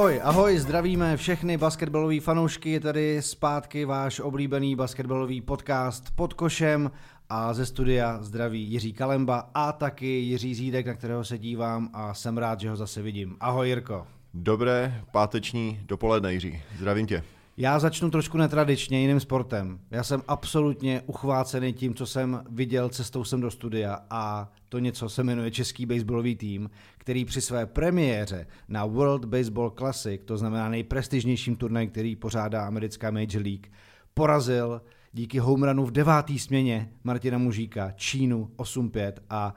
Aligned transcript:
Ahoj, 0.00 0.20
ahoj, 0.24 0.58
zdravíme 0.58 1.16
všechny 1.16 1.56
basketbalové 1.56 2.20
fanoušky, 2.20 2.70
je 2.70 2.80
tady 2.80 3.22
zpátky 3.22 3.84
váš 3.84 4.20
oblíbený 4.20 4.76
basketbalový 4.76 5.40
podcast 5.40 6.10
pod 6.14 6.34
košem 6.34 6.90
a 7.28 7.54
ze 7.54 7.66
studia 7.66 8.18
zdraví 8.22 8.62
Jiří 8.62 8.92
Kalemba 8.92 9.50
a 9.54 9.72
taky 9.72 10.06
Jiří 10.06 10.54
Zídek, 10.54 10.86
na 10.86 10.94
kterého 10.94 11.24
se 11.24 11.38
dívám 11.38 11.90
a 11.92 12.14
jsem 12.14 12.38
rád, 12.38 12.60
že 12.60 12.70
ho 12.70 12.76
zase 12.76 13.02
vidím. 13.02 13.36
Ahoj 13.40 13.68
Jirko. 13.68 14.06
Dobré 14.34 15.02
páteční 15.12 15.80
dopoledne 15.86 16.32
Jiří, 16.32 16.62
zdravím 16.78 17.06
tě. 17.06 17.22
Já 17.56 17.78
začnu 17.78 18.10
trošku 18.10 18.38
netradičně 18.38 19.00
jiným 19.00 19.20
sportem. 19.20 19.78
Já 19.90 20.02
jsem 20.02 20.22
absolutně 20.28 21.02
uchvácený 21.06 21.72
tím, 21.72 21.94
co 21.94 22.06
jsem 22.06 22.44
viděl 22.50 22.88
cestou 22.88 23.24
sem 23.24 23.40
do 23.40 23.50
studia 23.50 23.98
a 24.10 24.52
to 24.68 24.78
něco 24.78 25.08
se 25.08 25.24
jmenuje 25.24 25.50
Český 25.50 25.86
baseballový 25.86 26.36
tým, 26.36 26.70
který 27.00 27.24
při 27.24 27.40
své 27.40 27.66
premiéře 27.66 28.46
na 28.68 28.84
World 28.84 29.24
Baseball 29.24 29.70
Classic, 29.70 30.20
to 30.24 30.36
znamená 30.36 30.68
nejprestižnějším 30.68 31.56
turnaji, 31.56 31.88
který 31.88 32.16
pořádá 32.16 32.66
americká 32.66 33.10
Major 33.10 33.42
League, 33.42 33.66
porazil 34.14 34.82
díky 35.12 35.38
homerunu 35.38 35.86
v 35.86 35.90
devátý 35.90 36.38
směně 36.38 36.92
Martina 37.04 37.38
Mužíka 37.38 37.90
Čínu 37.90 38.50
8-5 38.56 39.12
a 39.30 39.54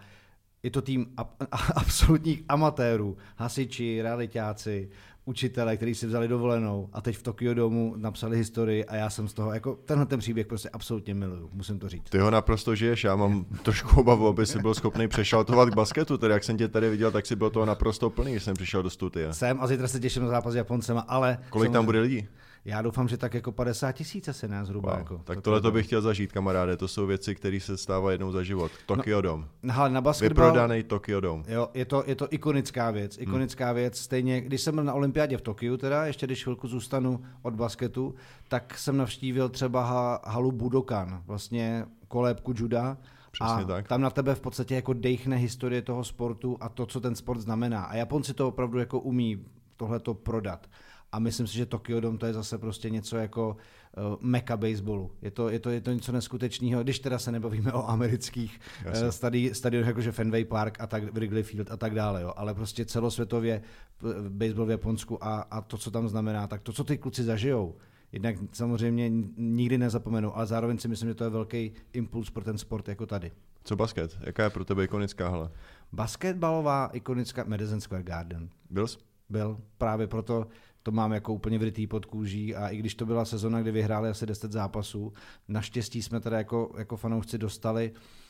je 0.64 0.72
to 0.72 0.82
tým 0.82 1.06
absolutních 1.76 2.44
amatérů, 2.50 3.18
hasiči, 3.36 4.02
realitáci, 4.02 4.90
učitele, 5.26 5.78
kteří 5.78 5.96
si 5.96 6.08
vzali 6.08 6.28
dovolenou 6.28 6.90
a 6.94 7.02
teď 7.02 7.18
v 7.18 7.24
Tokyo 7.24 7.54
domu 7.54 7.94
napsali 7.98 8.38
historii 8.38 8.86
a 8.86 8.96
já 8.96 9.10
jsem 9.10 9.28
z 9.28 9.34
toho, 9.34 9.54
jako 9.54 9.78
tenhle 9.86 10.06
ten 10.06 10.20
příběh 10.20 10.48
prostě 10.48 10.70
absolutně 10.70 11.14
miluju, 11.14 11.50
musím 11.54 11.80
to 11.80 11.90
říct. 11.90 12.10
Ty 12.10 12.18
ho 12.18 12.32
naprosto 12.32 12.76
žiješ, 12.76 13.04
já 13.04 13.16
mám 13.16 13.46
trošku 13.64 14.00
obavu, 14.02 14.28
aby 14.28 14.46
si 14.46 14.60
byl 14.60 14.74
schopný 14.74 15.08
přešaltovat 15.08 15.70
k 15.70 15.76
basketu, 15.76 16.18
tedy 16.18 16.34
jak 16.34 16.44
jsem 16.44 16.58
tě 16.58 16.68
tady 16.68 16.90
viděl, 16.90 17.12
tak 17.12 17.26
si 17.26 17.36
byl 17.36 17.50
toho 17.50 17.66
naprosto 17.66 18.10
plný, 18.10 18.32
když 18.32 18.44
jsem 18.44 18.54
přišel 18.54 18.84
do 18.84 18.90
studia. 18.90 19.34
Jsem 19.34 19.58
a 19.62 19.68
zítra 19.68 19.88
se 19.88 20.00
těším 20.00 20.24
na 20.24 20.30
zápas 20.30 20.54
s 20.54 20.56
Japoncema, 20.56 21.02
ale... 21.02 21.38
Kolik 21.50 21.72
tam 21.72 21.86
bude 21.86 22.00
lidí? 22.00 22.28
Já 22.66 22.82
doufám, 22.82 23.08
že 23.08 23.18
tak 23.18 23.34
jako 23.34 23.52
50 23.52 23.92
tisíc 23.92 24.30
se 24.32 24.48
nás 24.48 24.68
zhruba. 24.68 24.90
Wow. 24.90 25.00
Jako, 25.00 25.22
tak 25.24 25.42
tohle 25.42 25.62
to 25.62 25.72
bych 25.72 25.86
chtěl 25.86 26.02
zažít, 26.02 26.32
kamaráde. 26.32 26.78
To 26.78 26.88
jsou 26.88 27.06
věci, 27.06 27.36
které 27.36 27.60
se 27.60 27.78
stávají 27.78 28.14
jednou 28.14 28.32
za 28.32 28.44
život. 28.44 28.72
Tokyo 28.86 29.16
no, 29.16 29.22
Dome. 29.22 29.48
Ale 29.74 29.90
na 29.90 30.02
basketbal, 30.02 30.46
Vyprodaný 30.46 30.84
Tokyo 30.84 31.20
Dome. 31.20 31.44
Jo, 31.48 31.70
je 31.74 31.86
to, 31.86 32.04
je 32.08 32.16
to 32.16 32.28
ikonická 32.30 32.92
věc. 32.92 33.18
Hmm. 33.18 33.24
Ikonická 33.24 33.66
hmm. 33.66 33.76
věc. 33.76 33.98
Stejně, 33.98 34.42
když 34.42 34.62
jsem 34.62 34.76
byl 34.76 34.84
na 34.84 34.94
olympiádě 34.94 35.38
v 35.38 35.42
Tokiu, 35.42 35.78
teda, 35.78 36.06
ještě 36.06 36.26
když 36.26 36.44
chvilku 36.44 36.68
zůstanu 36.68 37.24
od 37.42 37.54
basketu, 37.54 38.16
tak 38.48 38.78
jsem 38.78 38.98
navštívil 38.98 39.50
třeba 39.50 40.22
halu 40.26 40.52
Budokan, 40.52 41.24
vlastně 41.26 41.86
kolébku 42.08 42.54
juda. 42.56 42.98
Přesně 43.32 43.64
a 43.64 43.68
tak. 43.68 43.88
tam 43.88 44.02
na 44.02 44.10
tebe 44.10 44.36
v 44.36 44.42
podstatě 44.42 44.76
jako 44.76 44.94
dejchne 44.94 45.36
historie 45.36 45.82
toho 45.82 46.04
sportu 46.04 46.58
a 46.60 46.70
to, 46.70 46.86
co 46.86 47.02
ten 47.02 47.16
sport 47.16 47.40
znamená. 47.40 47.84
A 47.84 47.96
Japonci 47.96 48.34
to 48.34 48.48
opravdu 48.48 48.80
jako 48.80 49.00
umí 49.00 49.46
tohle 49.78 50.00
to 50.00 50.14
prodat. 50.14 50.68
A 51.14 51.20
myslím 51.20 51.48
si, 51.48 51.58
že 51.58 51.66
Tokyo 51.66 52.00
Dome 52.00 52.18
to 52.18 52.26
je 52.26 52.34
zase 52.34 52.58
prostě 52.58 52.90
něco 52.90 53.18
jako 53.18 53.58
uh, 53.98 54.16
meka 54.22 54.58
baseballu. 54.58 55.12
Je 55.22 55.32
to, 55.32 55.50
je, 55.50 55.60
to, 55.60 55.70
je 55.70 55.82
to 55.82 55.92
něco 55.92 56.12
neskutečného, 56.12 56.84
když 56.84 57.00
teda 57.00 57.20
se 57.20 57.32
nebavíme 57.32 57.74
o 57.74 57.90
amerických 57.90 58.60
uh, 58.88 59.10
stadi, 59.10 59.54
stadionech, 59.54 59.88
jakože 59.88 60.12
Fenway 60.12 60.46
Park 60.46 60.82
a 60.82 60.88
tak, 60.88 61.14
Wrigley 61.14 61.44
Field 61.44 61.72
a 61.72 61.78
tak 61.78 61.96
dále, 61.96 62.22
jo. 62.22 62.34
ale 62.36 62.54
prostě 62.54 62.86
celosvětově 62.86 63.62
eh, 63.62 64.30
baseball 64.30 64.66
v 64.66 64.70
Japonsku 64.70 65.24
a, 65.24 65.42
a 65.42 65.62
to, 65.62 65.78
co 65.78 65.92
tam 65.92 66.10
znamená, 66.10 66.48
tak 66.48 66.62
to, 66.62 66.74
co 66.74 66.84
ty 66.84 66.98
kluci 66.98 67.24
zažijou, 67.24 67.76
jednak 68.12 68.36
samozřejmě 68.52 69.10
nikdy 69.38 69.78
nezapomenu, 69.78 70.38
ale 70.38 70.46
zároveň 70.46 70.78
si 70.78 70.88
myslím, 70.88 71.10
že 71.10 71.16
to 71.16 71.24
je 71.24 71.30
velký 71.30 71.72
impuls 71.94 72.30
pro 72.30 72.44
ten 72.44 72.58
sport 72.58 72.88
jako 72.88 73.06
tady. 73.06 73.32
Co 73.64 73.76
basket? 73.76 74.18
Jaká 74.22 74.44
je 74.44 74.50
pro 74.50 74.66
tebe 74.66 74.84
ikonická 74.84 75.30
hala? 75.30 75.52
Basketbalová 75.92 76.90
ikonická 76.94 77.44
Madison 77.48 77.82
Square 77.82 78.04
Garden. 78.04 78.50
Byl 78.70 78.88
jsi? 78.88 78.98
Byl, 79.30 79.58
právě 79.78 80.08
proto 80.08 80.48
to 80.84 80.92
mám 80.92 81.12
jako 81.12 81.34
úplně 81.34 81.60
vrytý 81.60 81.88
pod 81.88 82.06
kůží 82.06 82.56
a 82.56 82.68
i 82.68 82.78
když 82.78 82.96
to 82.96 83.06
byla 83.06 83.26
sezona, 83.26 83.62
kdy 83.62 83.72
vyhráli 83.72 84.10
asi 84.10 84.26
10 84.26 84.52
zápasů, 84.52 85.14
naštěstí 85.48 86.02
jsme 86.02 86.20
teda 86.20 86.38
jako, 86.38 86.76
jako 86.78 86.98
fanoušci 86.98 87.38
dostali 87.38 87.92
Uh, 87.92 88.23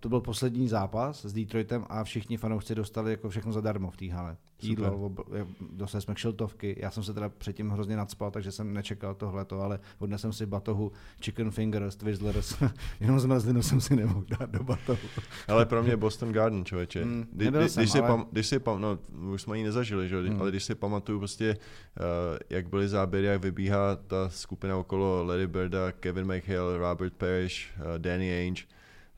to 0.00 0.08
byl 0.08 0.20
poslední 0.20 0.68
zápas 0.68 1.24
s 1.24 1.32
Detroitem 1.32 1.84
a 1.88 2.04
všichni 2.04 2.36
fanoušci 2.36 2.74
dostali 2.74 3.10
jako 3.10 3.28
všechno 3.28 3.52
zadarmo 3.52 3.90
v 3.90 3.96
té 3.96 4.12
hale. 4.12 4.36
Jídlo, 4.62 5.12
dostali 5.72 6.02
jsme 6.02 6.14
kšiltovky, 6.14 6.76
já 6.78 6.90
jsem 6.90 7.02
se 7.02 7.14
teda 7.14 7.28
předtím 7.28 7.70
hrozně 7.70 7.96
nadspal, 7.96 8.30
takže 8.30 8.52
jsem 8.52 8.74
nečekal 8.74 9.14
tohleto, 9.14 9.60
ale 9.60 9.80
odnesl 9.98 10.22
jsem 10.22 10.32
si 10.32 10.46
batohu 10.46 10.92
chicken 11.22 11.50
fingers, 11.50 11.96
Twizzlers, 11.96 12.56
jenom 13.00 13.20
zmrzlinu 13.20 13.62
jsem 13.62 13.80
si 13.80 13.96
nemohl 13.96 14.24
dát 14.38 14.50
do 14.50 14.64
batohu. 14.64 15.08
ale 15.48 15.66
pro 15.66 15.82
mě 15.82 15.96
Boston 15.96 16.32
Garden, 16.32 16.64
člověče. 16.64 17.04
Mm, 17.04 17.26
kdy, 17.32 17.46
kdy, 17.50 17.68
jsem, 17.68 17.80
když, 17.80 17.92
si 17.92 17.98
ale... 17.98 18.08
pam, 18.08 18.26
když 18.32 18.46
si 18.46 18.58
pam, 18.58 18.80
no, 18.80 18.98
už 19.32 19.42
jsme 19.42 19.58
ji 19.58 19.64
nezažili, 19.64 20.08
že? 20.08 20.16
Mm. 20.16 20.40
ale 20.40 20.50
když 20.50 20.64
si 20.64 20.74
pamatuju 20.74 21.18
prostě, 21.18 21.56
uh, 21.56 22.38
jak 22.50 22.68
byly 22.68 22.88
záběry, 22.88 23.26
jak 23.26 23.42
vybíhá 23.42 23.96
ta 23.96 24.28
skupina 24.28 24.76
okolo 24.76 25.24
Larry 25.24 25.46
Birda, 25.46 25.92
Kevin 25.92 26.34
McHale, 26.34 26.78
Robert 26.78 27.14
Parrish, 27.14 27.72
uh, 27.78 27.98
Danny 27.98 28.32
Ainge, 28.32 28.62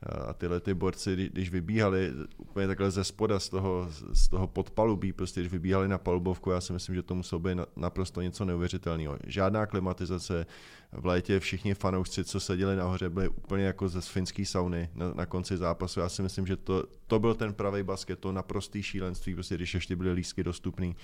a 0.03 0.33
tyhle 0.33 0.59
ty 0.59 0.73
borci, 0.73 1.29
když 1.33 1.49
vybíhali 1.49 2.13
úplně 2.37 2.67
takhle 2.67 2.91
ze 2.91 3.03
spoda, 3.03 3.39
z 3.39 3.49
toho, 3.49 3.89
z 4.13 4.27
toho 4.27 4.47
podpalubí, 4.47 5.13
prostě 5.13 5.39
když 5.39 5.51
vybíhali 5.51 5.87
na 5.87 5.97
palubovku, 5.97 6.51
já 6.51 6.61
si 6.61 6.73
myslím, 6.73 6.95
že 6.95 7.03
to 7.03 7.15
muselo 7.15 7.39
být 7.39 7.57
naprosto 7.75 8.21
něco 8.21 8.45
neuvěřitelného. 8.45 9.17
Žádná 9.27 9.65
klimatizace, 9.65 10.45
v 10.91 11.05
létě 11.05 11.39
všichni 11.39 11.73
fanoušci, 11.73 12.23
co 12.23 12.39
seděli 12.39 12.75
nahoře, 12.75 13.09
byli 13.09 13.29
úplně 13.29 13.63
jako 13.63 13.89
ze 13.89 14.01
finské 14.01 14.45
sauny 14.45 14.89
na, 14.95 15.13
na 15.13 15.25
konci 15.25 15.57
zápasu. 15.57 15.99
Já 15.99 16.09
si 16.09 16.21
myslím, 16.21 16.47
že 16.47 16.57
to, 16.57 16.83
to 17.07 17.19
byl 17.19 17.35
ten 17.35 17.53
pravý 17.53 17.83
basket, 17.83 18.19
to 18.19 18.31
naprostý 18.31 18.83
šílenství, 18.83 19.33
prostě 19.33 19.55
když 19.55 19.73
ještě 19.73 19.95
byly 19.95 20.11
lísky 20.11 20.43
dostupný 20.43 20.95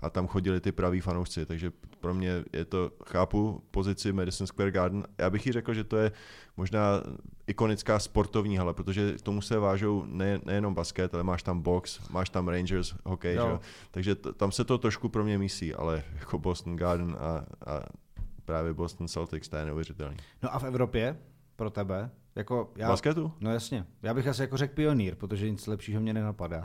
a 0.00 0.10
tam 0.10 0.26
chodili 0.26 0.60
ty 0.60 0.72
praví 0.72 1.00
fanoušci, 1.00 1.46
takže 1.46 1.72
pro 2.00 2.14
mě 2.14 2.44
je 2.52 2.64
to, 2.64 2.92
chápu 3.06 3.62
pozici 3.70 4.12
Madison 4.12 4.46
Square 4.46 4.70
Garden, 4.70 5.04
já 5.18 5.30
bych 5.30 5.46
ji 5.46 5.52
řekl, 5.52 5.74
že 5.74 5.84
to 5.84 5.96
je 5.96 6.12
možná 6.56 7.02
ikonická 7.46 7.98
sportovní 7.98 8.56
hala, 8.56 8.72
protože 8.72 9.12
k 9.12 9.22
tomu 9.22 9.42
se 9.42 9.58
vážou 9.58 10.04
ne, 10.06 10.40
nejenom 10.44 10.74
basket, 10.74 11.14
ale 11.14 11.22
máš 11.22 11.42
tam 11.42 11.60
box, 11.60 12.08
máš 12.10 12.30
tam 12.30 12.48
Rangers, 12.48 12.94
hokej, 13.04 13.34
že? 13.34 13.58
takže 13.90 14.14
t- 14.14 14.32
tam 14.32 14.52
se 14.52 14.64
to 14.64 14.78
trošku 14.78 15.08
pro 15.08 15.24
mě 15.24 15.38
mísí, 15.38 15.74
ale 15.74 16.02
jako 16.18 16.38
Boston 16.38 16.76
Garden 16.76 17.16
a, 17.20 17.44
a 17.72 17.82
právě 18.50 18.74
Boston 18.74 19.08
Celtics, 19.08 19.48
to 19.48 19.56
je 19.56 19.64
neuvěřitelný. 19.64 20.16
No 20.42 20.54
a 20.54 20.58
v 20.58 20.64
Evropě 20.64 21.18
pro 21.56 21.70
tebe? 21.70 22.10
Jako 22.34 22.72
já, 22.76 22.88
Basketu? 22.88 23.32
No 23.40 23.52
jasně. 23.52 23.86
Já 24.02 24.14
bych 24.14 24.26
asi 24.26 24.42
jako 24.42 24.56
řekl 24.56 24.74
pionýr, 24.74 25.14
protože 25.14 25.50
nic 25.50 25.66
lepšího 25.66 26.00
mě 26.00 26.12
nenapadá. 26.12 26.62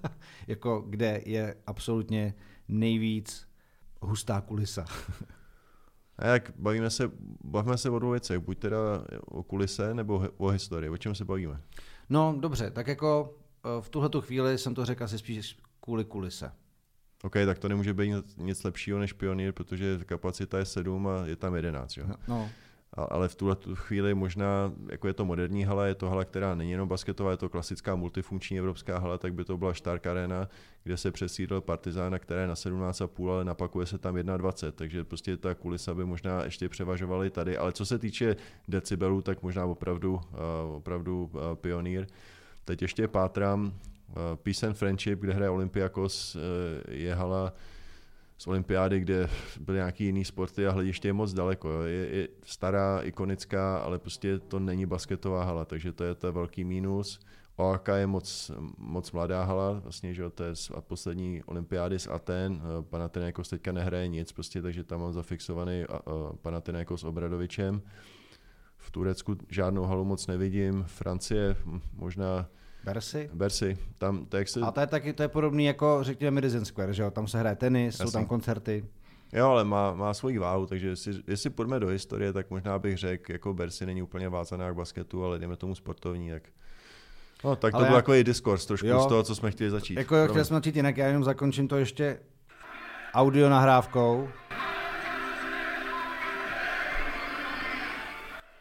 jako 0.46 0.84
kde 0.88 1.22
je 1.26 1.56
absolutně 1.66 2.34
nejvíc 2.68 3.48
hustá 4.00 4.40
kulisa. 4.40 4.84
A 6.18 6.26
jak 6.26 6.52
bavíme 6.56 6.90
se, 6.90 7.10
bavíme 7.44 7.78
se 7.78 7.90
o 7.90 7.98
dvou 7.98 8.10
věcech, 8.10 8.38
buď 8.38 8.58
teda 8.58 8.78
o 9.24 9.42
kulise 9.42 9.94
nebo 9.94 10.28
o 10.36 10.48
historii, 10.48 10.90
o 10.90 10.96
čem 10.96 11.14
se 11.14 11.24
bavíme? 11.24 11.60
No 12.08 12.36
dobře, 12.40 12.70
tak 12.70 12.86
jako 12.86 13.38
eh, 13.64 13.68
v 13.80 13.88
tuhle 13.88 14.10
chvíli 14.20 14.58
jsem 14.58 14.74
to 14.74 14.84
řekl 14.84 15.04
asi 15.04 15.18
spíš 15.18 15.58
kvůli 15.80 16.04
kulise. 16.04 16.52
OK, 17.22 17.32
tak 17.32 17.58
to 17.58 17.68
nemůže 17.68 17.94
být 17.94 18.36
nic 18.36 18.64
lepšího 18.64 18.98
než 18.98 19.12
pionýr, 19.12 19.52
protože 19.52 19.98
kapacita 20.06 20.58
je 20.58 20.64
7 20.64 21.08
a 21.08 21.26
je 21.26 21.36
tam 21.36 21.54
11. 21.54 21.96
Jo? 21.96 22.06
No. 22.28 22.48
Ale 22.92 23.28
v 23.28 23.34
tuhle 23.34 23.56
chvíli 23.74 24.14
možná, 24.14 24.72
jako 24.90 25.06
je 25.06 25.12
to 25.12 25.24
moderní 25.24 25.64
hala, 25.64 25.86
je 25.86 25.94
to 25.94 26.08
hala, 26.08 26.24
která 26.24 26.54
není 26.54 26.70
jenom 26.70 26.88
basketová, 26.88 27.30
je 27.30 27.36
to 27.36 27.48
klasická 27.48 27.96
multifunkční 27.96 28.58
evropská 28.58 28.98
hala, 28.98 29.18
tak 29.18 29.34
by 29.34 29.44
to 29.44 29.56
byla 29.56 29.74
Stark 29.74 30.06
Arena, 30.06 30.48
kde 30.84 30.96
se 30.96 31.10
přesídl 31.10 31.60
Partizána, 31.60 32.18
která 32.18 32.40
je 32.40 32.46
na 32.46 32.54
17,5, 32.54 33.30
ale 33.30 33.44
napakuje 33.44 33.86
se 33.86 33.98
tam 33.98 34.14
21, 34.14 34.72
takže 34.72 35.04
prostě 35.04 35.36
ta 35.36 35.54
kulisa 35.54 35.94
by 35.94 36.04
možná 36.04 36.44
ještě 36.44 36.68
převažovaly 36.68 37.30
tady. 37.30 37.56
Ale 37.56 37.72
co 37.72 37.86
se 37.86 37.98
týče 37.98 38.36
decibelů, 38.68 39.22
tak 39.22 39.42
možná 39.42 39.66
opravdu, 39.66 40.14
uh, 40.14 40.76
opravdu 40.76 41.30
uh, 41.32 41.40
pionýr. 41.54 42.06
Teď 42.64 42.82
ještě 42.82 43.08
pátrám, 43.08 43.72
Eh, 43.72 43.97
Peace 44.42 44.66
and 44.66 44.74
Friendship, 44.74 45.20
kde 45.20 45.32
hraje 45.32 45.50
Olympiakos, 45.50 46.36
eh, 46.36 46.94
je 46.94 47.14
hala 47.14 47.52
z 48.38 48.46
olympiády, 48.46 49.00
kde 49.00 49.28
byly 49.60 49.76
nějaký 49.76 50.04
jiný 50.04 50.24
sporty 50.24 50.66
a 50.66 50.72
hlediště 50.72 51.08
je 51.08 51.12
moc 51.12 51.32
daleko. 51.32 51.70
Jo. 51.70 51.80
Je, 51.80 52.16
je 52.16 52.28
stará, 52.44 53.00
ikonická, 53.02 53.78
ale 53.78 53.98
prostě 53.98 54.38
to 54.38 54.58
není 54.58 54.86
basketová 54.86 55.44
hala, 55.44 55.64
takže 55.64 55.92
to 55.92 56.04
je 56.04 56.14
to 56.14 56.32
velký 56.32 56.64
mínus. 56.64 57.20
OAK 57.56 57.88
je 57.88 58.06
moc, 58.06 58.50
moc 58.78 59.12
mladá 59.12 59.44
hala, 59.44 59.72
vlastně, 59.72 60.14
že 60.14 60.30
to 60.30 60.44
je 60.44 60.56
z 60.56 60.70
poslední 60.80 61.42
olympiády 61.42 61.98
z 61.98 62.06
Aten, 62.06 62.62
eh, 62.62 62.82
Panathinaikos 62.82 63.48
teďka 63.48 63.72
nehraje 63.72 64.08
nic, 64.08 64.32
prostě, 64.32 64.62
takže 64.62 64.84
tam 64.84 65.00
mám 65.00 65.12
zafixovaný 65.12 65.84
Panathinaikos 66.42 67.00
s 67.00 67.04
Obradovičem. 67.04 67.82
V 68.78 68.90
Turecku 68.90 69.36
žádnou 69.48 69.84
halu 69.84 70.04
moc 70.04 70.26
nevidím, 70.26 70.84
Francie 70.86 71.56
možná 71.92 72.48
Bersi? 72.84 73.30
Bersi. 73.34 73.78
Tam, 73.98 74.26
to, 74.26 74.36
jak 74.36 74.48
se... 74.48 74.60
A 74.60 74.70
to 74.70 74.80
je 74.80 74.86
taky 74.86 75.12
to 75.12 75.22
je 75.22 75.28
podobný 75.28 75.64
jako 75.64 75.98
řekněme 76.02 76.34
Madison 76.34 76.64
Square, 76.64 76.94
že 76.94 77.02
jo? 77.02 77.10
Tam 77.10 77.26
se 77.26 77.38
hraje 77.38 77.56
tenis, 77.56 77.94
Jasný. 77.94 78.06
jsou 78.06 78.12
tam 78.12 78.26
koncerty. 78.26 78.84
Jo, 79.32 79.46
ale 79.48 79.64
má, 79.64 79.92
má 79.94 80.14
svoji 80.14 80.38
váhu, 80.38 80.66
takže 80.66 80.88
jestli, 80.88 81.14
jestli 81.26 81.50
půjdeme 81.50 81.80
do 81.80 81.86
historie, 81.88 82.32
tak 82.32 82.50
možná 82.50 82.78
bych 82.78 82.98
řekl, 82.98 83.32
jako 83.32 83.54
Bersi 83.54 83.86
není 83.86 84.02
úplně 84.02 84.28
vázaná 84.28 84.70
k 84.70 84.74
basketu, 84.74 85.24
ale 85.24 85.38
jdeme 85.38 85.56
tomu 85.56 85.74
sportovní, 85.74 86.30
tak 86.30 86.42
No, 87.44 87.56
tak 87.56 87.70
to 87.72 87.76
ale 87.76 87.86
byl 87.86 87.94
jak... 87.94 88.02
jako 88.02 88.14
i 88.14 88.24
diskurs 88.24 88.66
trošku 88.66 88.86
jo, 88.86 89.00
z 89.00 89.06
toho, 89.06 89.22
co 89.22 89.34
jsme 89.34 89.50
chtěli 89.50 89.70
začít. 89.70 89.94
Jako 89.98 90.16
jo, 90.16 90.28
chtěli 90.28 90.44
jsme 90.44 90.56
začít 90.56 90.76
jinak, 90.76 90.96
já 90.96 91.06
jenom 91.06 91.24
zakončím 91.24 91.68
to 91.68 91.76
ještě 91.76 92.18
audio 93.14 93.48
nahrávkou. 93.48 94.28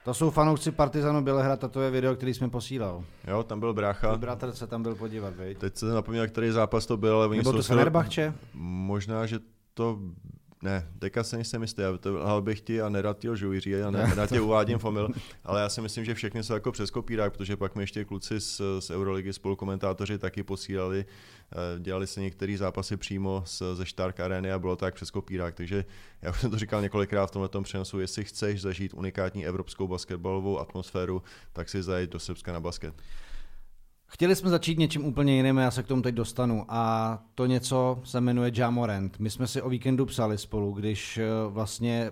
To 0.08 0.14
jsou 0.14 0.30
fanoušci 0.30 0.72
Partizanu 0.72 1.22
Bělehrad 1.22 1.64
a 1.64 1.68
to 1.68 1.82
je 1.82 1.92
video, 1.92 2.16
který 2.16 2.34
jsme 2.34 2.50
posílal. 2.50 3.04
Jo, 3.28 3.44
tam 3.44 3.60
byl 3.60 3.74
brácha. 3.74 4.18
Bratr 4.18 4.52
se 4.52 4.68
tam 4.68 4.84
byl 4.84 4.96
podívat, 4.96 5.36
viď? 5.36 5.58
Teď 5.58 5.78
se 5.78 5.88
zapomněl, 5.88 6.28
který 6.28 6.52
zápas 6.52 6.86
to 6.86 6.98
byl, 6.98 7.16
ale 7.16 7.28
oni 7.28 7.38
Nebo 7.38 7.52
jsou 7.52 7.58
to 7.58 7.64
Fenerbahče? 7.64 8.34
Možná, 8.54 9.26
že 9.26 9.40
to 9.74 10.00
ne, 10.68 10.88
teďka 11.00 11.24
se 11.24 11.36
nejsem 11.36 11.62
jistý, 11.62 11.82
já 11.82 11.98
to 11.98 12.14
lhal 12.14 12.42
bych 12.42 12.62
ti 12.62 12.82
a 12.82 12.90
nerad 12.90 13.20
ti 13.20 13.30
lžu, 13.30 13.54
Jiří, 13.54 13.76
a 13.76 13.92
ne, 13.92 14.08
nerad 14.08 14.30
tě 14.30 14.42
uvádím 14.42 14.80
fomil, 14.80 15.10
ale 15.44 15.62
já 15.62 15.70
si 15.70 15.82
myslím, 15.82 16.06
že 16.06 16.14
všechny 16.14 16.44
jsou 16.44 16.54
jako 16.54 16.72
přes 16.72 16.92
kopírák, 16.92 17.34
protože 17.34 17.58
pak 17.58 17.76
mi 17.76 17.84
ještě 17.84 18.06
kluci 18.06 18.40
z, 18.40 18.62
z 18.80 18.90
Euroligy 18.90 19.34
spolukomentátoři 19.34 20.18
taky 20.18 20.44
posílali, 20.44 21.06
eh, 21.06 21.80
dělali 21.80 22.08
se 22.08 22.22
některé 22.22 22.58
zápasy 22.58 22.98
přímo 22.98 23.44
z, 23.46 23.64
ze 23.74 23.86
Stark 23.86 24.20
Areny 24.20 24.52
a 24.52 24.60
bylo 24.60 24.76
tak 24.76 24.96
přes 24.96 25.12
kopírák, 25.12 25.56
takže 25.56 25.86
já 26.22 26.32
už 26.32 26.42
jsem 26.42 26.52
to 26.52 26.58
říkal 26.60 26.82
několikrát 26.82 27.28
v 27.28 27.32
tomhle 27.32 27.50
přenosu, 27.64 28.00
jestli 28.00 28.24
chceš 28.24 28.62
zažít 28.62 28.94
unikátní 28.94 29.48
evropskou 29.48 29.88
basketbalovou 29.88 30.60
atmosféru, 30.60 31.22
tak 31.54 31.70
si 31.70 31.84
zajít 31.84 32.10
do 32.10 32.20
Srbska 32.20 32.54
na 32.54 32.60
basket. 32.60 32.94
Chtěli 34.08 34.36
jsme 34.36 34.50
začít 34.50 34.80
něčím 34.80 35.06
úplně 35.06 35.36
jiným, 35.36 35.58
já 35.58 35.72
se 35.72 35.84
k 35.84 35.88
tomu 35.88 36.02
teď 36.02 36.16
dostanu. 36.16 36.66
A 36.68 37.24
to 37.36 37.46
něco 37.46 38.00
se 38.04 38.22
jmenuje 38.22 38.52
Jamorant. 38.56 39.20
My 39.20 39.30
jsme 39.30 39.48
si 39.48 39.62
o 39.62 39.70
víkendu 39.70 40.06
psali 40.06 40.38
spolu, 40.38 40.72
když 40.74 41.18
eh, 41.18 41.28
vlastně 41.50 42.12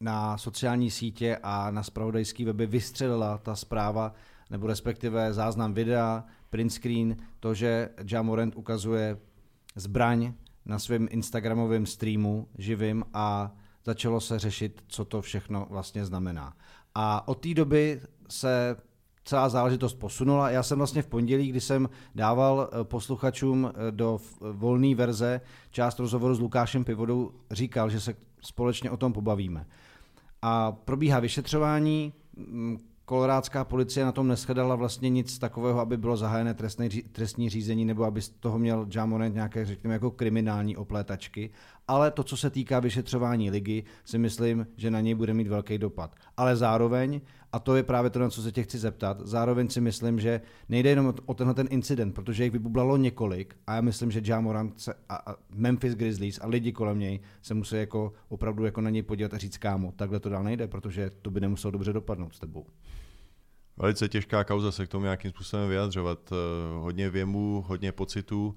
na 0.00 0.38
sociální 0.38 0.90
sítě 0.90 1.38
a 1.42 1.70
na 1.70 1.82
spravodajský 1.82 2.44
weby 2.44 2.66
vystřelila 2.66 3.38
ta 3.38 3.56
zpráva, 3.56 4.12
nebo 4.50 4.66
respektive 4.66 5.32
záznam 5.32 5.74
videa, 5.74 6.24
print 6.50 6.72
screen, 6.72 7.16
to, 7.40 7.54
že 7.54 7.88
Jamorant 8.10 8.56
ukazuje 8.56 9.18
zbraň 9.76 10.32
na 10.64 10.78
svém 10.78 11.08
Instagramovém 11.10 11.86
streamu 11.86 12.48
živým 12.58 13.04
a 13.12 13.54
začalo 13.84 14.20
se 14.20 14.38
řešit, 14.38 14.84
co 14.86 15.04
to 15.04 15.22
všechno 15.22 15.66
vlastně 15.70 16.04
znamená. 16.04 16.56
A 16.94 17.28
od 17.28 17.40
té 17.40 17.54
doby 17.54 18.00
se 18.28 18.76
celá 19.26 19.48
záležitost 19.48 19.94
posunula. 19.94 20.50
Já 20.50 20.62
jsem 20.62 20.78
vlastně 20.78 21.02
v 21.02 21.06
pondělí, 21.06 21.48
kdy 21.48 21.60
jsem 21.60 21.88
dával 22.14 22.70
eh, 22.72 22.84
posluchačům 22.84 23.72
eh, 23.74 23.90
do 23.90 24.18
volné 24.52 24.94
verze 24.94 25.40
část 25.70 25.98
rozhovoru 25.98 26.34
s 26.34 26.40
Lukášem 26.40 26.84
Pivodou, 26.84 27.30
říkal, 27.50 27.90
že 27.90 28.00
se 28.00 28.14
společně 28.40 28.90
o 28.90 28.96
tom 28.96 29.12
pobavíme. 29.12 29.66
A 30.42 30.72
probíhá 30.72 31.20
vyšetřování, 31.20 32.12
mm, 32.36 32.78
kolorádská 33.04 33.64
policie 33.64 34.04
na 34.04 34.12
tom 34.12 34.28
neschledala 34.28 34.74
vlastně 34.74 35.10
nic 35.10 35.38
takového, 35.38 35.80
aby 35.80 35.96
bylo 35.96 36.16
zahájené 36.16 36.54
trestné, 36.54 36.88
trestní 37.12 37.48
řízení 37.48 37.84
nebo 37.84 38.04
aby 38.04 38.22
z 38.22 38.28
toho 38.28 38.58
měl 38.58 38.86
Jamorant 38.94 39.34
nějaké, 39.34 39.64
řekněme, 39.64 39.94
jako 39.94 40.10
kriminální 40.10 40.76
oplétačky. 40.76 41.50
Ale 41.88 42.10
to, 42.10 42.22
co 42.22 42.36
se 42.36 42.50
týká 42.50 42.80
vyšetřování 42.80 43.50
ligy, 43.50 43.84
si 44.04 44.18
myslím, 44.18 44.66
že 44.76 44.90
na 44.90 45.00
něj 45.00 45.14
bude 45.14 45.34
mít 45.34 45.48
velký 45.48 45.78
dopad. 45.78 46.14
Ale 46.36 46.56
zároveň, 46.56 47.20
a 47.56 47.58
to 47.58 47.76
je 47.76 47.82
právě 47.82 48.10
to, 48.10 48.18
na 48.18 48.28
co 48.30 48.42
se 48.42 48.52
tě 48.52 48.62
chci 48.62 48.78
zeptat, 48.78 49.20
zároveň 49.24 49.68
si 49.68 49.80
myslím, 49.80 50.20
že 50.20 50.40
nejde 50.68 50.90
jenom 50.90 51.14
o- 51.26 51.34
tenhle 51.34 51.54
ten 51.54 51.66
incident, 51.70 52.14
protože 52.14 52.44
jich 52.44 52.52
vybublalo 52.52 52.96
několik 52.96 53.56
a 53.66 53.74
já 53.74 53.80
myslím, 53.80 54.10
že 54.10 54.20
Jamorant 54.24 54.80
se, 54.80 54.94
a, 55.08 55.16
a 55.16 55.34
Memphis 55.50 55.94
Grizzlies 55.94 56.38
a 56.42 56.46
lidi 56.46 56.72
kolem 56.72 56.98
něj 56.98 57.20
se 57.42 57.54
musí 57.54 57.76
jako 57.76 58.12
opravdu 58.28 58.64
jako 58.64 58.80
na 58.80 58.90
něj 58.90 59.02
podívat 59.02 59.34
a 59.34 59.38
říct, 59.38 59.56
kámo, 59.58 59.92
takhle 59.96 60.20
to 60.20 60.28
dál 60.28 60.44
nejde, 60.44 60.68
protože 60.68 61.10
to 61.22 61.30
by 61.30 61.40
nemuselo 61.40 61.70
dobře 61.70 61.92
dopadnout 61.92 62.34
s 62.34 62.38
tebou. 62.38 62.66
Velice 63.76 64.08
těžká 64.08 64.44
kauza 64.44 64.72
se 64.72 64.86
k 64.86 64.88
tomu 64.88 65.04
nějakým 65.04 65.30
způsobem 65.30 65.68
vyjadřovat. 65.68 66.32
Eh, 66.32 66.36
Hodně 66.80 67.10
věmů, 67.10 67.64
hodně 67.66 67.92
pocitů. 67.92 68.54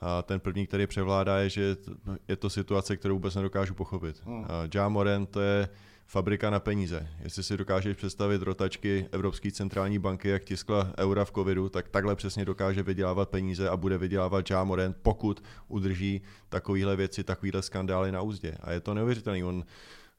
A 0.00 0.22
ten 0.22 0.40
první, 0.40 0.66
který 0.66 0.86
převládá, 0.86 1.38
je, 1.38 1.48
že 1.50 1.76
t- 1.76 1.92
je 2.28 2.36
to 2.36 2.50
situace, 2.50 2.96
kterou 2.96 3.14
vůbec 3.14 3.34
nedokážu 3.34 3.74
pochopit. 3.74 4.22
Hmm. 4.24 4.34
Hmm. 4.44 4.70
Ja 4.74 4.88
Moren 4.88 5.26
to 5.26 5.40
je 5.40 5.68
fabrika 6.08 6.50
na 6.50 6.60
peníze. 6.60 7.08
Jestli 7.20 7.42
si 7.42 7.56
dokážeš 7.56 7.96
představit 7.96 8.42
rotačky 8.42 9.08
Evropské 9.12 9.50
centrální 9.50 9.98
banky, 9.98 10.28
jak 10.28 10.44
tiskla 10.44 10.92
eura 10.98 11.24
v 11.24 11.32
covidu, 11.32 11.68
tak 11.68 11.88
takhle 11.88 12.16
přesně 12.16 12.44
dokáže 12.44 12.82
vydělávat 12.82 13.28
peníze 13.28 13.68
a 13.68 13.76
bude 13.76 13.98
vydělávat 13.98 14.50
Ja 14.50 14.64
Moren, 14.64 14.94
pokud 15.02 15.42
udrží 15.68 16.22
takovéhle 16.48 16.96
věci, 16.96 17.24
takovéhle 17.24 17.62
skandály 17.62 18.12
na 18.12 18.22
úzdě. 18.22 18.56
A 18.60 18.72
je 18.72 18.80
to 18.80 18.94
neuvěřitelný. 18.94 19.44
On 19.44 19.64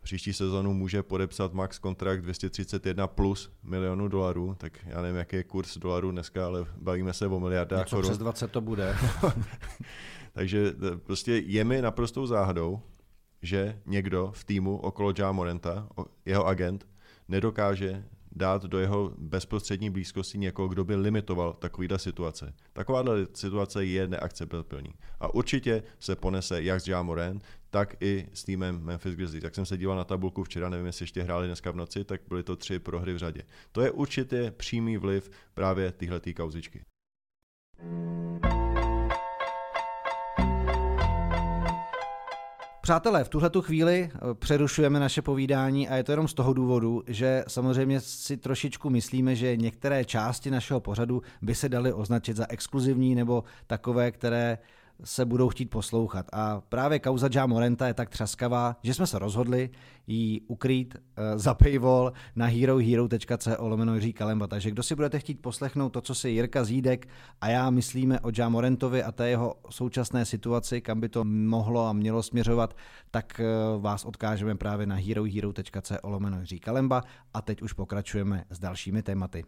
příští 0.01 0.33
sezonu 0.33 0.73
může 0.73 1.03
podepsat 1.03 1.53
max 1.53 1.79
kontrakt 1.79 2.21
231 2.21 3.07
plus 3.07 3.51
milionů 3.63 4.07
dolarů, 4.07 4.55
tak 4.57 4.79
já 4.85 5.01
nevím, 5.01 5.17
jaký 5.17 5.35
je 5.35 5.43
kurz 5.43 5.77
dolarů 5.77 6.11
dneska, 6.11 6.45
ale 6.45 6.65
bavíme 6.77 7.13
se 7.13 7.27
o 7.27 7.39
miliardách 7.39 7.79
Něco 7.79 7.95
korun. 7.95 8.09
přes 8.09 8.17
20 8.17 8.51
to 8.51 8.61
bude. 8.61 8.95
Takže 10.33 10.73
eh, 10.93 10.97
prostě 10.97 11.31
je 11.37 11.63
mi 11.63 11.81
naprostou 11.81 12.25
záhadou, 12.25 12.81
že 13.41 13.81
někdo 13.85 14.31
v 14.35 14.43
týmu 14.43 14.77
okolo 14.77 15.13
Ja 15.17 15.31
Morenta, 15.31 15.89
jeho 16.25 16.45
agent, 16.45 16.87
nedokáže 17.27 18.03
dát 18.31 18.63
do 18.63 18.79
jeho 18.79 19.13
bezprostřední 19.17 19.89
blízkosti 19.89 20.37
někoho, 20.37 20.67
kdo 20.67 20.83
by 20.83 20.95
limitoval 20.95 21.53
takovýhle 21.53 21.99
situace. 21.99 22.53
Takováhle 22.73 23.27
situace 23.33 23.85
je 23.85 24.07
neakceptabilní. 24.07 24.93
A 25.19 25.33
určitě 25.33 25.83
se 25.99 26.15
ponese 26.15 26.63
jak 26.63 26.81
s 26.81 26.87
Ja 26.87 27.03
Morant, 27.03 27.43
tak 27.69 27.95
i 27.99 28.27
s 28.33 28.43
týmem 28.43 28.81
Memphis 28.83 29.15
Grizzlies. 29.15 29.43
Jak 29.43 29.55
jsem 29.55 29.65
se 29.65 29.77
díval 29.77 29.97
na 29.97 30.03
tabulku 30.03 30.43
včera, 30.43 30.69
nevím, 30.69 30.85
jestli 30.85 31.03
ještě 31.03 31.23
hráli 31.23 31.47
dneska 31.47 31.71
v 31.71 31.75
noci, 31.75 32.03
tak 32.03 32.21
byly 32.27 32.43
to 32.43 32.55
tři 32.55 32.79
prohry 32.79 33.13
v 33.13 33.17
řadě. 33.17 33.43
To 33.71 33.81
je 33.81 33.91
určitě 33.91 34.53
přímý 34.57 34.97
vliv 34.97 35.31
právě 35.53 35.91
téhletý 35.91 36.33
kauzičky. 36.33 36.81
Přátelé, 42.89 43.23
v 43.23 43.29
tuhle 43.29 43.49
chvíli 43.61 44.11
eh, 44.13 44.19
přerušujeme 44.33 44.99
naše 44.99 45.21
povídání 45.21 45.89
a 45.89 45.95
je 45.95 46.03
to 46.03 46.11
jenom 46.11 46.27
z 46.27 46.33
toho 46.33 46.53
důvodu, 46.53 47.03
že 47.07 47.43
samozřejmě 47.47 47.99
si 47.99 48.37
trošičku 48.37 48.89
myslíme, 48.89 49.35
že 49.35 49.57
některé 49.57 50.05
části 50.05 50.51
našeho 50.51 50.79
pořadu 50.79 51.21
by 51.41 51.55
se 51.55 51.69
daly 51.69 51.93
označit 51.93 52.37
za 52.37 52.45
exkluzivní 52.49 53.15
nebo 53.15 53.43
takové, 53.67 54.11
které 54.11 54.57
se 55.03 55.25
budou 55.25 55.49
chtít 55.49 55.69
poslouchat. 55.69 56.25
A 56.33 56.61
právě 56.69 56.99
kauza 56.99 57.29
Ja 57.31 57.45
Morenta 57.45 57.87
je 57.87 57.93
tak 57.93 58.09
třaskavá, 58.09 58.75
že 58.83 58.93
jsme 58.93 59.07
se 59.07 59.19
rozhodli 59.19 59.69
ji 60.07 60.41
ukrýt 60.41 60.95
uh, 60.95 61.23
za 61.39 61.53
paywall 61.53 62.13
na 62.35 62.45
herohero.co 62.45 63.55
lomeno 63.59 63.95
Jiří 63.95 64.13
Kalemba. 64.13 64.47
Takže 64.47 64.71
kdo 64.71 64.83
si 64.83 64.95
budete 64.95 65.19
chtít 65.19 65.41
poslechnout 65.41 65.89
to, 65.89 66.01
co 66.01 66.15
si 66.15 66.29
Jirka 66.29 66.63
Zídek 66.63 67.07
a 67.41 67.49
já 67.49 67.69
myslíme 67.69 68.19
o 68.19 68.31
Ja 68.37 68.49
Morentovi 68.49 69.03
a 69.03 69.11
té 69.11 69.29
jeho 69.29 69.55
současné 69.69 70.25
situaci, 70.25 70.81
kam 70.81 70.99
by 70.99 71.09
to 71.09 71.23
mohlo 71.23 71.87
a 71.87 71.93
mělo 71.93 72.23
směřovat, 72.23 72.75
tak 73.11 73.41
uh, 73.75 73.81
vás 73.81 74.05
odkážeme 74.05 74.55
právě 74.55 74.87
na 74.87 74.95
herohero.co 74.95 75.95
lomeno 76.03 76.39
Jiří 76.39 76.59
Kalemba 76.59 77.03
a 77.33 77.41
teď 77.41 77.61
už 77.61 77.73
pokračujeme 77.73 78.43
s 78.49 78.59
dalšími 78.59 79.03
tématy. 79.03 79.43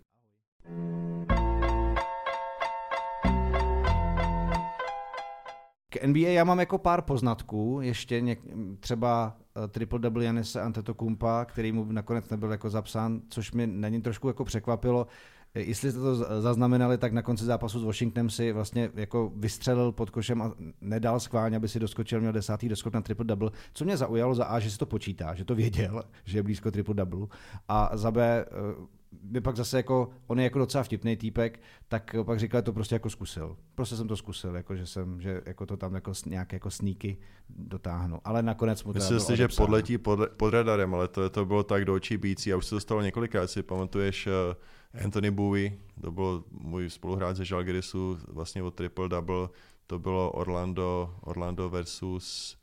K 5.94 6.04
NBA 6.08 6.30
já 6.30 6.44
mám 6.44 6.60
jako 6.60 6.78
pár 6.78 7.02
poznatků, 7.02 7.80
ještě 7.82 8.22
něk, 8.22 8.40
třeba 8.80 9.38
uh, 9.58 9.68
triple 9.68 10.00
double 10.00 10.26
Janise 10.26 10.62
Antetokounmpa, 10.62 11.46
který 11.46 11.72
mu 11.72 11.86
nakonec 11.92 12.30
nebyl 12.30 12.52
jako 12.52 12.70
zapsán, 12.70 13.22
což 13.30 13.52
mě 13.52 13.68
na 13.68 13.90
něm 13.90 14.02
trošku 14.02 14.28
jako 14.28 14.46
překvapilo. 14.46 15.08
Eh, 15.54 15.62
Jestli 15.62 15.92
jste 15.92 16.00
to 16.00 16.42
zaznamenali, 16.42 16.98
tak 16.98 17.14
na 17.14 17.22
konci 17.22 17.46
zápasu 17.46 17.80
s 17.80 17.84
Washingtonem 17.84 18.30
si 18.30 18.52
vlastně 18.52 18.90
jako 18.96 19.32
vystřelil 19.36 19.92
pod 19.92 20.10
košem 20.10 20.42
a 20.42 20.54
nedal 20.82 21.20
skválně, 21.20 21.58
aby 21.58 21.68
si 21.68 21.80
doskočil, 21.80 22.20
měl 22.20 22.34
desátý 22.34 22.70
doskok 22.70 22.94
na 22.94 23.02
triple 23.02 23.26
double. 23.26 23.52
Co 23.74 23.86
mě 23.86 23.98
zaujalo 23.98 24.36
za 24.36 24.46
A, 24.46 24.60
že 24.60 24.72
si 24.72 24.78
to 24.78 24.86
počítá, 24.86 25.36
že 25.36 25.46
to 25.46 25.56
věděl, 25.56 26.04
že 26.24 26.38
je 26.38 26.44
blízko 26.44 26.72
triple 26.72 26.96
double. 26.96 27.28
A 27.68 27.98
za 27.98 28.12
B, 28.12 28.46
eh, 28.48 29.01
by 29.12 29.42
pak 29.42 29.56
zase 29.56 29.78
jako, 29.78 30.10
on 30.28 30.40
je 30.40 30.44
jako 30.44 30.60
docela 30.60 30.84
vtipný 30.84 31.18
týpek, 31.18 31.60
tak 31.88 32.16
pak 32.24 32.40
říkal, 32.40 32.60
že 32.60 32.64
to 32.64 32.74
prostě 32.74 32.96
jako 32.96 33.10
zkusil. 33.10 33.58
Prostě 33.76 33.96
jsem 33.96 34.08
to 34.08 34.18
zkusil, 34.18 34.56
jako 34.56 34.76
že 34.76 34.86
jsem, 34.86 35.22
že 35.22 35.42
jako 35.46 35.66
to 35.66 35.78
tam 35.78 35.96
jako 35.96 36.14
nějaké 36.26 36.56
jako 36.56 36.72
sníky 36.72 37.18
dotáhnu. 37.50 38.20
Ale 38.24 38.44
nakonec 38.44 38.84
mu 38.84 38.94
teda 38.94 39.06
Myslím 39.06 39.18
bylo 39.18 39.28
si, 39.28 39.38
že 39.38 39.48
podletí 39.48 39.98
pod, 39.98 40.20
pod 40.38 40.50
radarem, 40.50 40.94
ale 40.94 41.08
to, 41.08 41.30
to 41.30 41.46
bylo 41.46 41.64
tak 41.64 41.86
do 41.86 41.94
očí 41.94 42.18
bící 42.18 42.54
a 42.54 42.58
už 42.58 42.66
se 42.66 42.76
to 42.76 42.80
stalo 42.80 43.02
několikrát. 43.02 43.48
Si 43.48 43.64
pamatuješ 43.64 44.28
uh, 44.28 45.04
Anthony 45.04 45.32
Bowie, 45.32 45.78
to 46.02 46.12
byl 46.12 46.44
můj 46.52 46.90
spoluhráč 46.90 47.36
ze 47.36 47.46
Žalgirisu, 47.46 48.18
vlastně 48.28 48.64
od 48.64 48.76
Triple 48.76 49.10
Double, 49.10 49.50
to 49.88 50.00
bylo 50.00 50.32
Orlando, 50.32 51.16
Orlando 51.22 51.70
versus 51.70 52.58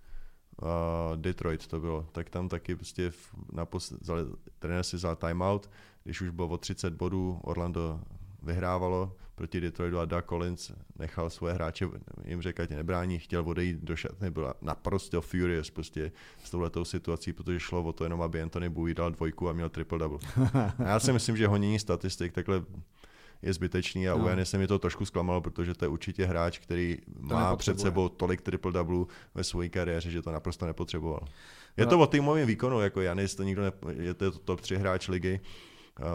uh, 0.62 0.69
Detroit 1.17 1.67
to 1.67 1.81
bylo, 1.81 2.07
tak 2.12 2.31
tam 2.31 2.49
taky 2.49 2.76
prostě 2.76 3.12
napos, 3.52 3.90
vzali, 3.90 4.23
trenér 4.59 4.85
si 4.85 4.97
vzal 4.97 5.17
timeout, 5.17 5.71
když 6.09 6.21
už 6.21 6.31
bylo 6.31 6.49
o 6.49 6.57
30 6.57 6.95
bodů, 6.95 7.41
Orlando 7.43 8.00
vyhrávalo 8.43 9.12
proti 9.35 9.61
Detroitu 9.61 9.99
a 9.99 10.05
Doug 10.05 10.25
Collins 10.29 10.73
nechal 10.99 11.31
svoje 11.31 11.55
hráče, 11.55 11.88
jim 12.25 12.43
řekl, 12.43 12.62
ať 12.62 12.71
nebrání, 12.71 13.19
chtěl 13.19 13.49
odejít 13.49 13.79
do 13.79 13.97
šatny, 13.97 14.31
byl 14.31 14.53
naprosto 14.62 15.21
furious 15.21 15.71
prostě 15.71 16.12
s 16.45 16.50
touhletou 16.50 16.85
situací, 16.85 17.33
protože 17.33 17.61
šlo 17.61 17.83
o 17.83 17.93
to 17.93 18.05
jenom, 18.05 18.23
aby 18.23 18.43
Anthony 18.43 18.69
Bowie 18.69 18.95
dal 18.95 19.11
dvojku 19.11 19.49
a 19.49 19.53
měl 19.53 19.69
triple 19.69 19.99
double. 19.99 20.19
A 20.85 20.88
já 20.88 21.00
si 21.00 21.12
myslím, 21.12 21.37
že 21.37 21.47
honění 21.47 21.79
statistik 21.79 22.33
takhle 22.33 22.62
je 23.43 23.53
zbytečný 23.53 24.09
a 24.09 24.17
no. 24.17 24.25
u 24.25 24.29
Janise 24.29 24.59
mě 24.59 24.67
to 24.67 24.79
trošku 24.79 25.05
zklamalo, 25.05 25.41
protože 25.41 25.75
to 25.75 25.85
je 25.85 25.88
určitě 25.88 26.27
hráč, 26.27 26.59
který 26.59 26.99
to 27.29 27.35
má 27.35 27.57
před 27.57 27.81
sebou 27.81 28.09
tolik 28.09 28.43
triple-double 28.43 29.07
ve 29.35 29.45
své 29.45 29.69
kariéře, 29.69 30.11
že 30.11 30.23
to 30.23 30.33
naprosto 30.33 30.67
nepotřeboval. 30.67 31.21
Je 31.77 31.85
no. 31.85 31.91
to 31.91 31.99
o 31.99 32.07
týmovém 32.07 32.47
výkonu, 32.47 32.81
jako 32.81 33.00
Janis, 33.00 33.35
to 33.35 33.43
nikdo 33.43 33.62
ne, 33.62 33.73
je 33.99 34.15
to 34.15 34.31
top 34.31 34.61
3 34.61 34.77
hráč 34.77 35.09
ligy, 35.09 35.41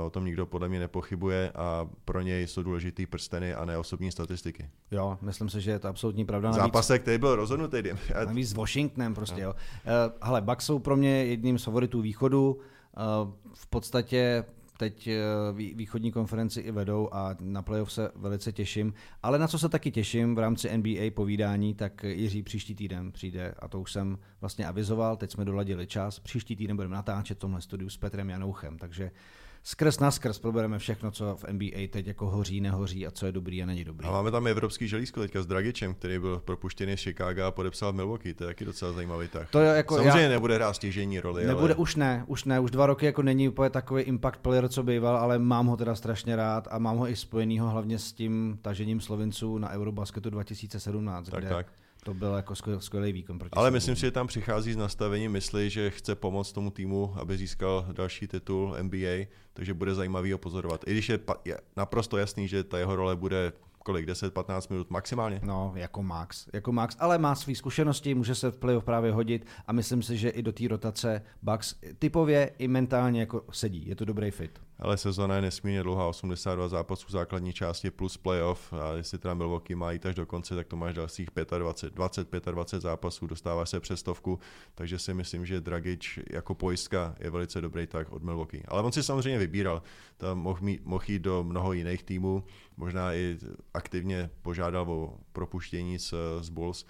O 0.05 0.09
tom 0.09 0.25
nikdo 0.25 0.45
podle 0.45 0.69
mě 0.69 0.79
nepochybuje 0.79 1.51
a 1.55 1.89
pro 2.05 2.21
něj 2.21 2.47
jsou 2.47 2.63
důležitý 2.63 3.05
prsteny 3.05 3.53
a 3.53 3.65
ne 3.65 3.77
osobní 3.77 4.11
statistiky. 4.11 4.69
Jo, 4.91 5.17
myslím 5.21 5.49
si, 5.49 5.61
že 5.61 5.71
je 5.71 5.79
to 5.79 5.87
absolutní 5.87 6.25
pravda. 6.25 6.49
Navíc, 6.49 6.61
Zápasek, 6.61 7.01
který 7.01 7.17
byl 7.17 7.35
rozhodnutý. 7.35 7.83
Navíc 8.25 8.49
s 8.49 8.53
Washingtonem 8.53 9.13
prostě, 9.13 9.41
jo. 9.41 9.53
jo. 9.85 9.91
Uh, 10.09 10.27
hele, 10.27 10.41
Bucks 10.41 10.65
jsou 10.65 10.79
pro 10.79 10.95
mě 10.95 11.25
jedním 11.25 11.59
z 11.59 11.63
favoritů 11.63 12.01
východu. 12.01 12.53
Uh, 12.53 13.31
v 13.53 13.67
podstatě 13.67 14.45
teď 14.77 15.07
eh, 15.07 15.21
východní 15.53 16.11
konferenci 16.11 16.61
i 16.61 16.71
vedou 16.71 17.09
a 17.11 17.35
na 17.39 17.61
playoff 17.61 17.91
se 17.91 18.11
velice 18.15 18.51
těším. 18.51 18.93
Ale 19.23 19.39
na 19.39 19.47
co 19.47 19.59
se 19.59 19.69
taky 19.69 19.91
těším 19.91 20.35
v 20.35 20.39
rámci 20.39 20.77
NBA 20.77 21.11
povídání, 21.13 21.73
tak 21.73 22.03
Jiří 22.03 22.43
příští 22.43 22.75
týden 22.75 23.11
přijde 23.11 23.55
a 23.59 23.67
to 23.67 23.79
už 23.79 23.91
jsem 23.91 24.17
vlastně 24.41 24.67
avizoval, 24.67 25.17
teď 25.17 25.31
jsme 25.31 25.45
doladili 25.45 25.87
čas. 25.87 26.19
Příští 26.19 26.55
týden 26.55 26.75
budeme 26.75 26.95
natáčet 26.95 27.37
v 27.37 27.41
tomhle 27.41 27.61
studiu 27.61 27.89
s 27.89 27.97
Petrem 27.97 28.29
Janouchem, 28.29 28.77
takže 28.77 29.11
skrz 29.63 29.99
na 29.99 30.11
skrz 30.11 30.39
probereme 30.39 30.79
všechno, 30.79 31.11
co 31.11 31.35
v 31.35 31.45
NBA 31.53 31.77
teď 31.89 32.07
jako 32.07 32.29
hoří, 32.29 32.61
nehoří 32.61 33.07
a 33.07 33.11
co 33.11 33.25
je 33.25 33.31
dobrý 33.31 33.63
a 33.63 33.65
není 33.65 33.83
dobrý. 33.83 34.07
A 34.07 34.11
máme 34.11 34.31
tam 34.31 34.47
evropský 34.47 34.87
želízko 34.87 35.21
teďka 35.21 35.41
s 35.41 35.45
Dragičem, 35.45 35.93
který 35.93 36.19
byl 36.19 36.39
propuštěný 36.39 36.97
z 36.97 37.01
Chicago 37.01 37.43
a 37.43 37.51
podepsal 37.51 37.91
v 37.91 37.95
Milwaukee. 37.95 38.33
To 38.33 38.43
je 38.43 38.47
taky 38.47 38.65
docela 38.65 38.91
zajímavý 38.91 39.27
tak. 39.27 39.49
To 39.49 39.59
je 39.59 39.77
jako 39.77 39.95
Samozřejmě 39.95 40.21
já... 40.21 40.29
nebude 40.29 40.55
hrát 40.55 40.73
stěžení 40.73 41.19
roli. 41.19 41.45
Nebude, 41.45 41.73
ale... 41.73 41.75
už 41.75 41.95
ne, 41.95 42.23
už 42.27 42.43
ne, 42.43 42.59
už 42.59 42.71
dva 42.71 42.85
roky 42.85 43.05
jako 43.05 43.21
není 43.21 43.49
úplně 43.49 43.69
takový 43.69 44.03
impact 44.03 44.39
player, 44.39 44.69
co 44.69 44.83
býval, 44.83 45.17
ale 45.17 45.39
mám 45.39 45.67
ho 45.67 45.77
teda 45.77 45.95
strašně 45.95 46.35
rád 46.35 46.67
a 46.71 46.79
mám 46.79 46.97
ho 46.97 47.09
i 47.09 47.15
spojenýho 47.15 47.69
hlavně 47.69 47.99
s 47.99 48.13
tím 48.13 48.59
tažením 48.61 49.01
Slovinců 49.01 49.57
na 49.57 49.69
Eurobasketu 49.69 50.29
2017, 50.29 51.29
tak, 51.29 51.39
kde 51.39 51.49
tak 51.49 51.67
to 52.03 52.13
byl 52.13 52.33
jako 52.33 52.55
skvělý 52.79 53.13
výkon. 53.13 53.39
Proti 53.39 53.51
Ale 53.53 53.71
myslím 53.71 53.95
si, 53.95 54.01
že 54.01 54.11
tam 54.11 54.27
přichází 54.27 54.73
z 54.73 54.77
nastavení 54.77 55.29
mysli, 55.29 55.69
že 55.69 55.89
chce 55.89 56.15
pomoct 56.15 56.51
tomu 56.51 56.71
týmu, 56.71 57.13
aby 57.15 57.37
získal 57.37 57.85
další 57.91 58.27
titul 58.27 58.75
NBA, 58.81 59.25
takže 59.53 59.73
bude 59.73 59.95
zajímavý 59.95 60.31
ho 60.31 60.37
pozorovat. 60.37 60.87
I 60.87 60.91
když 60.91 61.09
je, 61.09 61.19
je 61.45 61.57
naprosto 61.77 62.17
jasný, 62.17 62.47
že 62.47 62.63
ta 62.63 62.79
jeho 62.79 62.95
role 62.95 63.15
bude 63.15 63.53
kolik, 63.83 64.07
10-15 64.07 64.67
minut 64.69 64.89
maximálně? 64.89 65.39
No, 65.43 65.73
jako 65.75 66.03
max, 66.03 66.47
jako 66.53 66.71
max, 66.71 66.95
ale 66.99 67.17
má 67.17 67.35
své 67.35 67.55
zkušenosti, 67.55 68.15
může 68.15 68.35
se 68.35 68.51
v 68.51 68.57
playoff 68.57 68.83
právě 68.83 69.11
hodit 69.11 69.45
a 69.67 69.71
myslím 69.73 70.03
si, 70.03 70.17
že 70.17 70.29
i 70.29 70.41
do 70.41 70.51
té 70.51 70.67
rotace 70.67 71.21
Bucks 71.41 71.75
typově 71.99 72.51
i 72.57 72.67
mentálně 72.67 73.19
jako 73.19 73.45
sedí, 73.51 73.87
je 73.87 73.95
to 73.95 74.05
dobrý 74.05 74.31
fit 74.31 74.59
ale 74.83 74.97
sezona 74.97 75.35
je 75.35 75.41
nesmírně 75.41 75.83
dlouhá, 75.83 76.07
82 76.07 76.67
zápasů 76.67 77.07
základní 77.09 77.53
části 77.53 77.91
plus 77.91 78.17
playoff. 78.17 78.73
A 78.73 78.93
jestli 78.93 79.17
teda 79.17 79.33
Milwaukee 79.33 79.75
má 79.75 79.89
až 79.89 80.15
do 80.15 80.25
konce, 80.25 80.55
tak 80.55 80.67
to 80.67 80.75
máš 80.75 80.93
dalších 80.93 81.29
25, 81.89 82.45
20, 82.45 82.51
25 82.51 82.81
zápasů, 82.81 83.27
dostává 83.27 83.65
se 83.65 83.79
přes 83.79 83.99
stovku, 83.99 84.39
takže 84.75 84.99
si 84.99 85.13
myslím, 85.13 85.45
že 85.45 85.61
Dragic 85.61 86.19
jako 86.29 86.55
pojistka 86.55 87.15
je 87.19 87.29
velice 87.29 87.61
dobrý 87.61 87.87
tak 87.87 88.11
od 88.11 88.23
Milwaukee. 88.23 88.63
Ale 88.67 88.81
on 88.81 88.91
si 88.91 89.03
samozřejmě 89.03 89.39
vybíral, 89.39 89.83
tam 90.17 90.37
mohl, 90.37 90.59
mít, 90.61 90.85
mohl 90.85 91.03
jít 91.07 91.21
do 91.21 91.43
mnoho 91.43 91.73
jiných 91.73 92.03
týmů, 92.03 92.43
možná 92.77 93.13
i 93.13 93.37
aktivně 93.73 94.29
požádal 94.41 94.91
o 94.91 95.17
propuštění 95.31 95.99
z, 95.99 96.13
z 96.41 96.49
Bulls, 96.49 96.85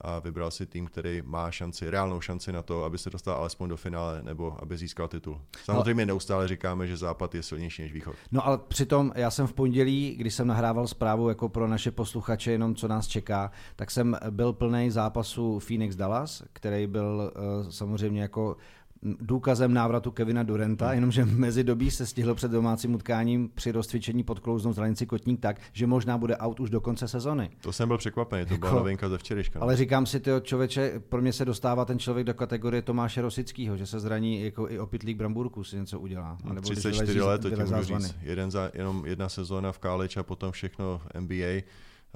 a 0.00 0.18
vybral 0.18 0.50
si 0.50 0.66
tým, 0.66 0.86
který 0.86 1.22
má 1.24 1.50
šanci, 1.50 1.90
reálnou 1.90 2.20
šanci 2.20 2.52
na 2.52 2.62
to, 2.62 2.84
aby 2.84 2.98
se 2.98 3.10
dostal 3.10 3.34
alespoň 3.34 3.68
do 3.68 3.76
finále 3.76 4.22
nebo 4.22 4.56
aby 4.62 4.76
získal 4.76 5.08
titul. 5.08 5.40
Samozřejmě 5.64 6.06
neustále 6.06 6.48
říkáme, 6.48 6.86
že 6.86 6.96
Západ 6.96 7.34
je 7.34 7.42
silnější 7.42 7.82
než 7.82 7.92
Východ. 7.92 8.16
No 8.32 8.46
ale 8.46 8.58
přitom 8.58 9.12
já 9.14 9.30
jsem 9.30 9.46
v 9.46 9.52
pondělí, 9.52 10.16
když 10.18 10.34
jsem 10.34 10.46
nahrával 10.46 10.86
zprávu 10.86 11.28
jako 11.28 11.48
pro 11.48 11.68
naše 11.68 11.90
posluchače, 11.90 12.52
jenom 12.52 12.74
co 12.74 12.88
nás 12.88 13.06
čeká, 13.06 13.50
tak 13.76 13.90
jsem 13.90 14.16
byl 14.30 14.52
plný 14.52 14.90
zápasu 14.90 15.58
Phoenix 15.58 15.96
Dallas, 15.96 16.42
který 16.52 16.86
byl 16.86 17.32
uh, 17.62 17.70
samozřejmě 17.70 18.22
jako 18.22 18.56
důkazem 19.02 19.74
návratu 19.74 20.10
Kevina 20.10 20.42
Durenta, 20.42 20.86
hmm. 20.86 20.94
jenomže 20.94 21.24
mezi 21.24 21.64
dobí 21.64 21.90
se 21.90 22.06
stihl 22.06 22.34
před 22.34 22.50
domácím 22.50 22.94
utkáním 22.94 23.50
při 23.54 23.72
rozcvičení 23.72 24.22
podklouznout 24.22 24.74
zranici 24.74 25.06
kotník 25.06 25.40
tak, 25.40 25.60
že 25.72 25.86
možná 25.86 26.18
bude 26.18 26.36
out 26.36 26.60
už 26.60 26.70
do 26.70 26.80
konce 26.80 27.08
sezony. 27.08 27.50
To 27.60 27.72
jsem 27.72 27.88
byl 27.88 27.98
překvapený, 27.98 28.46
to 28.46 28.58
byla 28.58 28.70
jako, 28.70 28.78
novinka 28.78 29.08
ze 29.08 29.18
včerejška. 29.18 29.60
Ale 29.60 29.76
říkám 29.76 30.06
si, 30.06 30.20
ty 30.20 30.30
člověče, 30.42 31.00
pro 31.08 31.22
mě 31.22 31.32
se 31.32 31.44
dostává 31.44 31.84
ten 31.84 31.98
člověk 31.98 32.26
do 32.26 32.34
kategorie 32.34 32.82
Tomáše 32.82 33.22
Rosického, 33.22 33.76
že 33.76 33.86
se 33.86 34.00
zraní 34.00 34.42
jako 34.42 34.70
i 34.70 34.78
opitlík 34.78 35.16
Bramburku 35.16 35.64
si 35.64 35.76
něco 35.76 36.00
udělá. 36.00 36.38
No, 36.44 36.60
34 36.60 37.20
let, 37.20 37.42
to 37.42 37.50
ti 37.50 37.56
můžu 37.56 37.82
říct. 37.82 38.16
Jeden 38.22 38.50
za, 38.50 38.70
jenom 38.74 39.06
jedna 39.06 39.28
sezóna 39.28 39.72
v 39.72 39.78
college 39.78 40.20
a 40.20 40.22
potom 40.22 40.52
všechno 40.52 41.00
NBA 41.20 41.62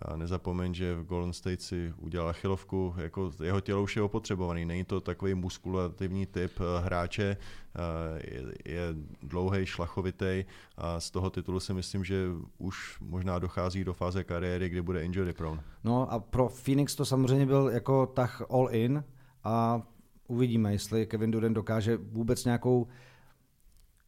a 0.04 0.16
nezapomeň, 0.16 0.74
že 0.74 0.94
v 0.94 1.04
Golden 1.04 1.32
State 1.32 1.62
si 1.62 1.94
udělal 1.98 2.28
achilovku, 2.28 2.94
jako 2.96 3.30
jeho 3.42 3.60
tělo 3.60 3.82
už 3.82 3.96
je 3.96 4.02
opotřebovaný, 4.02 4.64
není 4.64 4.84
to 4.84 5.00
takový 5.00 5.34
muskulativní 5.34 6.26
typ 6.26 6.52
eh, 6.60 6.84
hráče, 6.84 7.36
eh, 7.36 8.22
je, 8.64 8.82
dlouhý, 9.22 9.66
šlachovitý 9.66 10.44
a 10.76 11.00
z 11.00 11.10
toho 11.10 11.30
titulu 11.30 11.60
si 11.60 11.74
myslím, 11.74 12.04
že 12.04 12.26
už 12.58 13.00
možná 13.00 13.38
dochází 13.38 13.84
do 13.84 13.92
fáze 13.92 14.24
kariéry, 14.24 14.68
kdy 14.68 14.82
bude 14.82 15.04
injury 15.04 15.32
prone. 15.32 15.62
No 15.84 16.12
a 16.12 16.18
pro 16.18 16.48
Phoenix 16.48 16.94
to 16.94 17.04
samozřejmě 17.04 17.46
byl 17.46 17.70
jako 17.72 18.06
tak 18.06 18.42
all 18.50 18.68
in 18.70 19.04
a 19.44 19.82
uvidíme, 20.28 20.72
jestli 20.72 21.06
Kevin 21.06 21.30
Durant 21.30 21.54
dokáže 21.54 21.96
vůbec 21.96 22.44
nějakou 22.44 22.86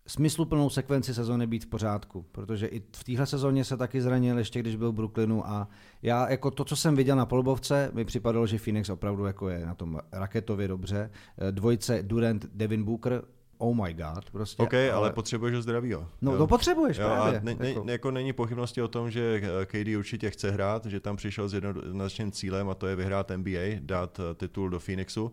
smysluplnou 0.06 0.70
sekvenci 0.70 1.14
sezóny 1.14 1.46
být 1.46 1.64
v 1.64 1.66
pořádku, 1.66 2.25
protože 2.32 2.66
i 2.66 2.82
v 2.96 3.04
téhle 3.04 3.26
sezóně 3.26 3.64
se 3.64 3.76
taky 3.76 4.00
zranil 4.00 4.38
ještě, 4.38 4.61
když 4.61 4.76
byl 4.76 4.92
v 4.92 4.94
Brooklynu 4.94 5.46
a 5.46 5.68
já 6.02 6.30
jako 6.30 6.50
to, 6.50 6.64
co 6.64 6.76
jsem 6.76 6.96
viděl 6.96 7.16
na 7.16 7.26
polubovce, 7.26 7.90
mi 7.94 8.04
připadalo, 8.04 8.46
že 8.46 8.58
Phoenix 8.58 8.88
opravdu 8.88 9.25
jako 9.25 9.49
je 9.49 9.66
na 9.66 9.75
tom 9.75 10.00
raketově 10.12 10.68
dobře. 10.68 11.11
Eh, 11.38 11.52
dvojce 11.52 12.02
Durant, 12.02 12.46
Devin 12.54 12.84
Booker, 12.84 13.23
oh 13.58 13.84
my 13.84 13.94
god, 13.94 14.30
prostě. 14.30 14.62
OK, 14.62 14.75
ale, 14.75 14.92
ale 14.92 15.12
potřebuješ 15.12 15.54
ho 15.54 15.62
zdravího. 15.62 16.08
No 16.23 16.32
jo. 16.32 16.38
to 16.38 16.46
potřebuješ 16.46 16.99
jo, 16.99 17.06
právě. 17.06 17.40
A 17.40 17.42
ne, 17.42 17.54
ne, 17.54 17.68
jako. 17.68 17.84
jako 17.90 18.11
není 18.11 18.32
pochybnosti 18.32 18.82
o 18.82 18.88
tom, 18.88 19.11
že 19.11 19.42
eh, 19.62 19.66
KD 19.66 19.96
určitě 19.99 20.30
chce 20.30 20.50
hrát, 20.50 20.87
že 20.87 21.00
tam 21.00 21.16
přišel 21.16 21.49
s 21.49 21.54
jednoznačným 21.54 22.32
cílem 22.32 22.68
a 22.68 22.75
to 22.75 22.87
je 22.87 22.96
vyhrát 22.96 23.32
NBA, 23.37 23.61
dát 23.80 24.20
eh, 24.20 24.34
titul 24.34 24.70
do 24.70 24.80
Phoenixu, 24.80 25.32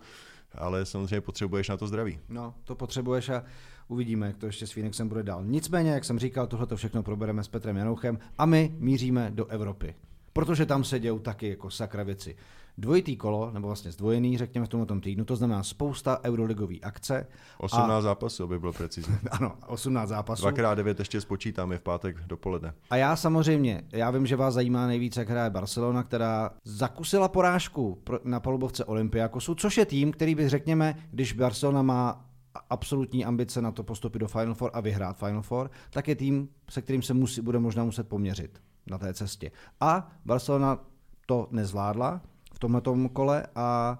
ale 0.55 0.85
samozřejmě 0.85 1.21
potřebuješ 1.21 1.69
na 1.69 1.77
to 1.77 1.87
zdraví. 1.87 2.19
No, 2.29 2.53
to 2.63 2.75
potřebuješ 2.75 3.29
a 3.29 3.43
Uvidíme, 3.91 4.27
jak 4.27 4.38
to 4.38 4.45
ještě 4.45 4.67
s 4.67 4.71
Phoenixem 4.71 5.10
bude 5.10 5.24
dál. 5.24 5.43
Nicméně, 5.45 5.91
jak 5.91 6.05
jsem 6.05 6.19
říkal, 6.19 6.48
tohle 6.48 6.67
to 6.67 6.75
všechno 6.75 7.03
probereme 7.03 7.43
s 7.43 7.48
Petrem 7.48 7.77
Janouchem 7.77 8.19
a 8.38 8.45
my 8.45 8.75
míříme 8.77 9.31
do 9.33 9.45
Evropy. 9.45 9.95
Protože 10.33 10.65
tam 10.65 10.83
se 10.83 11.00
dějou 11.00 11.19
taky 11.19 11.50
jako 11.50 11.69
sakra 11.69 12.03
věci. 12.03 12.36
Dvojitý 12.77 13.17
kolo, 13.17 13.51
nebo 13.51 13.67
vlastně 13.67 13.91
zdvojený, 13.91 14.38
řekněme 14.38 14.65
v 14.65 14.69
tomto 14.69 15.00
týdnu, 15.00 15.25
to 15.25 15.36
znamená 15.36 15.63
spousta 15.63 16.19
euroligový 16.24 16.81
akce. 16.81 17.27
18 17.57 17.91
a... 17.91 18.01
zápasů, 18.01 18.43
aby 18.43 18.60
bylo 18.60 18.74
precizní. 18.74 19.15
ano, 19.31 19.55
18 19.67 20.10
zápasů. 20.10 20.41
Dvakrát 20.41 20.75
9 20.75 21.00
ještě 21.00 21.21
spočítáme 21.21 21.77
v 21.77 21.81
pátek 21.81 22.17
dopoledne. 22.27 22.74
A 22.89 22.95
já 22.95 23.15
samozřejmě, 23.15 23.81
já 23.91 24.12
vím, 24.12 24.27
že 24.27 24.36
vás 24.36 24.53
zajímá 24.53 24.88
nejvíce, 24.88 25.19
jak 25.19 25.29
hraje 25.29 25.50
Barcelona, 25.50 26.03
která 26.03 26.51
zakusila 26.63 27.27
porážku 27.27 28.01
na 28.24 28.39
palubovce 28.39 28.86
Olympiakosu, 28.86 29.55
což 29.55 29.77
je 29.77 29.86
tým, 29.86 30.12
který 30.12 30.36
by 30.36 30.50
řekněme, 30.50 30.95
když 31.12 31.33
Barcelona 31.33 31.81
má 31.81 32.30
absolutní 32.70 33.25
ambice 33.25 33.62
na 33.62 33.72
to 33.72 33.84
postupit 33.84 34.20
do 34.20 34.27
Final 34.27 34.53
Four 34.53 34.72
a 34.74 34.79
vyhrát 34.81 35.17
Final 35.17 35.41
Four, 35.41 35.72
tak 35.89 36.08
je 36.08 36.15
tým, 36.15 36.50
se 36.70 36.81
kterým 36.81 37.01
se 37.01 37.13
musí, 37.13 37.41
bude 37.41 37.60
možná 37.60 37.84
muset 37.84 38.10
poměřit 38.10 38.62
na 38.88 38.98
té 38.98 39.13
cestě. 39.13 39.51
A 39.79 40.12
Barcelona 40.25 40.79
to 41.25 41.48
nezvládla 41.51 42.22
v 42.53 42.60
tomto 42.60 43.10
kole 43.13 43.48
a 43.55 44.00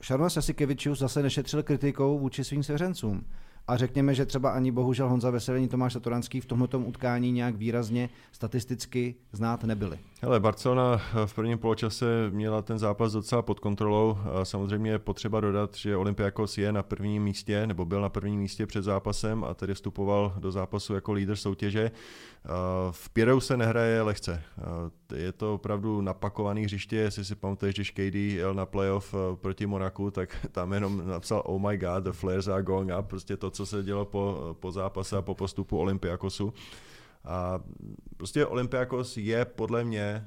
Šarma 0.00 0.30
Sasikevičius 0.30 0.98
zase 0.98 1.22
nešetřil 1.22 1.62
kritikou 1.62 2.18
vůči 2.18 2.44
svým 2.44 2.62
svěřencům. 2.62 3.24
A 3.68 3.76
řekněme, 3.76 4.14
že 4.14 4.26
třeba 4.26 4.50
ani 4.50 4.72
bohužel 4.72 5.08
Honza 5.08 5.30
Veselení, 5.30 5.68
Tomáš 5.68 5.92
Satoranský 5.92 6.40
v 6.40 6.46
tomto 6.46 6.78
utkání 6.78 7.32
nějak 7.32 7.56
výrazně 7.56 8.08
statisticky 8.32 9.14
znát 9.32 9.64
nebyli. 9.64 9.98
Hele, 10.24 10.40
Barcelona 10.40 11.00
v 11.26 11.34
prvním 11.34 11.58
poločase 11.58 12.30
měla 12.30 12.62
ten 12.62 12.78
zápas 12.78 13.12
docela 13.12 13.42
pod 13.42 13.60
kontrolou. 13.60 14.18
Samozřejmě 14.42 14.90
je 14.90 14.98
potřeba 14.98 15.40
dodat, 15.40 15.74
že 15.74 15.96
Olympiakos 15.96 16.58
je 16.58 16.72
na 16.72 16.82
prvním 16.82 17.22
místě, 17.22 17.66
nebo 17.66 17.84
byl 17.84 18.00
na 18.00 18.08
prvním 18.08 18.40
místě 18.40 18.66
před 18.66 18.82
zápasem 18.82 19.44
a 19.44 19.54
tedy 19.54 19.74
vstupoval 19.74 20.34
do 20.38 20.52
zápasu 20.52 20.94
jako 20.94 21.12
lídr 21.12 21.36
soutěže. 21.36 21.90
V 22.90 23.10
Pireu 23.10 23.40
se 23.40 23.56
nehraje 23.56 24.02
lehce. 24.02 24.42
Je 25.14 25.32
to 25.32 25.54
opravdu 25.54 26.00
napakovaný 26.00 26.64
hřiště, 26.64 26.96
jestli 26.96 27.24
si 27.24 27.34
pamatuješ, 27.34 27.74
když 27.74 27.90
KD 27.90 28.14
jel 28.14 28.54
na 28.54 28.66
playoff 28.66 29.14
proti 29.34 29.66
Monaku, 29.66 30.10
tak 30.10 30.36
tam 30.52 30.72
jenom 30.72 31.02
napsal 31.06 31.42
oh 31.46 31.68
my 31.68 31.76
god, 31.76 32.04
the 32.04 32.12
flares 32.12 32.48
are 32.48 32.62
going 32.62 32.90
up, 32.98 33.06
prostě 33.06 33.36
to, 33.36 33.50
co 33.50 33.66
se 33.66 33.82
dělo 33.82 34.04
po, 34.04 34.56
po 34.60 34.72
zápase 34.72 35.16
a 35.16 35.22
po 35.22 35.34
postupu 35.34 35.78
Olympiakosu. 35.78 36.52
A 37.24 37.60
prostě 38.16 38.46
Olympiakos 38.46 39.16
je 39.16 39.44
podle 39.44 39.84
mě 39.84 40.24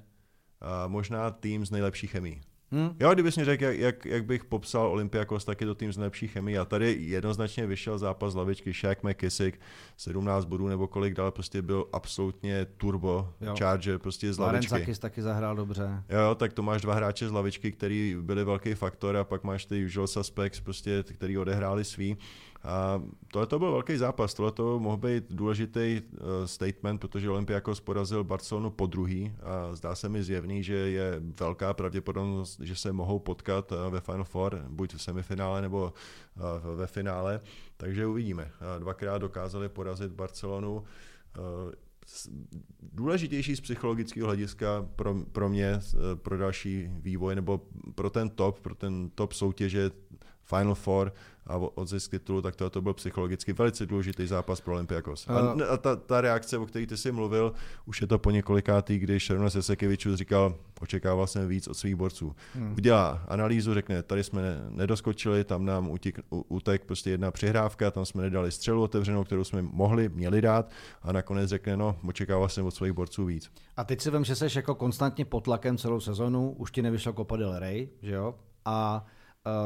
možná 0.88 1.32
tým 1.32 1.66
z 1.66 1.72
nejlepší 1.72 2.08
chemí. 2.08 2.42
Hmm. 2.72 2.96
Jo, 3.00 3.14
kdybys 3.14 3.38
mi 3.38 3.46
řekl, 3.46 3.64
jak, 3.64 3.78
jak, 3.78 4.06
jak, 4.06 4.26
bych 4.26 4.46
popsal 4.46 4.88
Olympiakos, 4.88 5.46
tak 5.46 5.62
je 5.62 5.68
to 5.68 5.76
tým 5.76 5.94
z 5.94 5.98
nejlepší 5.98 6.28
chemie. 6.28 6.60
A 6.60 6.66
tady 6.66 6.98
jednoznačně 7.00 7.68
vyšel 7.68 7.98
zápas 7.98 8.34
z 8.34 8.36
lavičky 8.36 8.74
Shaq 8.74 9.04
McKissick, 9.04 9.60
17 9.98 10.46
bodů 10.46 10.68
nebo 10.68 10.88
kolik 10.88 11.14
dal, 11.14 11.32
prostě 11.32 11.62
byl 11.62 11.86
absolutně 11.94 12.66
turbo 12.66 13.30
jo. 13.42 13.56
charger, 13.60 14.00
prostě 14.00 14.34
z 14.34 14.38
lavičky. 14.38 14.74
Lorenz 14.74 15.00
taky 15.00 15.22
zahrál 15.22 15.56
dobře. 15.56 16.04
Jo, 16.10 16.20
jo, 16.20 16.36
tak 16.36 16.54
to 16.54 16.64
máš 16.64 16.82
dva 16.82 16.94
hráče 16.94 17.28
z 17.28 17.32
lavičky, 17.32 17.72
který 17.72 18.18
byli 18.22 18.44
velký 18.44 18.74
faktor 18.74 19.18
a 19.18 19.24
pak 19.24 19.44
máš 19.44 19.66
ty 19.66 19.86
usual 19.86 20.08
suspects, 20.08 20.60
prostě, 20.60 21.04
který 21.04 21.38
odehráli 21.38 21.84
svý. 21.84 22.18
A 22.66 23.02
tohle 23.32 23.48
to 23.48 23.60
byl 23.60 23.72
velký 23.72 23.98
zápas, 23.98 24.34
tohle 24.34 24.52
to 24.52 24.80
mohl 24.80 24.98
být 24.98 25.24
důležitý 25.30 26.02
uh, 26.02 26.20
statement, 26.46 27.02
protože 27.02 27.30
Olympiakos 27.30 27.80
porazil 27.80 28.24
Barcelonu 28.24 28.72
po 28.72 28.86
druhý 28.86 29.34
a 29.44 29.76
zdá 29.76 29.96
se 29.96 30.10
mi 30.10 30.24
zjevný, 30.24 30.64
že 30.64 30.76
je 30.76 31.22
velká 31.40 31.74
pravděpodobnost, 31.74 32.60
že 32.60 32.76
se 32.76 32.94
mohou 32.94 33.20
potkat 33.20 33.72
uh, 33.72 33.78
ve 33.90 34.02
Final 34.02 34.24
Four, 34.24 34.66
buď 34.70 34.94
v 34.96 35.02
semifinále 35.02 35.62
nebo 35.62 35.94
uh, 36.36 36.76
ve 36.76 36.88
finále, 36.88 37.40
takže 37.78 38.08
uvidíme. 38.08 38.52
Dvakrát 38.80 39.18
dokázali 39.18 39.70
porazit 39.70 40.12
Barcelonu. 40.12 40.84
Důležitější 42.82 43.56
z 43.56 43.62
psychologického 43.62 44.28
hlediska 44.28 44.88
pro, 44.96 45.16
pro 45.32 45.50
mě, 45.50 45.80
pro 46.16 46.38
další 46.38 46.90
vývoj, 46.90 47.36
nebo 47.36 47.62
pro 47.96 48.10
ten 48.10 48.30
top, 48.30 48.60
pro 48.60 48.76
ten 48.76 49.10
top 49.10 49.34
soutěže 49.34 49.92
Final 50.46 50.76
Four, 50.76 51.14
a 51.48 51.58
odzisk 51.58 52.12
titulu, 52.12 52.42
tak 52.42 52.56
to, 52.56 52.70
to 52.70 52.82
byl 52.82 52.94
psychologicky 52.94 53.54
velice 53.54 53.86
důležitý 53.86 54.28
zápas 54.28 54.62
pro 54.62 54.74
Olympiakos. 54.74 55.28
A, 55.28 55.56
a 55.74 55.78
ta, 55.78 55.96
ta, 55.96 56.22
reakce, 56.22 56.58
o 56.58 56.66
které 56.66 56.88
ty 56.88 56.98
jsi 56.98 57.12
mluvil, 57.12 57.54
už 57.86 58.02
je 58.02 58.08
to 58.08 58.20
po 58.20 58.32
několikátý, 58.32 59.00
když 59.00 59.24
Šarona 59.24 59.50
Sesekevičů 59.50 60.16
říkal, 60.16 60.56
očekával 60.82 61.28
jsem 61.28 61.48
víc 61.48 61.68
od 61.68 61.74
svých 61.74 61.96
borců. 61.96 62.36
Hmm. 62.56 62.74
Udělá 62.78 63.24
analýzu, 63.28 63.74
řekne, 63.74 64.04
tady 64.04 64.24
jsme 64.24 64.42
nedoskočili, 64.70 65.44
tam 65.44 65.66
nám 65.66 65.90
utík, 65.90 66.20
utek 66.30 66.86
prostě 66.86 67.10
jedna 67.10 67.32
přihrávka, 67.32 67.92
tam 67.92 68.06
jsme 68.06 68.24
nedali 68.24 68.52
střelu 68.52 68.82
otevřenou, 68.82 69.24
kterou 69.24 69.44
jsme 69.44 69.62
mohli, 69.62 70.10
měli 70.10 70.42
dát 70.42 70.70
a 71.02 71.12
nakonec 71.12 71.50
řekne, 71.50 71.78
no, 71.78 71.96
očekával 72.08 72.50
jsem 72.50 72.66
od 72.66 72.72
svých 72.72 72.94
borců 72.94 73.26
víc. 73.26 73.52
A 73.78 73.84
teď 73.84 74.02
si 74.02 74.12
vím, 74.12 74.24
že 74.24 74.36
jsi 74.36 74.46
jako 74.56 74.76
konstantně 74.76 75.26
pod 75.26 75.44
tlakem 75.44 75.78
celou 75.78 76.00
sezonu, 76.00 76.52
už 76.52 76.72
ti 76.72 76.82
nevyšlo 76.82 77.14
Copa 77.14 77.38
del 77.38 77.60
Rey, 77.60 77.90
že 78.02 78.14
jo? 78.14 78.36
A 78.66 79.06
Eh, 79.08 79.12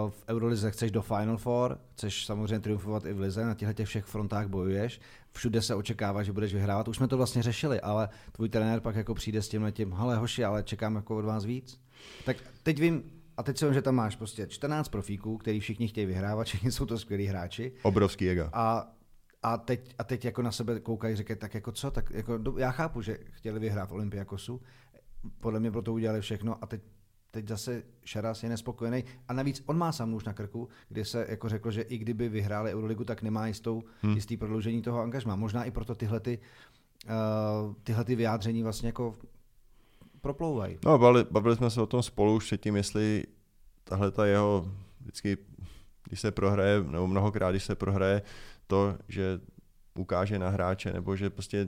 v 0.09 0.24
Eurolize 0.27 0.71
chceš 0.71 0.91
do 0.91 1.01
Final 1.01 1.38
Four, 1.38 1.77
chceš 1.93 2.25
samozřejmě 2.25 2.59
triumfovat 2.59 3.05
i 3.05 3.13
v 3.13 3.19
Lize, 3.19 3.45
na 3.45 3.53
těchto 3.53 3.74
těch 3.74 3.88
všech 3.88 4.05
frontách 4.05 4.48
bojuješ, 4.48 5.01
všude 5.31 5.62
se 5.62 5.75
očekává, 5.75 6.24
že 6.24 6.33
budeš 6.33 6.53
vyhrávat. 6.53 6.88
Už 6.88 6.98
jsme 6.98 7.07
to 7.07 7.17
vlastně 7.17 7.43
řešili, 7.43 7.81
ale 7.81 8.09
tvůj 8.31 8.50
trenér 8.50 8.79
pak 8.79 8.95
jako 8.95 9.13
přijde 9.13 9.41
s 9.41 9.50
tím 9.50 9.63
letím, 9.63 9.93
hele 9.93 10.15
hoši, 10.15 10.43
ale 10.43 10.63
čekám 10.63 10.95
jako 10.95 11.17
od 11.17 11.25
vás 11.25 11.45
víc. 11.45 11.81
Tak 12.25 12.38
teď 12.63 12.79
vím, 12.79 13.03
a 13.38 13.43
teď 13.43 13.57
si 13.57 13.65
vím, 13.65 13.74
že 13.74 13.81
tam 13.81 13.95
máš 13.95 14.15
prostě 14.15 14.48
14 14.48 14.89
profíků, 14.89 15.38
který 15.38 15.59
všichni 15.59 15.88
chtějí 15.88 16.07
vyhrávat, 16.07 16.48
všichni 16.48 16.71
jsou 16.71 16.86
to 16.86 17.00
skvělí 17.00 17.25
hráči. 17.25 17.71
Obrovský 17.83 18.29
ego. 18.29 18.50
A 18.53 18.95
a 19.43 19.57
teď, 19.57 19.95
a 19.98 20.03
teď 20.03 20.25
jako 20.25 20.41
na 20.41 20.51
sebe 20.51 20.79
koukají, 20.79 21.15
říkají, 21.15 21.39
tak 21.39 21.53
jako 21.53 21.71
co, 21.71 21.91
tak 21.91 22.12
jako, 22.12 22.39
já 22.57 22.71
chápu, 22.71 23.01
že 23.01 23.17
chtěli 23.31 23.59
vyhrát 23.59 23.89
v 23.89 23.93
Olympiakosu, 23.93 24.62
podle 25.39 25.59
mě 25.59 25.71
pro 25.71 25.81
to 25.81 25.93
udělali 25.93 26.21
všechno 26.21 26.63
a 26.63 26.67
teď 26.67 26.81
teď 27.31 27.48
zase 27.48 27.83
Šaras 28.03 28.43
je 28.43 28.50
nespokojený. 28.50 29.03
A 29.27 29.33
navíc 29.33 29.63
on 29.65 29.77
má 29.77 29.91
sám 29.91 30.13
už 30.13 30.24
na 30.24 30.33
krku, 30.33 30.69
kde 30.89 31.05
se 31.05 31.25
jako 31.29 31.50
řekl, 31.50 31.71
že 31.71 31.81
i 31.81 31.98
kdyby 31.98 32.29
vyhráli 32.29 32.74
Euroligu, 32.74 33.03
tak 33.03 33.21
nemá 33.21 33.48
jistou, 33.48 33.83
hmm. 34.01 34.15
jistý 34.15 34.38
prodloužení 34.38 34.81
toho 34.81 35.01
angažma. 35.01 35.36
Možná 35.36 35.63
i 35.63 35.71
proto 35.71 35.95
tyhle, 35.95 36.19
ty, 36.19 36.39
uh, 37.05 37.74
tyhle 37.83 38.05
ty 38.05 38.15
vyjádření 38.15 38.63
vlastně 38.63 38.88
jako 38.88 39.15
proplouvají. 40.21 40.77
No, 40.86 40.98
bavili, 40.98 41.25
bavili 41.31 41.55
jsme 41.55 41.69
se 41.69 41.81
o 41.81 41.88
tom 41.88 42.03
spolu 42.03 42.36
už 42.36 42.45
předtím, 42.45 42.75
jestli 42.75 43.24
tahle 43.83 44.12
ta 44.12 44.25
jeho 44.25 44.71
vždycky, 45.01 45.38
když 46.07 46.19
se 46.19 46.31
prohraje, 46.31 46.83
nebo 46.83 47.07
mnohokrát, 47.07 47.51
když 47.51 47.63
se 47.63 47.75
prohraje, 47.75 48.21
to, 48.67 48.98
že 49.07 49.39
ukáže 50.00 50.39
na 50.39 50.50
hráče, 50.50 50.94
nebo 50.94 51.15
že 51.15 51.29
prostě 51.29 51.67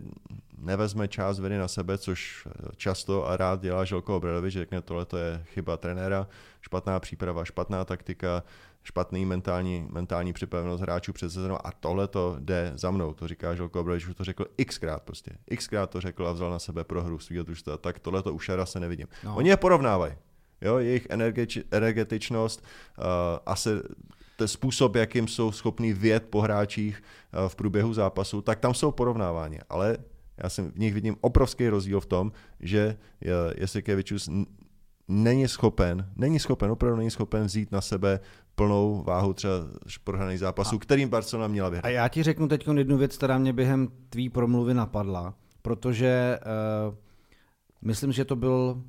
nevezme 0.58 1.08
část 1.08 1.40
viny 1.40 1.58
na 1.58 1.68
sebe, 1.68 1.98
což 1.98 2.48
často 2.76 3.28
a 3.28 3.38
rád 3.38 3.62
dělá 3.62 3.86
Želko 3.86 4.18
Obradovič, 4.18 4.54
řekne, 4.54 4.82
tohle 4.82 5.06
to 5.06 5.18
je 5.18 5.44
chyba 5.46 5.78
trenéra, 5.78 6.28
špatná 6.62 7.00
příprava, 7.00 7.46
špatná 7.46 7.86
taktika, 7.86 8.44
špatný 8.84 9.26
mentální, 9.26 9.88
mentální 9.90 10.34
připravenost 10.34 10.82
hráčů 10.82 11.14
před 11.14 11.30
sezónou 11.30 11.58
a 11.64 11.72
tohle 11.72 12.08
to 12.08 12.38
jde 12.40 12.72
za 12.76 12.92
mnou, 12.92 13.14
to 13.14 13.28
říká 13.28 13.56
Želko 13.56 13.80
Obradovič, 13.80 14.08
už 14.08 14.16
to 14.16 14.24
řekl 14.24 14.46
xkrát 14.68 15.04
prostě, 15.04 15.32
xkrát 15.58 15.90
to 15.90 16.02
řekl 16.02 16.28
a 16.28 16.32
vzal 16.32 16.52
na 16.52 16.60
sebe 16.60 16.84
prohru 16.84 17.20
svého 17.20 17.44
družstva, 17.44 17.78
tak 17.78 18.00
tohle 18.00 18.24
to 18.24 18.34
u 18.34 18.40
Šara 18.40 18.66
se 18.66 18.80
nevidím. 18.80 19.08
No. 19.24 19.36
Oni 19.36 19.50
je 19.50 19.58
porovnávají, 19.58 20.14
jo, 20.62 20.78
jejich 20.78 21.08
energetičnost 21.72 22.64
uh, 22.98 23.06
asi 23.46 23.70
ten 24.42 24.48
způsob, 24.48 24.96
jakým 24.96 25.28
jsou 25.28 25.52
schopní 25.52 25.94
věd 25.94 26.24
po 26.30 26.42
hráčích 26.42 27.04
uh, 27.04 27.50
v 27.50 27.56
průběhu 27.56 27.94
zápasu, 27.94 28.42
tak 28.42 28.60
tam 28.60 28.74
jsou 28.74 28.92
porovnávání, 28.92 29.60
ale 29.70 29.98
já 30.38 30.50
jsem 30.50 30.72
v 30.72 30.80
nich 30.80 30.94
vidím 30.94 31.16
obrovský 31.22 31.70
rozdíl 31.70 32.00
v 32.00 32.06
tom, 32.06 32.32
že 32.60 32.98
Jasikevičus 33.58 34.30
není 35.08 35.48
schopen, 35.48 36.10
není 36.16 36.40
schopen, 36.40 36.72
opravdu 36.72 36.98
není 36.98 37.12
schopen 37.12 37.46
vzít 37.46 37.72
na 37.72 37.82
sebe 37.82 38.20
plnou 38.56 39.04
váhu 39.08 39.34
třeba 39.34 39.54
prohraných 40.04 40.40
zápasů, 40.40 40.76
a, 40.76 40.80
kterým 40.80 41.10
Barcelona 41.10 41.48
měla 41.48 41.70
vyhrát. 41.70 41.86
A 41.86 41.90
já 41.90 42.08
ti 42.08 42.24
řeknu 42.24 42.48
teď 42.48 42.68
jednu 42.78 42.98
věc, 42.98 43.18
která 43.18 43.38
mě 43.38 43.54
během 43.54 43.88
tvý 44.10 44.30
promluvy 44.30 44.74
napadla, 44.74 45.34
protože 45.62 46.40
uh, 46.90 46.96
myslím, 47.82 48.12
že 48.12 48.26
to 48.26 48.36
byl 48.36 48.84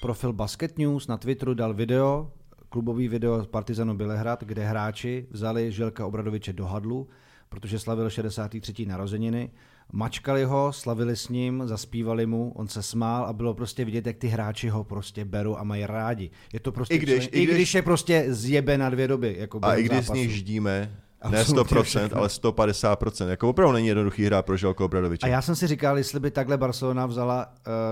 profil 0.00 0.32
Basket 0.32 0.78
News 0.78 1.06
na 1.06 1.16
Twitteru 1.16 1.54
dal 1.54 1.74
video, 1.74 2.30
klubový 2.74 3.08
video 3.08 3.44
z 3.44 3.46
Partizanu 3.46 3.94
Bělehrad, 3.94 4.44
kde 4.44 4.64
hráči 4.64 5.26
vzali 5.30 5.72
Želka 5.72 6.06
Obradoviče 6.06 6.52
do 6.52 6.66
hadlu, 6.66 7.08
protože 7.48 7.78
slavil 7.78 8.10
63. 8.10 8.86
narozeniny 8.86 9.50
mačkali 9.92 10.44
ho, 10.44 10.72
slavili 10.72 11.16
s 11.16 11.28
ním, 11.28 11.62
zaspívali 11.66 12.26
mu, 12.26 12.52
on 12.56 12.68
se 12.68 12.82
smál 12.82 13.24
a 13.24 13.32
bylo 13.32 13.54
prostě 13.54 13.84
vidět, 13.84 14.06
jak 14.06 14.16
ty 14.16 14.28
hráči 14.28 14.68
ho 14.68 14.84
prostě 14.84 15.24
berou 15.24 15.56
a 15.56 15.64
mají 15.64 15.86
rádi. 15.86 16.30
Je 16.52 16.60
to 16.60 16.72
prostě, 16.72 16.94
I 16.94 16.98
když, 16.98 17.28
i 17.32 17.44
když, 17.44 17.54
když 17.54 17.74
je 17.74 17.82
prostě 17.82 18.24
zjebe 18.28 18.78
na 18.78 18.90
dvě 18.90 19.08
doby. 19.08 19.36
Jako 19.38 19.58
a 19.62 19.74
i 19.74 19.82
když 19.82 19.90
zápasu. 19.90 20.12
z 20.12 20.14
nich 20.14 20.30
ždíme, 20.30 20.96
ne 21.28 21.42
100%, 21.42 21.82
všechno. 21.82 22.18
ale 22.18 22.28
150%. 22.28 23.28
Jako 23.28 23.48
opravdu 23.48 23.72
není 23.72 23.88
jednoduchý 23.88 24.24
hra 24.24 24.42
pro 24.42 24.56
Želko 24.56 24.84
Obradoviče. 24.84 25.26
A 25.26 25.28
já 25.28 25.42
jsem 25.42 25.56
si 25.56 25.66
říkal, 25.66 25.98
jestli 25.98 26.20
by 26.20 26.30
takhle 26.30 26.58
Barcelona 26.58 27.06
vzala 27.06 27.46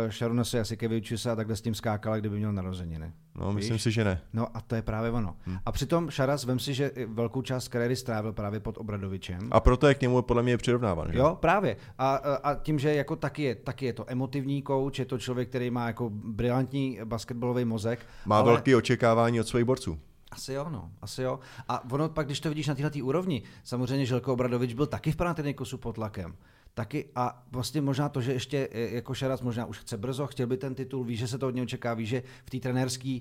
uh, 0.04 0.10
Sharonese 0.10 0.58
Jasikevičuse 0.58 1.30
a 1.30 1.36
takhle 1.36 1.56
s 1.56 1.60
tím 1.60 1.74
skákala, 1.74 2.18
kdyby 2.18 2.36
měl 2.36 2.52
narozeniny. 2.52 3.12
No, 3.34 3.48
Víš? 3.48 3.56
myslím 3.56 3.78
si, 3.78 3.90
že 3.90 4.04
ne. 4.04 4.20
No 4.32 4.56
a 4.56 4.60
to 4.60 4.74
je 4.74 4.82
právě 4.82 5.10
ono. 5.10 5.36
Hmm. 5.44 5.58
A 5.66 5.72
přitom 5.72 6.10
Šaras, 6.10 6.44
vem 6.44 6.58
si, 6.58 6.74
že 6.74 6.90
velkou 7.06 7.42
část 7.42 7.68
kariéry 7.68 7.96
strávil 7.96 8.32
právě 8.32 8.60
pod 8.60 8.78
Obradovičem. 8.78 9.48
A 9.50 9.60
proto 9.60 9.86
je 9.86 9.94
k 9.94 10.00
němu 10.00 10.22
podle 10.22 10.42
mě 10.42 10.56
přirovnáván. 10.56 11.12
Že? 11.12 11.18
Jo, 11.18 11.38
právě. 11.40 11.76
A, 11.98 12.14
a 12.16 12.54
tím, 12.54 12.78
že 12.78 12.94
jako 12.94 13.16
taky 13.16 13.42
je, 13.42 13.54
taky 13.54 13.86
je 13.86 13.92
to 13.92 14.04
emotivní 14.08 14.62
kouč, 14.62 14.98
je 14.98 15.04
to 15.04 15.18
člověk, 15.18 15.48
který 15.48 15.70
má 15.70 15.86
jako 15.86 16.10
brilantní 16.10 16.98
basketbalový 17.04 17.64
mozek. 17.64 18.06
Má 18.26 18.38
ale... 18.38 18.52
velké 18.52 18.76
očekávání 18.76 19.40
od 19.40 19.48
svých 19.48 19.64
borců. 19.64 19.98
Asi 20.32 20.52
jo, 20.52 20.66
no, 20.70 20.90
asi 21.02 21.22
jo. 21.22 21.38
A 21.68 21.90
ono 21.90 22.08
pak, 22.08 22.26
když 22.26 22.40
to 22.40 22.48
vidíš 22.48 22.66
na 22.66 22.74
této 22.74 22.98
úrovni, 22.98 23.42
samozřejmě 23.64 24.06
Želko 24.06 24.32
Obradovič 24.32 24.74
byl 24.74 24.86
taky 24.86 25.12
v 25.12 25.16
Panathinaikosu 25.16 25.78
pod 25.78 25.92
tlakem. 25.92 26.34
Taky 26.74 27.08
a 27.14 27.44
vlastně 27.50 27.80
možná 27.80 28.08
to, 28.08 28.20
že 28.20 28.32
ještě 28.32 28.68
e, 28.72 28.80
jako 28.80 29.14
Šarac 29.14 29.40
možná 29.40 29.66
už 29.66 29.78
chce 29.78 29.96
brzo, 29.96 30.26
chtěl 30.26 30.46
by 30.46 30.56
ten 30.56 30.74
titul, 30.74 31.04
ví, 31.04 31.16
že 31.16 31.28
se 31.28 31.38
to 31.38 31.48
od 31.48 31.54
něj 31.54 31.62
očeká, 31.62 31.94
ví, 31.94 32.06
že 32.06 32.22
v 32.44 32.50
té 32.50 32.58
trenérské 32.58 33.18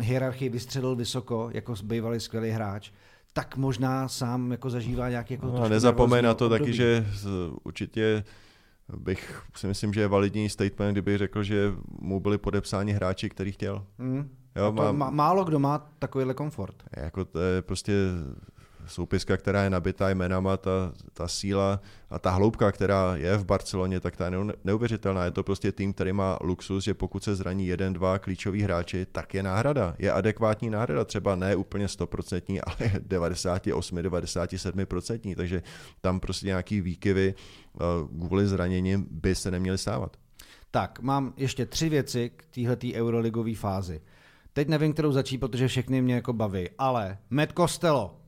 hierarchii 0.00 0.48
vystřelil 0.48 0.96
vysoko, 0.96 1.50
jako 1.52 1.74
bývalý 1.82 2.20
skvělý 2.20 2.50
hráč, 2.50 2.90
tak 3.32 3.56
možná 3.56 4.08
sám 4.08 4.52
jako 4.52 4.70
zažívá 4.70 5.08
nějaký 5.08 5.34
jako 5.34 5.46
no, 5.46 5.68
Nezapomeň 5.68 6.24
na 6.24 6.34
to 6.34 6.46
období. 6.46 6.60
taky, 6.60 6.72
že 6.72 7.06
určitě 7.64 8.24
bych 8.96 9.42
si 9.56 9.66
myslím, 9.66 9.92
že 9.92 10.00
je 10.00 10.08
validní 10.08 10.48
statement, 10.48 10.94
kdybych 10.94 11.18
řekl, 11.18 11.42
že 11.42 11.72
mu 12.00 12.20
byli 12.20 12.38
podepsáni 12.38 12.92
hráči, 12.92 13.30
který 13.30 13.52
chtěl. 13.52 13.84
Mm. 13.98 14.30
Jo, 14.56 14.72
to 14.76 14.92
má, 14.92 15.10
málo 15.10 15.44
kdo 15.44 15.58
má 15.58 15.90
takovýhle 15.98 16.34
komfort. 16.34 16.82
Jako 16.96 17.24
to 17.24 17.40
je 17.40 17.62
prostě 17.62 17.92
soupiska, 18.88 19.36
která 19.36 19.64
je 19.64 19.70
nabitá 19.70 20.10
jménama, 20.10 20.56
ta, 20.56 20.92
ta 21.12 21.28
síla 21.28 21.80
a 22.10 22.18
ta 22.18 22.30
hloubka, 22.30 22.72
která 22.72 23.16
je 23.16 23.36
v 23.36 23.44
Barceloně, 23.44 24.00
tak 24.00 24.16
ta 24.16 24.24
je 24.24 24.32
neuvěřitelná. 24.64 25.24
Je 25.24 25.30
to 25.30 25.42
prostě 25.42 25.72
tým, 25.72 25.92
který 25.92 26.12
má 26.12 26.38
luxus, 26.40 26.84
že 26.84 26.94
pokud 26.94 27.24
se 27.24 27.36
zraní 27.36 27.66
jeden, 27.66 27.92
dva 27.92 28.18
klíčoví 28.18 28.62
hráči, 28.62 29.06
tak 29.12 29.34
je 29.34 29.42
náhrada. 29.42 29.94
Je 29.98 30.12
adekvátní 30.12 30.70
náhrada, 30.70 31.04
třeba 31.04 31.36
ne 31.36 31.56
úplně 31.56 31.86
100%, 31.86 32.60
ale 32.66 32.76
98-97%, 33.08 35.36
takže 35.36 35.62
tam 36.00 36.20
prostě 36.20 36.46
nějaký 36.46 36.80
výkyvy 36.80 37.34
eh, 37.34 37.78
kvůli 38.26 38.46
zraněním 38.46 39.06
by 39.10 39.34
se 39.34 39.50
neměly 39.50 39.78
stávat. 39.78 40.16
Tak, 40.70 41.00
mám 41.00 41.34
ještě 41.36 41.66
tři 41.66 41.88
věci 41.88 42.30
k 42.36 42.46
téhleté 42.46 42.88
euroligové 42.94 43.54
fázi. 43.54 44.00
Teď 44.58 44.68
nevím, 44.68 44.92
kterou 44.92 45.12
začít, 45.12 45.38
protože 45.38 45.68
všechny 45.68 46.02
mě 46.02 46.14
jako 46.14 46.32
baví, 46.32 46.68
ale 46.78 47.18
Matt 47.30 47.52
Costello, 47.56 48.20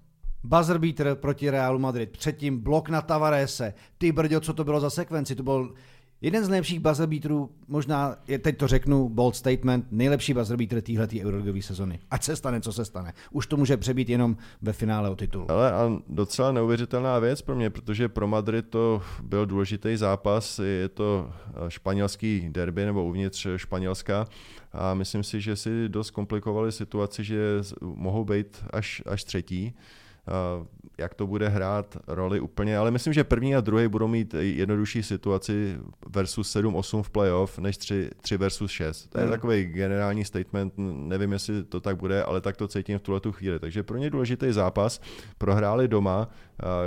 buzzer 0.45 0.79
beater 0.79 1.15
proti 1.15 1.51
Realu 1.51 1.79
Madrid, 1.79 2.11
předtím 2.11 2.61
blok 2.61 2.89
na 2.89 3.03
Tavarese, 3.03 3.75
ty 3.99 4.13
brďo, 4.13 4.41
co 4.41 4.55
to 4.55 4.65
bylo 4.65 4.81
za 4.81 4.91
sekvenci, 4.91 5.35
to 5.35 5.43
byl 5.43 5.75
Jeden 6.23 6.45
z 6.45 6.49
nejlepších 6.49 6.81
buzzer 6.81 7.09
beaterů, 7.09 7.51
možná, 7.69 8.17
je, 8.29 8.39
teď 8.39 8.59
to 8.59 8.67
řeknu, 8.67 9.09
bold 9.09 9.37
statement, 9.37 9.87
nejlepší 9.91 10.35
buzzer 10.35 10.57
beater 10.57 10.81
téhleté 10.81 11.21
Euroligové 11.21 11.63
sezony. 11.63 11.99
Ať 12.11 12.23
se 12.23 12.37
stane, 12.37 12.61
co 12.61 12.73
se 12.73 12.85
stane. 12.85 13.13
Už 13.31 13.47
to 13.47 13.57
může 13.57 13.77
přebít 13.77 14.09
jenom 14.09 14.37
ve 14.63 14.73
finále 14.73 15.11
o 15.11 15.17
titul. 15.17 15.47
Ale 15.49 15.73
a 15.73 15.93
docela 16.09 16.53
neuvěřitelná 16.53 17.19
věc 17.19 17.43
pro 17.43 17.57
mě, 17.57 17.71
protože 17.71 18.09
pro 18.09 18.27
Madrid 18.27 18.69
to 18.71 19.03
byl 19.23 19.47
důležitý 19.47 19.97
zápas, 19.97 20.59
je 20.59 20.89
to 20.89 21.31
eh, 21.47 21.71
španělský 21.71 22.49
derby 22.51 22.85
nebo 22.85 23.05
uvnitř 23.05 23.47
Španělska 23.57 24.27
a 24.73 24.95
myslím 24.95 25.23
si, 25.23 25.41
že 25.41 25.57
si 25.57 25.89
dost 25.89 26.11
komplikovali 26.11 26.73
situaci, 26.73 27.25
že 27.25 27.39
mohou 27.81 28.25
být 28.25 28.65
až, 28.71 29.03
až 29.07 29.25
třetí 29.25 29.75
jak 30.99 31.15
to 31.15 31.27
bude 31.27 31.49
hrát 31.49 31.97
roli 32.07 32.41
úplně, 32.41 32.79
ale 32.79 32.91
myslím, 32.91 33.13
že 33.13 33.25
první 33.25 33.57
a 33.57 33.61
druhý 33.61 33.89
budou 33.89 34.09
mít 34.09 34.35
jednodušší 34.39 35.03
situaci 35.03 35.79
versus 36.09 36.57
7-8 36.57 37.03
v 37.03 37.11
playoff, 37.11 37.59
než 37.59 37.77
3, 37.77 38.11
3 38.21 38.37
versus 38.37 38.71
6. 38.71 39.07
To 39.07 39.19
je 39.19 39.25
hmm. 39.25 39.33
takový 39.33 39.65
generální 39.65 40.25
statement, 40.25 40.73
nevím, 40.77 41.33
jestli 41.33 41.65
to 41.65 41.81
tak 41.81 41.97
bude, 41.97 42.23
ale 42.23 42.41
tak 42.41 42.57
to 42.57 42.69
cítím 42.69 42.99
v 42.99 43.03
tuhle 43.03 43.21
tu 43.21 43.33
chvíli. 43.33 43.59
Takže 43.59 43.83
pro 43.83 43.97
ně 43.97 44.11
důležitý 44.11 44.53
zápas, 44.53 45.01
prohráli 45.39 45.89
doma, 45.89 46.29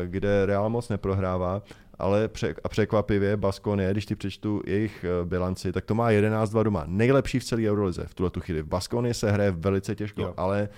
kde 0.06 0.46
Real 0.46 0.70
moc 0.70 0.90
neprohrává, 0.90 1.62
ale 2.00 2.30
a 2.64 2.70
překvapivě 2.70 3.38
Baskonie, 3.38 3.92
když 3.92 4.06
ti 4.06 4.16
přečtu 4.16 4.62
jejich 4.66 5.06
eh, 5.06 5.26
bilanci, 5.26 5.72
tak 5.72 5.86
to 5.86 5.96
má 5.96 6.12
11-2 6.12 6.64
doma. 6.64 6.84
Nejlepší 6.88 7.40
v 7.40 7.44
celé 7.44 7.70
Eurolize 7.70 8.06
v 8.08 8.14
tuhle 8.14 8.30
tu 8.30 8.40
chvíli. 8.42 8.62
V 8.62 8.68
Baskonii 8.68 9.14
se 9.14 9.32
hraje 9.32 9.52
velice 9.52 9.96
těžko, 9.96 10.22
jo. 10.22 10.34
ale 10.38 10.70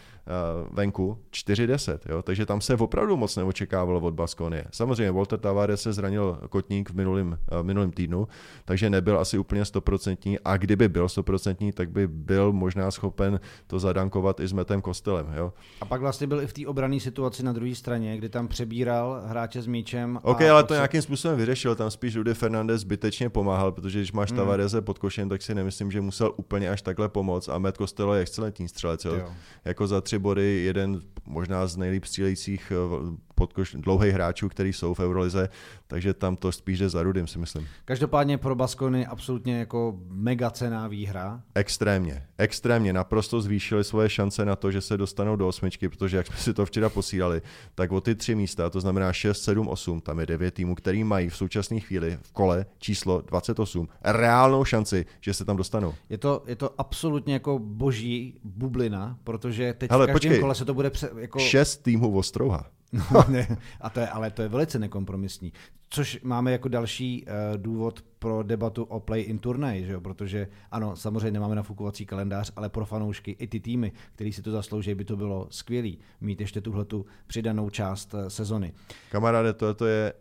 venku 0.72 1.18
4-10, 1.32 2.00
jo? 2.10 2.22
takže 2.22 2.46
tam 2.46 2.62
se 2.62 2.76
opravdu 2.76 3.18
moc 3.18 3.36
neočekávalo 3.36 4.00
od 4.00 4.14
Baskonie. 4.14 4.66
Samozřejmě 4.72 5.12
Walter 5.12 5.40
Tavares 5.40 5.82
se 5.82 5.94
zranil 5.94 6.40
kotník 6.50 6.90
v 6.90 6.94
minulém, 6.94 7.28
uh, 7.52 7.64
minulém 7.64 7.92
týdnu, 7.92 8.28
takže 8.66 8.90
nebyl 8.90 9.20
asi 9.20 9.38
úplně 9.38 9.66
stoprocentní 9.66 10.40
a 10.46 10.58
kdyby 10.58 10.90
byl 10.90 11.10
stoprocentní, 11.10 11.72
tak 11.72 11.90
by 11.90 12.08
byl 12.08 12.54
možná 12.54 12.92
schopen 12.92 13.40
to 13.68 13.80
zadankovat 13.80 14.40
i 14.40 14.48
s 14.48 14.54
Metem 14.54 14.82
Kostelem. 14.82 15.34
Jo? 15.38 15.54
A 15.82 15.86
pak 15.86 16.02
vlastně 16.02 16.28
byl 16.28 16.42
i 16.42 16.48
v 16.48 16.54
té 16.54 16.68
obrané 16.68 17.00
situaci 17.00 17.44
na 17.44 17.54
druhé 17.54 17.76
straně, 17.76 18.18
kdy 18.18 18.30
tam 18.30 18.48
přebíral 18.48 19.22
hráče 19.26 19.62
s 19.62 19.68
míčem. 19.68 20.20
OK, 20.22 20.42
ale 20.42 20.64
to 20.64 20.74
nějakým 20.74 21.02
způsobem 21.02 21.38
vyřešil, 21.38 21.76
tam 21.76 21.92
spíš 21.92 22.16
Rudy 22.16 22.34
Fernandez 22.34 22.82
zbytečně 22.82 23.30
pomáhal, 23.30 23.72
protože 23.72 24.00
když 24.00 24.12
máš 24.12 24.30
hmm. 24.30 24.38
Tavareze 24.38 24.82
pod 24.82 25.00
košem, 25.00 25.30
tak 25.30 25.42
si 25.42 25.56
nemyslím, 25.56 25.92
že 25.92 26.02
musel 26.02 26.34
úplně 26.36 26.70
až 26.70 26.82
takhle 26.82 27.10
pomoct 27.10 27.50
a 27.50 27.58
Matt 27.58 27.78
Costello 27.78 28.14
je 28.14 28.22
excelentní 28.22 28.68
střelec. 28.68 29.06
Jo? 29.06 29.14
Jo. 29.14 29.30
Jako 29.66 29.88
za 29.88 30.02
tři 30.02 30.15
body 30.20 30.64
jeden 30.64 31.02
možná 31.26 31.68
z 31.68 31.78
nejlíp 31.78 32.06
střílejících 32.06 32.72
eh, 32.72 33.16
podkoš, 33.36 33.76
dlouhých 33.80 34.14
hráčů, 34.14 34.50
který 34.50 34.74
jsou 34.74 34.94
v 34.94 35.00
Eurolize, 35.00 35.50
takže 35.88 36.14
tam 36.14 36.36
to 36.36 36.52
spíš 36.52 36.80
jde 36.80 36.90
za 36.90 37.04
Rudym, 37.04 37.28
si 37.28 37.40
myslím. 37.40 37.68
Každopádně 37.86 38.38
pro 38.38 38.56
Baskony 38.56 39.06
absolutně 39.06 39.60
jako 39.60 40.00
mega 40.08 40.50
cená 40.50 40.88
výhra. 40.88 41.42
Extrémně, 41.56 42.24
extrémně, 42.38 42.94
naprosto 42.94 43.42
zvýšili 43.42 43.84
svoje 43.84 44.10
šance 44.10 44.46
na 44.46 44.56
to, 44.56 44.72
že 44.72 44.82
se 44.82 44.98
dostanou 44.98 45.36
do 45.36 45.48
osmičky, 45.48 45.90
protože 45.90 46.18
jak 46.18 46.28
jsme 46.28 46.38
si 46.38 46.54
to 46.54 46.66
včera 46.66 46.90
posílali, 46.90 47.42
tak 47.76 47.92
o 47.92 48.02
ty 48.02 48.16
tři 48.16 48.36
místa, 48.36 48.70
to 48.70 48.82
znamená 48.82 49.14
6, 49.14 49.44
7, 49.44 49.68
8, 49.68 50.02
tam 50.02 50.20
je 50.20 50.26
9 50.26 50.54
týmů, 50.54 50.76
který 50.76 51.04
mají 51.04 51.30
v 51.30 51.38
současné 51.38 51.80
chvíli 51.80 52.18
v 52.22 52.32
kole 52.32 52.66
číslo 52.78 53.22
28 53.22 53.88
reálnou 54.04 54.66
šanci, 54.66 55.06
že 55.22 55.34
se 55.34 55.46
tam 55.46 55.58
dostanou. 55.58 55.94
Je 56.10 56.18
to, 56.18 56.44
je 56.48 56.56
to 56.56 56.74
absolutně 56.78 57.34
jako 57.34 57.60
boží 57.60 58.40
bublina, 58.44 59.18
protože 59.24 59.74
teď 59.74 59.92
Hele, 59.92 60.06
v 60.06 60.08
každém 60.08 60.30
počkej, 60.32 60.42
kole 60.42 60.56
se 60.56 60.66
to 60.66 60.74
bude 60.74 60.90
pře, 60.90 61.10
jako... 61.18 61.40
Šest 61.40 61.78
týmů 61.78 62.18
Ostrouha. 62.18 62.66
No, 62.96 63.26
ne, 63.28 63.58
a 63.82 63.90
to 63.90 64.00
je, 64.00 64.08
ale 64.08 64.32
to 64.32 64.42
je 64.42 64.48
velice 64.48 64.80
nekompromisní. 64.80 65.54
Což 65.90 66.20
máme 66.24 66.52
jako 66.52 66.70
další 66.70 67.26
uh, 67.26 67.58
důvod 67.58 68.06
pro 68.20 68.44
debatu 68.44 68.84
o 68.84 69.00
play-in 69.00 69.40
turnaj, 69.40 69.84
že 69.86 69.94
jo? 69.94 70.02
protože 70.02 70.48
ano, 70.72 70.96
samozřejmě 70.96 71.32
nemáme 71.32 71.56
nafukovací 71.56 72.06
kalendář, 72.06 72.52
ale 72.56 72.70
pro 72.70 72.86
fanoušky 72.86 73.32
i 73.32 73.48
ty 73.48 73.60
týmy, 73.60 73.92
který 74.16 74.34
si 74.34 74.42
to 74.42 74.52
zaslouží, 74.52 74.96
by 74.96 75.06
to 75.06 75.18
bylo 75.18 75.48
skvělý 75.50 76.00
mít 76.22 76.42
ještě 76.42 76.62
tuhle 76.62 76.86
tu 76.86 77.06
přidanou 77.28 77.70
část 77.70 78.14
uh, 78.14 78.28
sezony. 78.28 78.74
Kamaráde, 79.12 79.54
to, 79.54 79.74
to 79.74 79.86
je 79.86 80.14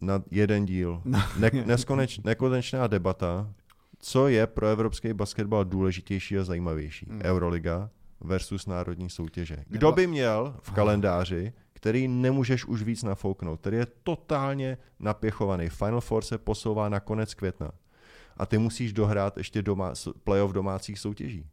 na 0.00 0.22
jeden 0.30 0.66
díl. 0.66 1.02
No. 1.04 1.18
Ne, 1.38 1.50
neskoneč, 1.66 2.18
nekonečná 2.18 2.86
debata, 2.86 3.52
co 3.98 4.28
je 4.28 4.46
pro 4.46 4.66
evropský 4.66 5.12
basketbal 5.12 5.64
důležitější 5.64 6.38
a 6.38 6.44
zajímavější. 6.44 7.06
Hmm. 7.10 7.20
Euroliga 7.22 7.90
versus 8.20 8.66
národní 8.66 9.10
soutěže. 9.10 9.56
Kdo 9.68 9.92
by 9.92 10.06
měl 10.06 10.56
v 10.62 10.70
kalendáři 10.70 11.52
který 11.78 12.08
nemůžeš 12.08 12.64
už 12.64 12.82
víc 12.82 13.02
nafouknout, 13.02 13.60
který 13.60 13.76
je 13.76 13.86
totálně 14.02 14.78
napěchovaný. 15.00 15.68
Final 15.68 16.00
Four 16.00 16.24
se 16.24 16.38
posouvá 16.38 16.88
na 16.88 17.00
konec 17.00 17.34
května 17.34 17.70
a 18.36 18.46
ty 18.46 18.58
musíš 18.58 18.92
dohrát 18.92 19.36
ještě 19.36 19.62
doma, 19.62 19.92
playoff 20.24 20.52
domácích 20.52 20.98
soutěží. 20.98 21.46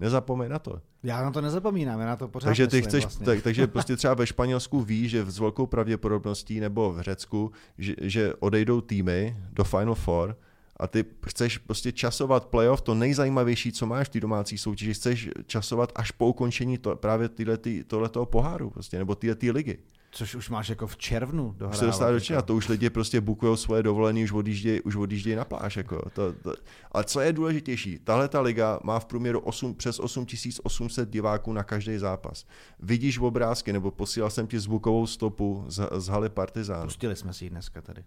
Nezapomeň 0.00 0.50
na 0.50 0.58
to. 0.58 0.80
Já 1.02 1.22
na 1.22 1.30
to 1.30 1.40
nezapomínám, 1.40 2.00
já 2.00 2.06
na 2.06 2.16
to 2.16 2.28
pořád 2.28 2.48
Takže 2.48 2.66
ty 2.66 2.82
chceš, 2.82 3.04
vlastně. 3.04 3.26
tak, 3.26 3.42
takže 3.42 3.66
prostě 3.76 3.96
třeba 3.96 4.14
ve 4.14 4.26
Španělsku 4.26 4.80
ví, 4.80 5.08
že 5.08 5.24
s 5.24 5.38
velkou 5.38 5.66
pravděpodobností 5.66 6.60
nebo 6.60 6.92
v 6.92 7.00
Řecku, 7.00 7.52
že, 7.78 7.94
že 8.00 8.34
odejdou 8.34 8.80
týmy 8.80 9.36
do 9.52 9.64
Final 9.64 9.94
Four 9.94 10.36
a 10.78 10.86
ty 10.86 11.04
chceš 11.26 11.58
prostě 11.58 11.92
časovat 11.92 12.46
playoff, 12.46 12.80
to 12.80 12.94
nejzajímavější, 12.94 13.72
co 13.72 13.86
máš 13.86 14.06
v 14.06 14.10
té 14.10 14.20
domácí 14.20 14.58
soutěži, 14.58 14.94
chceš 14.94 15.28
časovat 15.46 15.92
až 15.94 16.10
po 16.10 16.26
ukončení 16.26 16.78
to, 16.78 16.96
právě 16.96 17.28
tyhlety, 17.28 17.84
tohletoho 17.84 18.26
poháru, 18.26 18.70
prostě, 18.70 18.98
nebo 18.98 19.14
tyhle 19.14 19.34
ty 19.34 19.50
ligy. 19.50 19.78
Což 20.10 20.34
už 20.34 20.48
máš 20.48 20.68
jako 20.68 20.86
v 20.86 20.96
červnu 20.96 21.54
dohrávat. 21.56 21.74
Už 21.74 21.78
se 21.78 21.86
dostává 21.86 22.12
do 22.12 22.20
června, 22.20 22.42
to 22.42 22.56
už 22.56 22.68
lidi 22.68 22.90
prostě 22.90 23.20
bukují 23.20 23.56
svoje 23.56 23.82
dovolené, 23.82 24.24
už 24.24 24.32
odjíždějí, 24.32 24.80
už 24.80 24.96
odjíždějí 24.96 25.36
na 25.36 25.44
pláž. 25.44 25.76
Jako. 25.76 26.10
To, 26.12 26.32
to. 26.32 26.54
Ale 26.92 27.04
co 27.04 27.20
je 27.20 27.32
důležitější, 27.32 27.98
tahle 27.98 28.28
ta 28.28 28.40
liga 28.40 28.80
má 28.84 29.00
v 29.00 29.04
průměru 29.04 29.40
8, 29.40 29.74
přes 29.74 30.00
8800 30.00 31.10
diváků 31.10 31.52
na 31.52 31.62
každý 31.62 31.98
zápas. 31.98 32.46
Vidíš 32.80 33.18
v 33.18 33.24
obrázky, 33.24 33.72
nebo 33.72 33.90
posílal 33.90 34.30
jsem 34.30 34.46
ti 34.46 34.60
zvukovou 34.60 35.06
stopu 35.06 35.64
z, 35.68 35.88
z 35.96 36.06
haly 36.06 36.28
Partizán. 36.28 36.82
Pustili 36.82 37.16
jsme 37.16 37.32
si 37.32 37.44
ji 37.44 37.50
dneska 37.50 37.82
tady. 37.82 38.04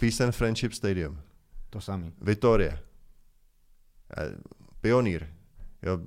Peace 0.00 0.24
and 0.24 0.32
Friendship 0.32 0.72
Stadium. 0.72 1.18
To 1.72 1.80
samý. 1.80 2.12
Vitoria. 2.20 2.78
Pionýr. 4.80 5.26
Jo. 5.82 5.98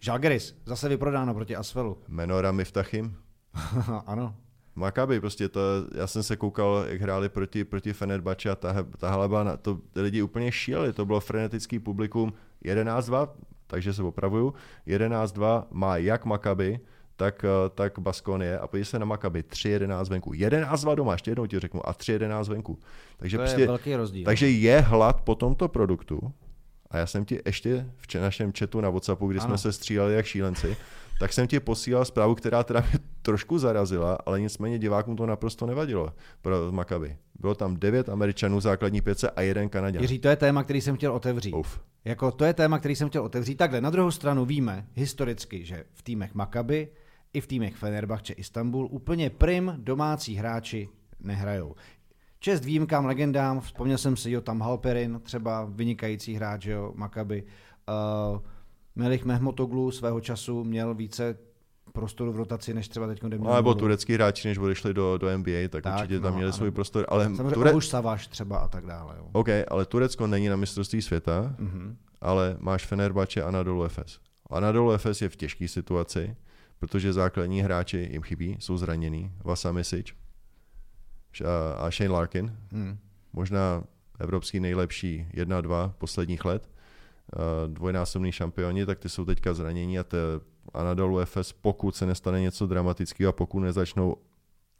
Žalgeris, 0.00 0.56
zase 0.66 0.88
vyprodáno 0.88 1.34
proti 1.34 1.56
Asfelu. 1.56 1.98
Menora 2.08 2.52
Miftachim. 2.52 3.16
ano. 4.06 4.36
Makaby, 4.74 5.20
prostě 5.20 5.48
to, 5.48 5.60
já 5.94 6.06
jsem 6.06 6.22
se 6.22 6.36
koukal, 6.36 6.84
jak 6.88 7.00
hráli 7.00 7.28
proti, 7.28 7.64
proti 7.64 7.92
Fenerbahce 7.92 8.50
a 8.50 8.54
ta, 8.54 8.74
ta 8.98 9.10
halaba, 9.10 9.56
to 9.56 9.80
lidi 9.96 10.22
úplně 10.22 10.52
šíleli, 10.52 10.92
to 10.92 11.06
bylo 11.06 11.20
frenetický 11.20 11.78
publikum 11.78 12.32
11-2, 12.64 13.28
takže 13.66 13.92
se 13.92 14.02
opravuju, 14.02 14.54
11-2 14.86 15.64
má 15.70 15.96
jak 15.96 16.24
Makaby, 16.24 16.80
tak, 17.16 17.44
eh, 17.44 17.70
tak 17.74 17.98
Baskonie 17.98 18.58
a 18.58 18.66
podívej 18.66 18.84
se 18.84 18.98
na 18.98 19.04
Makaby, 19.04 19.42
3-11 19.42 20.08
venku. 20.08 20.32
11-2 20.32 20.94
doma, 20.94 21.12
ještě 21.12 21.30
jednou 21.30 21.46
ti 21.46 21.60
řeknu, 21.60 21.88
a 21.88 21.92
3-11 21.92 22.48
venku. 22.48 22.78
Takže 23.16 23.36
to 23.36 23.42
prostě, 23.42 23.60
je 23.60 23.66
velký 23.66 23.96
rozdíl. 23.96 24.24
Takže 24.24 24.50
je 24.50 24.80
hlad 24.80 25.20
po 25.20 25.34
tomto 25.34 25.68
produktu 25.68 26.32
a 26.90 26.98
já 26.98 27.06
jsem 27.06 27.24
ti 27.24 27.40
ještě 27.46 27.86
v 27.96 28.14
našem 28.14 28.52
chatu 28.58 28.80
na 28.80 28.90
Whatsappu, 28.90 29.26
kdy 29.28 29.38
ano. 29.38 29.48
jsme 29.48 29.58
se 29.58 29.72
stříleli 29.72 30.14
jak 30.14 30.26
šílenci, 30.26 30.76
tak 31.20 31.32
jsem 31.32 31.46
ti 31.46 31.60
posílal 31.60 32.04
zprávu, 32.04 32.34
která 32.34 32.62
teda 32.64 32.80
mě 32.80 32.98
trošku 33.22 33.58
zarazila, 33.58 34.18
ale 34.26 34.40
nicméně 34.40 34.78
divákům 34.78 35.16
to 35.16 35.26
naprosto 35.26 35.66
nevadilo 35.66 36.12
pro 36.42 36.72
Makaby. 36.72 37.16
Bylo 37.40 37.54
tam 37.54 37.76
devět 37.76 38.08
Američanů 38.08 38.60
základní 38.60 39.00
pěce 39.00 39.30
a 39.30 39.40
jeden 39.40 39.68
Kanaděn. 39.68 40.02
Jiří, 40.02 40.18
to 40.18 40.28
je 40.28 40.36
téma, 40.36 40.64
který 40.64 40.80
jsem 40.80 40.96
chtěl 40.96 41.12
otevřít. 41.12 41.52
Uf. 41.52 41.80
Jako 42.04 42.30
to 42.30 42.44
je 42.44 42.54
téma, 42.54 42.78
který 42.78 42.96
jsem 42.96 43.08
chtěl 43.08 43.22
otevřít. 43.22 43.54
Takhle, 43.54 43.80
na 43.80 43.90
druhou 43.90 44.10
stranu 44.10 44.44
víme 44.44 44.86
historicky, 44.94 45.64
že 45.64 45.84
v 45.92 46.02
týmech 46.02 46.34
Makaby 46.34 46.88
i 47.34 47.40
v 47.40 47.46
týmech 47.46 47.76
Fenerbahce 47.76 48.32
Istanbul 48.32 48.88
úplně 48.90 49.30
prim 49.30 49.74
domácí 49.78 50.34
hráči 50.34 50.88
nehrajou. 51.20 51.74
Čest 52.40 52.64
výjimkám, 52.64 53.06
legendám, 53.06 53.60
vzpomněl 53.60 53.98
jsem 53.98 54.16
si 54.16 54.30
Jotam 54.30 54.60
Halperin, 54.60 55.20
třeba 55.22 55.64
vynikající 55.64 56.34
hráč, 56.34 56.66
jo, 56.66 56.92
Makaby. 56.94 57.44
Uh, 58.32 58.38
Melich 58.96 59.24
Mehmotoglu 59.24 59.90
svého 59.90 60.20
času 60.20 60.64
měl 60.64 60.94
více 60.94 61.38
prostoru 61.92 62.32
v 62.32 62.36
rotaci, 62.36 62.74
než 62.74 62.88
třeba 62.88 63.06
teď 63.06 63.22
No, 63.22 63.54
nebo 63.54 63.74
turecký 63.74 64.14
hráči, 64.14 64.48
než 64.48 64.58
odešli 64.58 64.94
do, 64.94 65.18
do 65.18 65.38
NBA, 65.38 65.68
tak, 65.68 65.84
tak 65.84 65.94
určitě 65.94 66.20
tam 66.20 66.32
no, 66.32 66.36
měli 66.36 66.52
svůj 66.52 66.70
prostor. 66.70 67.06
Ale 67.08 67.24
Samozřejmě 67.24 67.54
Ture... 67.54 67.72
už 67.72 67.88
Savaš 67.88 68.26
třeba 68.26 68.58
a 68.58 68.68
tak 68.68 68.86
dále. 68.86 69.14
Jo. 69.18 69.28
OK, 69.32 69.48
ale 69.68 69.84
Turecko 69.84 70.26
není 70.26 70.48
na 70.48 70.56
mistrovství 70.56 71.02
světa, 71.02 71.54
mm-hmm. 71.58 71.96
ale 72.20 72.56
máš 72.60 72.86
Fenerbahce 72.86 73.42
a 73.42 73.48
Anadolu 73.48 73.84
Efes. 73.84 74.18
Anadolu 74.50 74.92
Efes 74.92 75.22
je 75.22 75.28
v 75.28 75.36
těžké 75.36 75.68
situaci, 75.68 76.36
protože 76.78 77.12
základní 77.12 77.62
hráči 77.62 78.08
jim 78.12 78.22
chybí, 78.22 78.56
jsou 78.60 78.76
zranění. 78.76 79.32
Vasa 79.44 79.72
Misic 79.72 80.06
a 81.76 81.90
Shane 81.90 82.10
Larkin, 82.10 82.58
hmm. 82.72 82.98
možná 83.32 83.84
evropský 84.20 84.60
nejlepší 84.60 85.26
1-2 85.34 85.92
posledních 85.98 86.44
let, 86.44 86.70
dvojnásobný 87.66 88.32
šampioni, 88.32 88.86
tak 88.86 88.98
ty 88.98 89.08
jsou 89.08 89.24
teďka 89.24 89.54
zranění 89.54 89.98
a 89.98 90.04
te 90.04 90.18
Anadolu 90.74 91.18
Efes, 91.18 91.52
pokud 91.52 91.96
se 91.96 92.06
nestane 92.06 92.40
něco 92.40 92.66
dramatického 92.66 93.28
a 93.28 93.32
pokud 93.32 93.60
nezačnou 93.60 94.16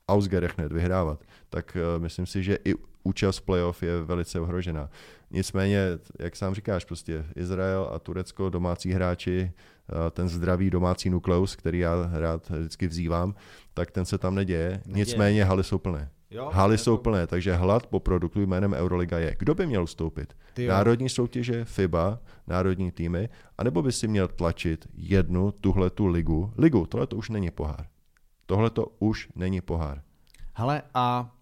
ausgerechnet, 0.09 0.73
vyhrávat, 0.73 1.25
tak 1.49 1.77
uh, 1.77 2.03
myslím 2.03 2.27
si, 2.27 2.43
že 2.43 2.59
i 2.65 2.75
účast 3.05 3.39
v 3.39 3.43
playoff 3.43 3.83
je 3.83 4.03
velice 4.03 4.41
ohrožena. 4.41 4.91
Nicméně, 5.31 5.81
jak 6.21 6.37
sám 6.37 6.55
říkáš, 6.55 6.85
prostě 6.85 7.25
Izrael 7.37 7.91
a 7.95 7.99
Turecko, 7.99 8.51
domácí 8.51 8.93
hráči, 8.93 9.53
ten 10.11 10.29
zdravý 10.29 10.71
domácí 10.71 11.11
nukleus, 11.11 11.57
který 11.57 11.79
já 11.79 12.11
rád 12.13 12.51
vždycky 12.51 12.87
vzývám, 12.87 13.35
tak 13.75 13.91
ten 13.91 14.05
se 14.05 14.19
tam 14.19 14.35
neděje. 14.35 14.69
neděje. 14.87 15.05
Nicméně 15.05 15.45
haly 15.45 15.65
jsou 15.65 15.79
plné. 15.79 16.11
Jo, 16.31 16.51
Haly 16.53 16.79
jsou 16.79 16.97
plné, 16.97 17.27
takže 17.27 17.55
hlad 17.55 17.87
po 17.87 18.01
produktu 18.01 18.41
jménem 18.41 18.73
Euroliga 18.73 19.19
je. 19.19 19.37
Kdo 19.39 19.55
by 19.55 19.67
měl 19.67 19.83
ustoupit? 19.83 20.37
Národní 20.69 21.09
soutěže, 21.09 21.65
FIBA, 21.65 22.19
národní 22.47 22.93
týmy, 22.93 23.29
anebo 23.59 23.83
by 23.83 23.93
si 23.93 24.09
měl 24.09 24.29
tlačit 24.29 24.89
jednu 24.95 25.53
tuhle 25.53 25.91
tu 25.91 26.07
ligu. 26.07 26.53
Ligu, 26.59 26.87
tohle 26.87 27.07
to 27.07 27.17
už 27.17 27.31
není 27.31 27.51
pohár. 27.51 27.87
Tohle 28.47 28.71
to 28.71 28.87
už 28.99 29.29
není 29.35 29.61
pohár. 29.61 30.03
Hele, 30.55 30.83
a 30.95 31.34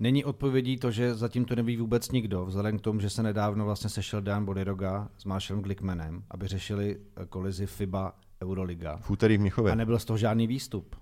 není 0.00 0.24
odpovědí 0.24 0.76
to, 0.76 0.90
že 0.90 1.14
zatím 1.14 1.44
to 1.44 1.54
neví 1.54 1.76
vůbec 1.76 2.10
nikdo, 2.10 2.46
vzhledem 2.46 2.78
k 2.78 2.80
tomu, 2.80 3.00
že 3.00 3.10
se 3.10 3.22
nedávno 3.22 3.64
vlastně 3.64 3.90
sešel 3.90 4.20
Dan 4.20 4.44
Boniroga 4.44 5.08
s 5.18 5.24
Marshallem 5.24 5.62
Glickmanem, 5.62 6.24
aby 6.30 6.46
řešili 6.46 6.98
kolizi 7.28 7.66
FIBA 7.66 8.12
Euroliga. 8.42 8.96
V 8.96 9.10
úterý 9.10 9.36
v 9.36 9.40
Mnichově. 9.40 9.72
A 9.72 9.74
nebyl 9.74 9.98
z 9.98 10.04
toho 10.04 10.16
žádný 10.16 10.46
výstup. 10.46 10.96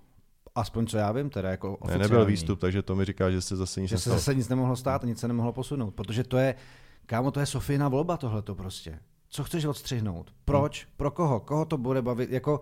Aspoň 0.55 0.87
co 0.87 0.97
já 0.97 1.11
vím, 1.11 1.29
teda 1.29 1.49
jako 1.49 1.75
oficiální. 1.75 2.01
Ne, 2.01 2.07
nebyl 2.07 2.25
výstup, 2.25 2.59
takže 2.59 2.81
to 2.81 2.95
mi 2.95 3.05
říká, 3.05 3.31
že 3.31 3.41
se 3.41 3.55
zase 3.55 3.81
nic 3.81 3.89
Že 3.89 3.97
se 3.97 4.09
zase 4.09 4.35
nic 4.35 4.49
nemohlo 4.49 4.75
stát 4.75 5.03
a 5.03 5.07
nic 5.07 5.19
se 5.19 5.27
nemohlo 5.27 5.53
posunout, 5.53 5.91
protože 5.91 6.23
to 6.23 6.37
je, 6.37 6.55
kámo, 7.05 7.31
to 7.31 7.39
je 7.39 7.45
Sofina 7.45 7.87
volba 7.87 8.17
tohleto 8.17 8.55
prostě. 8.55 8.99
Co 9.29 9.43
chceš 9.43 9.65
odstřihnout? 9.65 10.33
Proč? 10.45 10.83
Hmm. 10.83 10.93
Pro 10.97 11.11
koho? 11.11 11.39
Koho 11.39 11.65
to 11.65 11.77
bude 11.77 12.01
bavit? 12.01 12.31
Jako, 12.31 12.59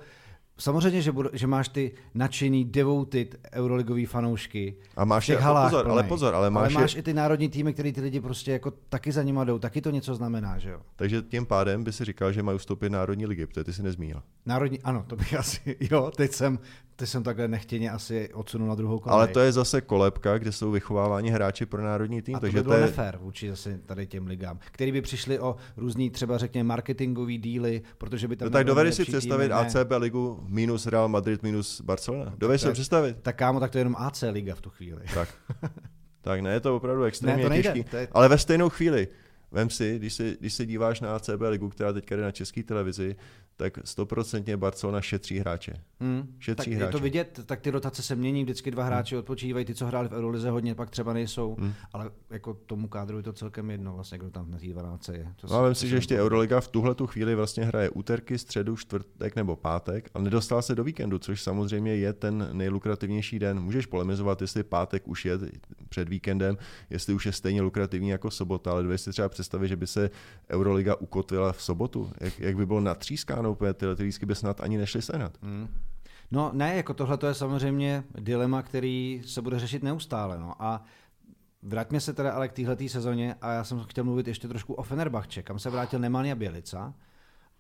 Samozřejmě, 0.60 1.02
že, 1.02 1.12
budu, 1.12 1.30
že 1.34 1.48
máš 1.48 1.70
ty 1.70 1.92
nadšený, 2.14 2.66
devoted 2.66 3.36
euroligový 3.54 4.06
fanoušky. 4.06 4.76
A 4.96 5.06
máš 5.06 5.30
je, 5.30 5.38
halách 5.38 5.72
pozor, 5.72 5.88
ale 5.90 6.04
pozor, 6.04 6.36
ale 6.36 6.50
máš, 6.50 6.76
ale 6.76 6.82
máš 6.82 6.94
je... 6.94 7.00
i 7.00 7.04
ty 7.04 7.14
národní 7.14 7.50
týmy, 7.50 7.74
který 7.74 7.94
ty 7.94 8.02
lidi 8.02 8.22
prostě 8.22 8.52
jako 8.52 8.72
taky 8.90 9.12
za 9.12 9.24
nima 9.24 9.44
jdou, 9.44 9.60
taky 9.60 9.82
to 9.82 9.90
něco 9.90 10.16
znamená, 10.16 10.58
že 10.58 10.70
jo? 10.70 10.80
Takže 10.96 11.22
tím 11.22 11.46
pádem 11.46 11.84
by 11.84 11.94
si 11.94 12.06
říkal, 12.06 12.32
že 12.32 12.44
mají 12.44 12.58
vstoupit 12.58 12.90
národní 12.90 13.26
ligy, 13.26 13.46
protože 13.46 13.64
ty 13.64 13.74
si 13.74 13.84
nezmínil. 13.84 14.22
Národní, 14.46 14.82
ano, 14.82 15.06
to 15.08 15.16
bych 15.16 15.34
asi, 15.40 15.78
jo, 15.92 16.12
teď 16.16 16.32
jsem, 16.32 16.60
teď 16.96 17.10
jsem 17.10 17.24
takhle 17.24 17.48
nechtěně 17.48 17.92
asi 17.92 18.34
odsunul 18.34 18.68
na 18.68 18.76
druhou 18.76 19.00
kolej. 19.00 19.16
Ale 19.16 19.28
to 19.28 19.40
je 19.40 19.52
zase 19.52 19.82
kolebka, 19.82 20.38
kde 20.38 20.52
jsou 20.52 20.72
vychováváni 20.72 21.30
hráči 21.30 21.66
pro 21.66 21.84
národní 21.84 22.22
tým. 22.22 22.36
A 22.36 22.40
takže 22.40 22.58
to 22.58 22.64
by 22.64 22.64
bylo 22.64 22.76
to 22.76 22.80
je... 22.80 22.86
nefér 22.86 23.18
vůči 23.22 23.50
zase 23.50 23.80
tady 23.86 24.08
těm 24.08 24.28
ligám, 24.28 24.60
který 24.72 24.92
by 24.92 25.02
přišli 25.02 25.40
o 25.40 25.56
různý 25.78 26.10
třeba 26.10 26.38
řekněme 26.38 26.68
marketingový 26.68 27.38
díly, 27.38 27.82
protože 27.98 28.28
by 28.28 28.36
tam... 28.36 28.46
No 28.46 28.52
tak 28.52 28.66
dovedi 28.66 28.92
si 28.92 29.06
představit 29.06 29.52
ACB 29.52 29.92
ligu 29.98 30.47
minus 30.48 30.88
Real 30.88 31.08
Madrid 31.08 31.44
minus 31.44 31.82
Barcelona. 31.82 32.34
Dovedeš 32.38 32.62
si 32.62 32.72
představit? 32.72 33.18
Tak 33.22 33.36
kámo, 33.36 33.60
tak 33.60 33.72
to 33.72 33.78
je 33.78 33.80
jenom 33.80 33.96
AC 33.96 34.24
liga 34.32 34.56
v 34.56 34.62
tu 34.62 34.70
chvíli. 34.70 35.02
Tak. 35.14 35.30
tak 36.22 36.42
ne, 36.42 36.54
je 36.54 36.60
to 36.60 36.76
opravdu 36.76 37.04
extrémně 37.04 37.38
ne, 37.38 37.44
to 37.44 37.50
nejde, 37.50 37.74
těžký. 37.74 37.90
To 37.90 37.98
je... 37.98 38.08
Ale 38.12 38.30
ve 38.30 38.38
stejnou 38.38 38.70
chvíli, 38.70 39.08
Vem 39.52 39.70
si, 39.70 40.00
když 40.00 40.14
se, 40.14 40.36
když 40.40 40.54
se 40.54 40.66
díváš 40.66 41.02
na 41.02 41.16
ACB 41.16 41.42
ligu, 41.50 41.70
která 41.70 41.94
teďka 41.94 42.16
jde 42.16 42.22
na 42.22 42.32
české 42.32 42.64
televizi, 42.64 43.16
tak 43.58 43.78
stoprocentně 43.84 44.58
Barcelona 44.58 45.02
šetří 45.02 45.40
hráče. 45.40 45.74
Hmm. 46.00 46.36
Šetří 46.40 46.72
tak 46.72 46.78
hráče. 46.78 46.90
je 46.90 46.92
to 46.92 47.00
vidět, 47.00 47.40
tak 47.46 47.62
ty 47.62 47.70
rotace 47.70 48.02
se 48.02 48.16
mění, 48.16 48.44
vždycky 48.44 48.72
dva 48.72 48.84
hráči 48.84 49.16
hmm. 49.16 49.20
odpočívají, 49.20 49.66
ty, 49.66 49.76
co 49.76 49.86
hráli 49.86 50.10
v 50.10 50.12
Eurolize 50.12 50.50
hodně, 50.50 50.76
pak 50.76 50.90
třeba 50.90 51.14
nejsou, 51.14 51.56
hmm. 51.60 51.74
ale 51.94 52.12
jako 52.30 52.54
tomu 52.54 52.88
kádru 52.88 53.18
je 53.18 53.24
to 53.24 53.34
celkem 53.34 53.72
jedno, 53.72 53.94
vlastně, 53.94 54.18
kdo 54.18 54.30
tam 54.30 54.52
na 54.52 54.58
té 54.58 54.68
12 54.68 55.10
je. 55.10 55.34
To 55.36 55.48
no, 55.48 55.76
si, 55.76 55.88
že 55.88 55.96
ještě 55.96 56.22
Euroliga 56.22 56.62
v 56.62 56.68
tuhle 56.68 56.96
tu 56.96 57.08
chvíli 57.08 57.36
vlastně 57.36 57.66
hraje 57.66 57.90
úterky, 57.90 58.38
středu, 58.38 58.76
čtvrtek 58.76 59.36
nebo 59.36 59.56
pátek 59.56 60.10
a 60.14 60.20
nedostal 60.20 60.62
se 60.62 60.76
do 60.76 60.84
víkendu, 60.84 61.20
což 61.20 61.42
samozřejmě 61.42 61.96
je 61.96 62.14
ten 62.14 62.50
nejlukrativnější 62.52 63.40
den. 63.40 63.60
Můžeš 63.60 63.86
polemizovat, 63.86 64.42
jestli 64.42 64.64
pátek 64.64 65.08
už 65.08 65.26
je 65.26 65.40
před 65.90 66.10
víkendem, 66.10 66.58
jestli 66.90 67.14
už 67.14 67.26
je 67.26 67.32
stejně 67.32 67.62
lukrativní 67.62 68.10
jako 68.10 68.32
sobota, 68.32 68.72
ale 68.72 68.84
dvě 68.84 68.98
si 68.98 69.10
třeba 69.10 69.30
představit, 69.30 69.68
že 69.68 69.76
by 69.76 69.88
se 69.88 70.10
Euroliga 70.50 70.96
ukotvila 70.96 71.54
v 71.54 71.62
sobotu, 71.62 72.12
jak, 72.20 72.40
jak 72.40 72.56
by 72.56 72.66
bylo 72.66 72.82
natřískáno 72.82 73.47
úplně, 73.52 73.74
tyhle 73.74 73.96
ty 73.96 74.04
lísky 74.04 74.26
by 74.26 74.36
snad 74.36 74.62
ani 74.62 74.78
nešly 74.78 75.02
sehnat. 75.02 75.38
Hmm. 75.42 75.68
No 76.32 76.52
ne, 76.54 76.76
jako 76.76 76.94
tohle 76.94 77.18
to 77.18 77.28
je 77.28 77.34
samozřejmě 77.34 78.04
dilema, 78.20 78.62
který 78.62 79.22
se 79.26 79.42
bude 79.42 79.60
řešit 79.60 79.84
neustále. 79.84 80.40
No. 80.40 80.64
A 80.64 80.84
vraťme 81.62 82.00
se 82.00 82.14
teda 82.14 82.32
ale 82.32 82.48
k 82.48 82.54
téhleté 82.54 82.90
sezóně 82.90 83.36
a 83.42 83.52
já 83.52 83.64
jsem 83.64 83.80
chtěl 83.80 84.04
mluvit 84.04 84.28
ještě 84.28 84.48
trošku 84.48 84.74
o 84.74 84.84
Fenerbahče, 84.84 85.42
kam 85.42 85.60
se 85.60 85.70
vrátil 85.70 86.00
Nemanja 86.00 86.36
Bělica, 86.36 86.94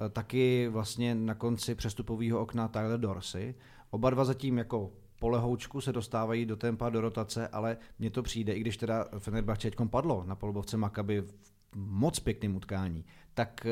e, 0.05 0.09
taky 0.09 0.67
vlastně 0.67 1.15
na 1.15 1.33
konci 1.33 1.75
přestupového 1.75 2.39
okna 2.39 2.67
Tyler 2.67 2.99
Dorsey. 2.99 3.55
Oba 3.89 4.09
dva 4.09 4.25
zatím 4.25 4.57
jako 4.57 4.91
po 5.19 5.29
lehoučku 5.29 5.81
se 5.81 5.93
dostávají 5.93 6.45
do 6.45 6.55
tempa, 6.55 6.89
do 6.89 7.01
rotace, 7.01 7.47
ale 7.47 7.77
mně 7.99 8.09
to 8.09 8.23
přijde, 8.23 8.53
i 8.53 8.59
když 8.59 8.77
teda 8.77 9.05
Fenerbahče 9.19 9.71
padlo 9.89 10.23
na 10.27 10.35
polubovce 10.35 10.77
Makaby 10.77 11.21
v 11.21 11.33
moc 11.75 12.19
pěkným 12.19 12.55
utkání, 12.55 13.05
tak 13.33 13.65
e, 13.65 13.71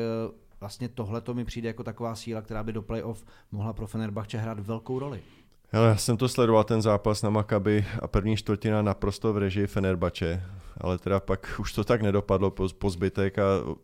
vlastně 0.66 0.88
tohle 0.88 1.20
to 1.20 1.34
mi 1.34 1.44
přijde 1.44 1.68
jako 1.68 1.84
taková 1.84 2.14
síla, 2.14 2.42
která 2.42 2.62
by 2.62 2.72
do 2.72 2.82
playoff 2.82 3.24
mohla 3.52 3.72
pro 3.72 3.86
Fenerbahce 3.86 4.38
hrát 4.38 4.60
velkou 4.60 4.98
roli. 4.98 5.20
Hele, 5.68 5.88
já 5.88 5.96
jsem 5.96 6.16
to 6.16 6.28
sledoval 6.28 6.64
ten 6.64 6.82
zápas 6.82 7.22
na 7.22 7.30
Makaby 7.30 7.84
a 8.02 8.08
první 8.08 8.36
čtvrtina 8.36 8.82
naprosto 8.82 9.32
v 9.32 9.38
režii 9.38 9.66
Fenerbače, 9.66 10.42
ale 10.80 10.98
teda 10.98 11.20
pak 11.20 11.54
už 11.60 11.72
to 11.72 11.84
tak 11.84 12.02
nedopadlo 12.02 12.50
po, 12.50 12.68
po 12.78 12.90
zbytek 12.90 13.38
a 13.38 13.42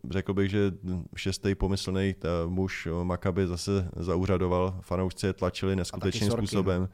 řekl 0.09 0.33
bych, 0.33 0.51
že 0.51 0.71
šestý 1.15 1.55
pomyslný 1.55 2.15
muž 2.47 2.87
Makaby 3.03 3.47
zase 3.47 3.89
zaúřadoval, 3.95 4.79
fanoušci 4.81 5.25
je 5.25 5.33
tlačili 5.33 5.75
neskutečným 5.75 6.31
způsobem. 6.31 6.81
No. 6.81 6.89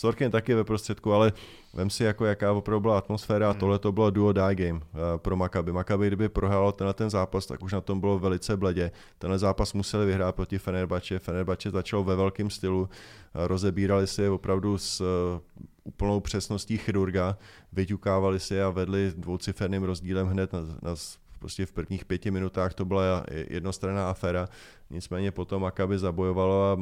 Sorkin 0.00 0.30
taky 0.30 0.54
ve 0.54 0.64
prostředku, 0.64 1.12
ale 1.12 1.32
vem 1.74 1.90
si, 1.90 2.04
jako 2.04 2.24
jaká 2.24 2.52
opravdu 2.52 2.80
byla 2.80 2.98
atmosféra 2.98 3.48
a 3.48 3.50
hmm. 3.50 3.60
tohle 3.60 3.78
to 3.78 3.92
bylo 3.92 4.10
duo 4.10 4.32
die 4.32 4.54
game 4.54 4.80
eh, 4.80 4.98
pro 5.16 5.36
Maccabi. 5.36 5.72
Maccabi, 5.72 6.06
kdyby 6.06 6.28
prohrál 6.28 6.72
tenhle 6.72 6.94
ten 6.94 7.10
zápas, 7.10 7.46
tak 7.46 7.62
už 7.62 7.72
na 7.72 7.80
tom 7.80 8.00
bylo 8.00 8.18
velice 8.18 8.56
bledě. 8.56 8.90
Tenhle 9.18 9.38
zápas 9.38 9.72
museli 9.72 10.06
vyhrát 10.06 10.34
proti 10.34 10.58
Fenerbahce. 10.58 11.18
Fenerbahce 11.18 11.70
začal 11.70 12.04
ve 12.04 12.16
velkém 12.16 12.50
stylu, 12.50 12.88
eh, 12.88 13.48
rozebírali 13.48 14.06
si 14.06 14.22
je 14.22 14.30
opravdu 14.30 14.78
s 14.78 15.00
eh, 15.00 15.40
úplnou 15.84 16.20
přesností 16.20 16.76
chirurga, 16.76 17.36
vyťukávali 17.72 18.40
si 18.40 18.62
a 18.62 18.70
vedli 18.70 19.12
dvouciferným 19.16 19.82
rozdílem 19.82 20.26
hned 20.26 20.52
na, 20.52 20.60
na 20.82 20.96
prostě 21.40 21.66
v 21.66 21.72
prvních 21.72 22.04
pěti 22.04 22.30
minutách 22.30 22.74
to 22.74 22.84
byla 22.84 23.24
jednostranná 23.30 24.10
aféra, 24.10 24.48
nicméně 24.90 25.30
potom 25.30 25.62
Maccabi 25.62 25.98
zabojovalo 25.98 26.64
a 26.64 26.76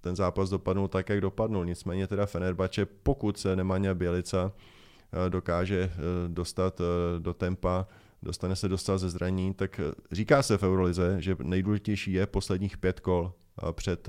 ten 0.00 0.16
zápas 0.16 0.50
dopadnul 0.50 0.88
tak, 0.88 1.08
jak 1.08 1.20
dopadnul. 1.20 1.64
Nicméně 1.64 2.06
teda 2.06 2.26
Fenerbahce, 2.26 2.86
pokud 2.86 3.38
se 3.38 3.56
Nemanja 3.56 3.94
Bělica 3.94 4.52
eh, 4.52 5.30
dokáže 5.30 5.90
eh, 5.92 5.98
dostat 6.28 6.80
eh, 6.80 6.84
do 7.20 7.34
tempa, 7.34 7.86
dostane 8.22 8.56
se 8.56 8.68
dostat 8.68 8.98
ze 8.98 9.10
zraní, 9.10 9.54
tak 9.54 9.80
říká 10.12 10.42
se 10.42 10.58
v 10.58 10.62
Eurolize, 10.62 11.16
že 11.18 11.36
nejdůležitější 11.42 12.12
je 12.12 12.26
posledních 12.26 12.76
pět 12.76 13.00
kol 13.00 13.32
před, 13.72 14.08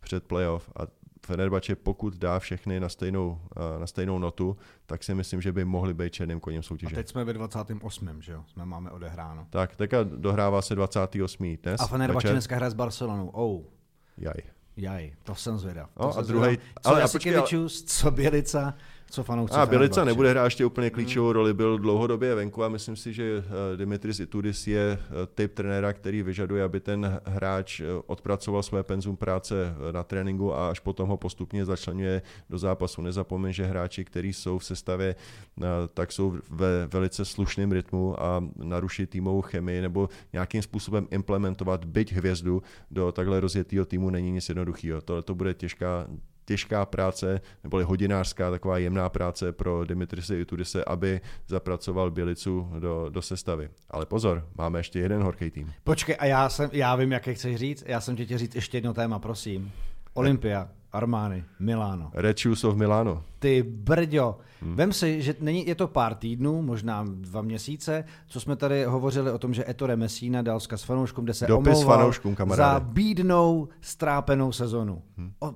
před 0.00 0.24
playoff 0.24 0.70
a 0.76 0.86
Fenerbahce 1.26 1.74
pokud 1.74 2.16
dá 2.16 2.38
všechny 2.38 2.80
na 2.80 2.88
stejnou, 2.88 3.40
na 3.78 3.86
stejnou 3.86 4.18
notu, 4.18 4.56
tak 4.86 5.04
si 5.04 5.14
myslím, 5.14 5.40
že 5.40 5.52
by 5.52 5.64
mohli 5.64 5.94
být 5.94 6.12
černým 6.12 6.40
koněm 6.40 6.62
soutěže. 6.62 6.94
A 6.94 6.96
teď 6.96 7.08
jsme 7.08 7.24
ve 7.24 7.32
28. 7.32 8.22
že 8.22 8.32
jo? 8.32 8.44
Jsme 8.46 8.66
máme 8.66 8.90
odehráno. 8.90 9.46
Tak, 9.50 9.76
teďka 9.76 10.02
dohrává 10.02 10.62
se 10.62 10.74
28. 10.74 11.56
dnes. 11.62 11.80
A 11.80 11.86
Fenerbahce 11.86 12.32
dneska 12.32 12.56
hraje 12.56 12.70
s 12.70 12.74
Barcelonou. 12.74 13.28
Oh. 13.28 13.62
Jaj. 14.18 14.34
Jaj, 14.76 15.12
to 15.22 15.34
jsem 15.34 15.58
zvědav. 15.58 15.90
To 15.94 16.02
no, 16.02 16.12
jsem 16.12 16.20
a 16.20 16.26
druhý, 16.26 16.58
ale 16.84 17.08
Co 17.08 17.18
ale... 17.28 17.68
co 17.68 18.10
Bělica, 18.10 18.74
co 19.10 19.24
fanoušci. 19.24 19.56
A 19.56 19.66
Bělica 19.66 20.04
nebude 20.04 20.30
hrát 20.30 20.44
ještě 20.44 20.64
úplně 20.64 20.90
klíčovou 20.90 21.26
hmm. 21.26 21.34
roli, 21.34 21.54
byl 21.54 21.78
dlouhodobě 21.78 22.34
venku 22.34 22.64
a 22.64 22.68
myslím 22.68 22.96
si, 22.96 23.12
že 23.12 23.44
eh, 23.74 23.76
Dimitris 23.76 24.20
Itudis 24.20 24.66
je 24.66 24.98
eh, 25.00 25.26
typ 25.34 25.54
trenéra, 25.54 25.92
který 25.92 26.22
vyžaduje, 26.22 26.64
aby 26.64 26.80
ten 26.80 27.20
hráč 27.24 27.80
eh, 27.80 27.84
odpracoval 28.06 28.62
své 28.62 28.82
penzum 28.82 29.16
práce 29.16 29.74
na 29.90 30.02
tréninku 30.02 30.54
a 30.54 30.70
až 30.70 30.80
potom 30.80 31.08
ho 31.08 31.16
postupně 31.16 31.64
začlenuje 31.64 32.22
do 32.50 32.58
zápasu. 32.58 33.02
Nezapomeň, 33.02 33.52
že 33.52 33.64
hráči, 33.64 34.04
kteří 34.04 34.32
jsou 34.32 34.58
v 34.58 34.64
sestavě, 34.64 35.14
tak 35.94 36.12
jsou 36.12 36.38
ve 36.50 36.86
velice 36.86 37.24
slušném 37.24 37.72
rytmu 37.72 38.22
a 38.22 38.44
narušit 38.56 39.10
týmovou 39.10 39.42
chemii 39.42 39.80
nebo 39.80 40.08
nějakým 40.32 40.62
způsobem 40.62 41.08
implementovat 41.10 41.84
byť 41.84 42.12
hvězdu 42.12 42.62
do 42.90 43.12
takhle 43.12 43.40
rozjetého 43.40 43.84
týmu 43.84 44.10
není 44.10 44.30
nic 44.30 44.48
jednoduchého. 44.48 45.00
Tohle 45.00 45.22
to 45.22 45.34
bude 45.34 45.54
těžká, 45.54 46.06
těžká 46.50 46.86
práce, 46.86 47.40
neboli 47.64 47.84
hodinářská, 47.84 48.50
taková 48.50 48.78
jemná 48.78 49.08
práce 49.08 49.52
pro 49.52 49.84
Dimitrise 49.84 50.40
Itudise, 50.40 50.84
aby 50.84 51.20
zapracoval 51.46 52.10
Bělicu 52.10 52.68
do, 52.78 53.06
do 53.08 53.22
sestavy. 53.22 53.70
Ale 53.90 54.06
pozor, 54.06 54.46
máme 54.58 54.78
ještě 54.78 54.98
jeden 54.98 55.22
horký 55.22 55.50
tým. 55.50 55.72
Počkej, 55.84 56.16
a 56.18 56.26
já, 56.26 56.48
jsem, 56.48 56.70
já 56.72 56.96
vím, 56.96 57.12
jaké 57.12 57.34
chceš 57.34 57.56
říct. 57.56 57.84
Já 57.86 58.00
jsem 58.00 58.16
tě 58.16 58.24
chtěl 58.24 58.38
říct 58.38 58.54
ještě 58.54 58.76
jedno 58.76 58.94
téma, 58.94 59.18
prosím. 59.18 59.72
Olympia, 60.14 60.68
Armány, 60.92 61.44
Shoes 62.42 62.64
of 62.64 62.76
Milano. 62.76 63.22
Ty 63.38 63.62
brďo. 63.62 64.38
Hmm. 64.62 64.76
Vem 64.76 64.92
si, 64.92 65.22
že 65.22 65.34
není, 65.40 65.66
je 65.66 65.74
to 65.74 65.88
pár 65.88 66.14
týdnů, 66.14 66.62
možná 66.62 67.06
dva 67.08 67.42
měsíce, 67.42 68.04
co 68.26 68.40
jsme 68.40 68.56
tady 68.56 68.84
hovořili 68.84 69.30
o 69.30 69.38
tom, 69.38 69.54
že 69.54 69.64
Ettore 69.68 69.96
Messina 69.96 70.42
dal 70.42 70.60
zkaz 70.60 70.82
fanouškům, 70.82 71.24
kde 71.24 71.34
se 71.34 71.46
Dopis 71.46 71.68
omlouval 71.68 71.98
fanouškům, 71.98 72.36
za 72.48 72.80
bídnou, 72.80 73.68
strápenou 73.80 74.52
sezonu. 74.52 75.02
Hmm. 75.16 75.32
O, 75.40 75.54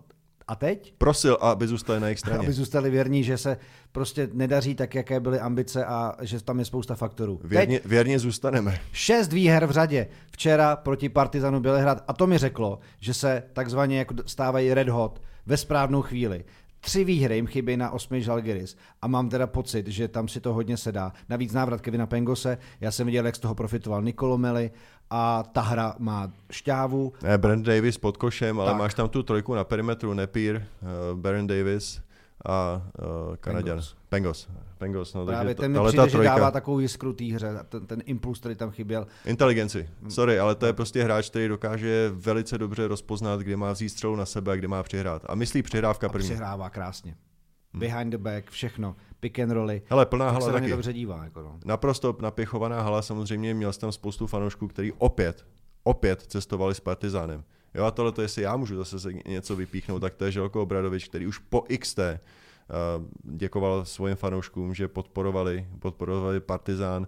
A 0.48 0.54
teď? 0.54 0.94
Prosil, 0.98 1.38
aby 1.40 1.66
zůstali 1.66 2.00
na 2.00 2.06
jejich 2.06 2.18
straně. 2.18 2.38
Aby 2.38 2.52
zůstali 2.52 2.90
věrní, 2.90 3.24
že 3.24 3.38
se 3.38 3.56
prostě 3.92 4.28
nedaří 4.32 4.74
tak, 4.74 4.94
jaké 4.94 5.20
byly 5.20 5.40
ambice 5.40 5.84
a 5.84 6.14
že 6.20 6.44
tam 6.44 6.58
je 6.58 6.64
spousta 6.64 6.94
faktorů. 6.94 7.40
Věrně, 7.44 7.80
teď 7.80 7.90
věrně 7.90 8.18
zůstaneme. 8.18 8.78
Šest 8.92 9.32
výher 9.32 9.66
v 9.66 9.70
řadě. 9.70 10.06
Včera 10.30 10.76
proti 10.76 11.08
Partizanu 11.08 11.60
Bělehrad 11.60 12.04
a 12.08 12.12
to 12.12 12.26
mi 12.26 12.38
řeklo, 12.38 12.78
že 13.00 13.14
se 13.14 13.42
takzvaně 13.52 13.98
jako 13.98 14.14
stávají 14.26 14.74
red 14.74 14.88
hot 14.88 15.22
ve 15.46 15.56
správnou 15.56 16.02
chvíli. 16.02 16.44
Tři 16.80 17.04
výhry 17.04 17.34
jim 17.34 17.46
chybí 17.46 17.76
na 17.76 17.90
osmi 17.90 18.22
Žalgiris 18.22 18.76
a 19.02 19.06
mám 19.06 19.28
teda 19.28 19.46
pocit, 19.46 19.86
že 19.86 20.08
tam 20.08 20.28
si 20.28 20.40
to 20.40 20.54
hodně 20.54 20.76
sedá. 20.76 21.12
Navíc 21.28 21.52
návrat 21.52 21.80
Kevina 21.80 22.06
Pengose, 22.06 22.58
já 22.80 22.90
jsem 22.90 23.06
viděl, 23.06 23.26
jak 23.26 23.36
z 23.36 23.38
toho 23.38 23.54
profitoval 23.54 24.02
Nikolomeli 24.02 24.70
a 25.14 25.42
ta 25.52 25.60
hra 25.60 25.94
má 25.98 26.26
šťávu. 26.50 27.12
Ne, 27.22 27.38
Brent 27.38 27.66
Davis 27.66 27.98
pod 27.98 28.16
košem, 28.16 28.60
ale 28.60 28.70
tak. 28.70 28.78
máš 28.78 28.94
tam 28.94 29.08
tu 29.08 29.22
trojku 29.22 29.54
na 29.54 29.64
perimetru, 29.64 30.14
Nepír, 30.14 30.58
uh, 30.58 31.18
Baron 31.18 31.46
Davis 31.46 32.02
a 32.46 32.82
uh, 32.82 33.36
Kanaděn. 33.36 33.80
Pengos. 34.08 34.48
Pengos. 34.78 35.14
No, 35.14 35.26
Právě 35.26 35.54
ten 35.54 35.72
mi 35.72 35.78
přijde, 35.86 36.08
že 36.08 36.18
dává 36.18 36.50
takovou 36.50 36.78
jiskru 36.78 37.12
té 37.12 37.24
hře, 37.24 37.48
ten, 37.68 37.86
ten 37.86 38.02
impuls, 38.06 38.38
který 38.38 38.54
tam 38.54 38.70
chyběl. 38.70 39.06
Inteligenci, 39.24 39.88
sorry, 40.08 40.38
ale 40.38 40.54
to 40.54 40.66
je 40.66 40.72
prostě 40.72 41.04
hráč, 41.04 41.30
který 41.30 41.48
dokáže 41.48 42.10
velice 42.14 42.58
dobře 42.58 42.88
rozpoznat, 42.88 43.40
kde 43.40 43.56
má 43.56 43.72
vzít 43.72 43.88
střelu 43.88 44.16
na 44.16 44.26
sebe 44.26 44.52
a 44.52 44.56
kde 44.56 44.68
má 44.68 44.82
přihrát. 44.82 45.22
A 45.26 45.34
myslí 45.34 45.62
přihrávka 45.62 46.08
první. 46.08 46.28
A 46.28 46.30
přihrává 46.30 46.70
krásně. 46.70 47.16
Hmm. 47.72 47.80
Behind 47.80 48.10
the 48.10 48.18
back, 48.18 48.50
všechno, 48.50 48.96
pick 49.24 49.38
and 49.38 49.50
rolly. 49.50 49.82
Hele, 49.86 50.06
plná 50.06 50.30
hala 50.30 50.52
taky. 50.52 50.70
dobře 50.70 50.92
dívá. 50.92 51.24
Jako 51.24 51.40
no. 51.42 51.58
Naprosto 51.64 52.16
napěchovaná 52.20 52.82
hala, 52.82 53.02
samozřejmě 53.02 53.54
měl 53.54 53.72
jsem 53.72 53.80
tam 53.80 53.92
spoustu 53.92 54.26
fanoušků, 54.26 54.68
který 54.68 54.92
opět, 54.92 55.46
opět 55.84 56.22
cestovali 56.22 56.74
s 56.74 56.80
Partizánem. 56.80 57.44
Jo 57.74 57.84
a 57.84 57.90
tohle, 57.90 58.12
jestli 58.22 58.42
já 58.42 58.56
můžu 58.56 58.84
zase 58.84 59.12
něco 59.26 59.56
vypíchnout, 59.56 60.02
tak 60.02 60.14
to 60.14 60.24
je 60.24 60.32
Želko 60.32 60.62
Obradovič, 60.62 61.08
který 61.08 61.26
už 61.26 61.38
po 61.38 61.64
XT 61.78 61.98
děkoval 63.22 63.84
svým 63.84 64.16
fanouškům, 64.16 64.74
že 64.74 64.88
podporovali, 64.88 65.68
podporovali 65.78 66.40
Partizán 66.40 67.06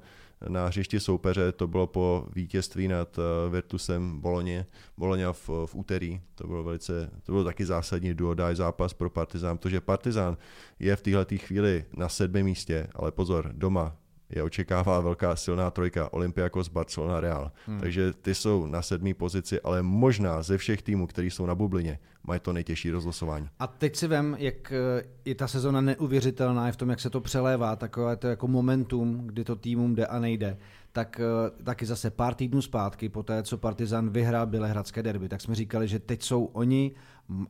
na 0.49 0.67
hřišti 0.67 1.01
soupeře. 1.01 1.53
To 1.53 1.67
bylo 1.67 1.87
po 1.87 2.27
vítězství 2.35 2.89
nad 2.89 3.19
eh, 3.19 3.51
Virtusem 3.51 4.21
Boloně, 4.21 4.67
Boloňa 4.97 5.33
v, 5.33 5.49
v 5.67 5.75
úterý. 5.75 6.21
To 6.35 6.47
bylo 6.47 6.65
velice, 6.65 7.11
to 7.23 7.33
byl 7.33 7.45
taky 7.45 7.67
zásadní 7.67 8.15
duodaj 8.15 8.57
zápas 8.57 8.95
pro 8.95 9.11
Partizán, 9.11 9.59
protože 9.59 9.81
Partizán 9.81 10.37
je 10.79 10.97
v 10.97 11.03
této 11.03 11.37
chvíli 11.39 11.85
na 11.97 12.09
sedmém 12.09 12.45
místě, 12.45 12.89
ale 12.95 13.13
pozor, 13.13 13.51
doma 13.53 13.97
je 14.31 14.43
očekává 14.43 15.01
velká 15.01 15.37
silná 15.37 15.71
trojka 15.71 16.13
Olympiakos, 16.13 16.69
Barcelona, 16.69 17.21
Real. 17.21 17.53
Hmm. 17.67 17.81
Takže 17.81 18.13
ty 18.13 18.35
jsou 18.35 18.67
na 18.67 18.83
sedmé 18.83 19.15
pozici, 19.15 19.61
ale 19.61 19.83
možná 19.83 20.43
ze 20.43 20.59
všech 20.59 20.83
týmů, 20.83 21.07
který 21.07 21.31
jsou 21.31 21.47
na 21.47 21.55
bublině, 21.55 21.99
mají 22.23 22.41
to 22.41 22.53
nejtěžší 22.53 22.91
rozlosování. 22.91 23.49
A 23.59 23.67
teď 23.67 23.97
si 23.97 24.07
vem, 24.07 24.37
jak 24.39 24.73
eh, 24.73 25.03
je 25.25 25.35
ta 25.35 25.49
sezona 25.49 25.81
neuvěřitelná 25.81 26.67
je 26.67 26.73
v 26.73 26.77
tom, 26.77 26.91
jak 26.91 27.01
se 27.01 27.11
to 27.11 27.21
přelévá, 27.21 27.77
takové 27.77 28.17
to 28.17 28.29
jako 28.29 28.49
momentum, 28.49 29.27
kdy 29.27 29.45
to 29.45 29.57
týmům 29.57 29.95
jde 29.95 30.07
a 30.07 30.19
nejde 30.19 30.57
tak 30.97 31.21
eh, 31.21 31.63
taky 31.65 31.87
zase 31.87 32.11
pár 32.11 32.35
týdnů 32.35 32.63
zpátky, 32.63 33.09
po 33.09 33.23
té, 33.23 33.43
co 33.43 33.59
Partizan 33.59 34.11
vyhrál 34.11 34.47
Bělehradské 34.47 35.03
derby, 35.03 35.29
tak 35.29 35.41
jsme 35.41 35.55
říkali, 35.55 35.89
že 35.89 35.99
teď 35.99 36.23
jsou 36.23 36.45
oni 36.45 36.93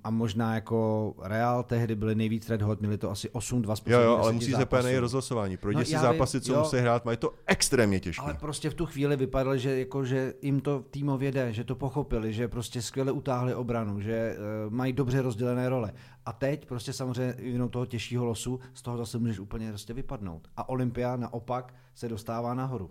a 0.05 0.11
možná 0.11 0.55
jako 0.55 1.15
Real 1.23 1.63
tehdy 1.63 1.95
byli 1.95 2.15
nejvíc 2.15 2.51
red 2.51 2.63
hot, 2.63 2.81
měli 2.81 2.99
to 2.99 3.11
asi 3.11 3.29
8-2 3.29 3.77
Jo, 3.87 4.01
jo, 4.01 4.19
ale 4.19 4.33
musí 4.33 4.53
se 4.53 4.67
plné 4.67 5.01
rozlosování. 5.01 5.57
Projdi 5.57 5.79
no, 5.79 5.85
si 5.85 5.93
zápasy, 5.93 6.41
co 6.41 6.53
jo, 6.53 6.59
musí 6.59 6.77
hrát, 6.77 7.05
mají 7.05 7.17
to 7.17 7.35
extrémně 7.47 8.01
těžké. 8.01 8.23
Ale 8.23 8.35
prostě 8.35 8.71
v 8.71 8.75
tu 8.75 8.87
chvíli 8.87 9.17
vypadalo, 9.17 9.57
že, 9.57 9.79
jako, 9.79 10.05
že 10.05 10.35
jim 10.43 10.61
to 10.61 10.85
týmově 10.91 11.33
jde, 11.33 11.53
že 11.53 11.65
to 11.65 11.75
pochopili, 11.75 12.33
že 12.33 12.49
prostě 12.49 12.83
skvěle 12.83 13.13
utáhli 13.13 13.55
obranu, 13.55 14.01
že 14.01 14.37
uh, 14.67 14.73
mají 14.73 14.93
dobře 14.93 15.23
rozdělené 15.23 15.69
role. 15.69 15.93
A 16.27 16.33
teď 16.33 16.67
prostě 16.67 16.93
samozřejmě 16.93 17.35
jinou 17.39 17.69
toho 17.69 17.87
těžšího 17.87 18.25
losu, 18.25 18.61
z 18.75 18.83
toho 18.83 18.97
zase 18.97 19.19
můžeš 19.19 19.39
úplně 19.39 19.69
prostě 19.69 19.93
vypadnout. 19.93 20.49
A 20.57 20.69
Olympia 20.69 21.17
naopak 21.17 21.75
se 21.95 22.09
dostává 22.09 22.55
nahoru. 22.55 22.91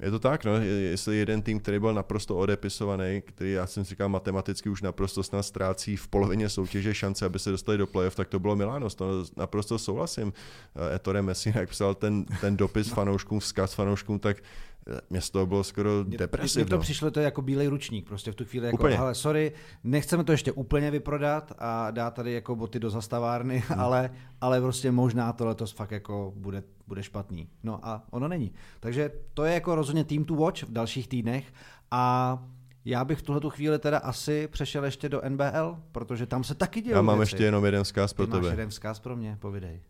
Je 0.00 0.10
to 0.10 0.18
tak, 0.18 0.44
no, 0.44 0.56
jestli 0.60 1.16
jeden 1.16 1.42
tým, 1.42 1.60
který 1.60 1.78
byl 1.78 1.94
naprosto 1.94 2.36
odepisovaný, 2.36 3.22
který 3.26 3.52
já 3.52 3.66
jsem 3.66 3.84
říkal 3.84 4.08
matematicky 4.08 4.68
už 4.68 4.82
naprosto 4.82 5.22
snad 5.22 5.42
ztrácí 5.42 5.96
v 5.96 6.08
polovině 6.08 6.48
soutěže 6.48 6.94
šance, 6.94 7.26
aby 7.26 7.38
se 7.38 7.50
dostali 7.50 7.78
do 7.78 7.86
playoff, 7.86 8.14
tak 8.14 8.28
to 8.28 8.38
bylo 8.38 8.56
Miláno, 8.56 8.90
to 8.90 9.24
naprosto 9.36 9.78
souhlasím. 9.78 10.32
Ettore 10.94 11.22
Messi, 11.22 11.52
jak 11.56 11.68
psal 11.68 11.94
ten, 11.94 12.24
ten 12.40 12.56
dopis 12.56 12.88
no. 12.88 12.94
fanouškům, 12.94 13.40
vzkaz 13.40 13.74
fanouškům, 13.74 14.18
tak 14.18 14.36
mě 15.10 15.20
z 15.20 15.30
toho 15.30 15.46
bylo 15.46 15.64
skoro 15.64 16.04
depresivno. 16.04 16.64
Mně 16.64 16.70
to 16.70 16.78
přišlo, 16.78 17.10
to 17.10 17.20
je 17.20 17.24
jako 17.24 17.42
bílej 17.42 17.68
ručník, 17.68 18.06
prostě 18.06 18.32
v 18.32 18.34
tu 18.34 18.44
chvíli 18.44 18.66
jako, 18.66 18.76
úplně. 18.76 18.98
ale 18.98 19.14
sorry, 19.14 19.52
nechceme 19.84 20.24
to 20.24 20.32
ještě 20.32 20.52
úplně 20.52 20.90
vyprodat 20.90 21.52
a 21.58 21.90
dát 21.90 22.14
tady 22.14 22.32
jako 22.32 22.56
boty 22.56 22.80
do 22.80 22.90
zastavárny, 22.90 23.58
hmm. 23.68 23.80
ale, 23.80 24.10
ale 24.40 24.60
prostě 24.60 24.90
možná 24.90 25.32
to 25.32 25.46
letos 25.46 25.72
fakt 25.72 25.90
jako 25.90 26.32
bude, 26.36 26.62
bude 26.86 27.02
špatný. 27.02 27.48
No 27.62 27.80
a 27.82 28.04
ono 28.10 28.28
není. 28.28 28.52
Takže 28.80 29.10
to 29.34 29.44
je 29.44 29.54
jako 29.54 29.74
rozhodně 29.74 30.04
team 30.04 30.24
to 30.24 30.34
watch 30.34 30.62
v 30.62 30.72
dalších 30.72 31.08
týdnech 31.08 31.52
a 31.90 32.38
já 32.84 33.04
bych 33.04 33.18
v 33.18 33.22
tuhle 33.22 33.40
chvíli 33.48 33.78
teda 33.78 33.98
asi 33.98 34.48
přešel 34.48 34.84
ještě 34.84 35.08
do 35.08 35.22
NBL, 35.28 35.78
protože 35.92 36.26
tam 36.26 36.44
se 36.44 36.54
taky 36.54 36.80
dějí. 36.80 36.92
Já 36.92 37.02
mám 37.02 37.18
věci. 37.18 37.32
ještě 37.32 37.44
jenom 37.44 37.64
jeden 37.64 37.84
vzkaz 37.84 38.12
pro 38.12 38.26
Ty 38.26 38.32
tebe. 38.32 38.42
Máš 38.42 38.50
jeden 38.50 38.68
vzkaz 38.68 39.00
pro 39.00 39.16
mě, 39.16 39.36
povidej. 39.40 39.82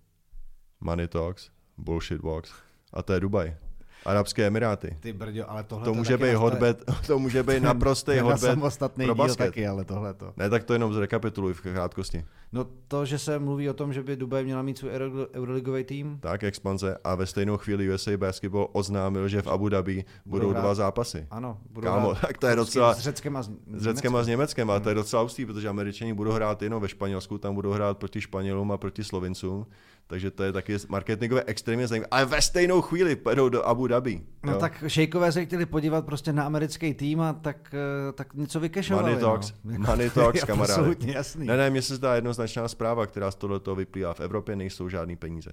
Money 0.80 1.08
talks, 1.08 1.50
bullshit 1.76 2.22
walks. 2.22 2.52
A 2.92 3.02
to 3.02 3.12
je 3.12 3.20
Dubaj. 3.20 3.56
Arabské 4.04 4.46
Emiráty. 4.46 4.96
Ty 5.00 5.12
brďo, 5.12 5.50
ale 5.50 5.62
tohle 5.62 5.84
to 5.84 5.94
může 5.94 6.18
být 6.18 6.34
hotbed, 6.34 6.84
to 7.06 7.18
může 7.18 7.42
být 7.42 7.62
naprostý 7.62 8.18
hotbed 8.18 8.40
samostatný 8.40 9.04
pro 9.04 9.14
basket. 9.14 9.46
taky, 9.46 9.66
ale 9.66 9.84
tohle 9.84 10.14
to. 10.14 10.32
Ne, 10.36 10.50
tak 10.50 10.64
to 10.64 10.72
jenom 10.72 10.94
zrekapituluj 10.94 11.54
v 11.54 11.60
krátkosti. 11.60 12.24
No 12.52 12.66
to, 12.88 13.04
že 13.04 13.18
se 13.18 13.38
mluví 13.38 13.70
o 13.70 13.74
tom, 13.74 13.92
že 13.92 14.02
by 14.02 14.16
Dubaj 14.16 14.44
měla 14.44 14.62
mít 14.62 14.78
svůj 14.78 14.90
euroligový 15.34 15.84
tým. 15.84 16.18
Tak, 16.20 16.44
expanze. 16.44 16.96
A 17.04 17.14
ve 17.14 17.26
stejnou 17.26 17.56
chvíli 17.56 17.94
USA 17.94 18.16
Basketball 18.16 18.68
oznámil, 18.72 19.28
že 19.28 19.42
v 19.42 19.46
Abu 19.46 19.68
Dhabi 19.68 20.04
budou, 20.26 20.46
budou 20.48 20.60
dva 20.60 20.74
zápasy. 20.74 21.26
Ano, 21.30 21.58
budou 21.70 21.88
Kámo, 21.88 22.14
tak 22.14 22.38
to 22.38 22.46
je 22.46 22.56
docela... 22.56 22.94
S 22.94 22.98
Řeckem 22.98 23.36
a 23.36 23.42
s, 23.42 23.50
s 23.74 23.82
Řeckem 23.82 24.16
a 24.16 24.22
s 24.22 24.26
Německem, 24.26 24.70
a 24.70 24.80
to 24.80 24.88
je 24.88 24.94
hmm. 24.94 25.02
docela 25.02 25.22
ústý, 25.22 25.46
protože 25.46 25.68
Američani 25.68 26.14
budou 26.14 26.32
hrát 26.32 26.62
jenom 26.62 26.82
ve 26.82 26.88
Španělsku, 26.88 27.38
tam 27.38 27.54
budou 27.54 27.70
hrát 27.70 27.98
proti 27.98 28.20
Španělům 28.20 28.72
a 28.72 28.76
proti 28.76 29.04
Slovincům. 29.04 29.66
Takže 30.08 30.30
to 30.30 30.42
je 30.42 30.52
taky 30.52 30.76
marketingové 30.88 31.42
extrémně 31.46 31.88
zajímavé. 31.88 32.08
Ale 32.10 32.24
ve 32.24 32.42
stejnou 32.42 32.80
chvíli 32.82 33.16
pojedou 33.16 33.48
do 33.48 33.66
Abu 33.66 33.86
Dhabi. 33.86 34.20
No 34.44 34.52
jo? 34.52 34.58
tak 34.58 34.84
šejkové 34.86 35.32
se 35.32 35.44
chtěli 35.44 35.66
podívat 35.66 36.06
prostě 36.06 36.32
na 36.32 36.44
americký 36.44 36.94
tým 36.94 37.20
a 37.20 37.32
tak, 37.32 37.74
eh, 37.74 38.12
tak 38.12 38.34
něco 38.34 38.60
vykešovali. 38.60 39.10
Money 39.10 39.20
talks, 39.20 39.52
no. 39.64 39.72
Jako- 39.72 39.86
money 39.86 40.10
talks 40.10 40.44
kamaráde. 40.44 40.72
Absolutně 40.72 41.12
jasný. 41.12 41.46
Ne, 41.46 41.56
ne, 41.56 41.70
mně 41.70 41.82
se 41.82 41.96
zdá 41.96 42.14
jednoznačná 42.42 42.68
zpráva, 42.68 43.06
která 43.06 43.30
z 43.30 43.34
tohoto 43.34 43.74
vyplývá. 43.74 44.14
V 44.14 44.20
Evropě 44.20 44.56
nejsou 44.56 44.88
žádný 44.88 45.16
peníze. 45.16 45.50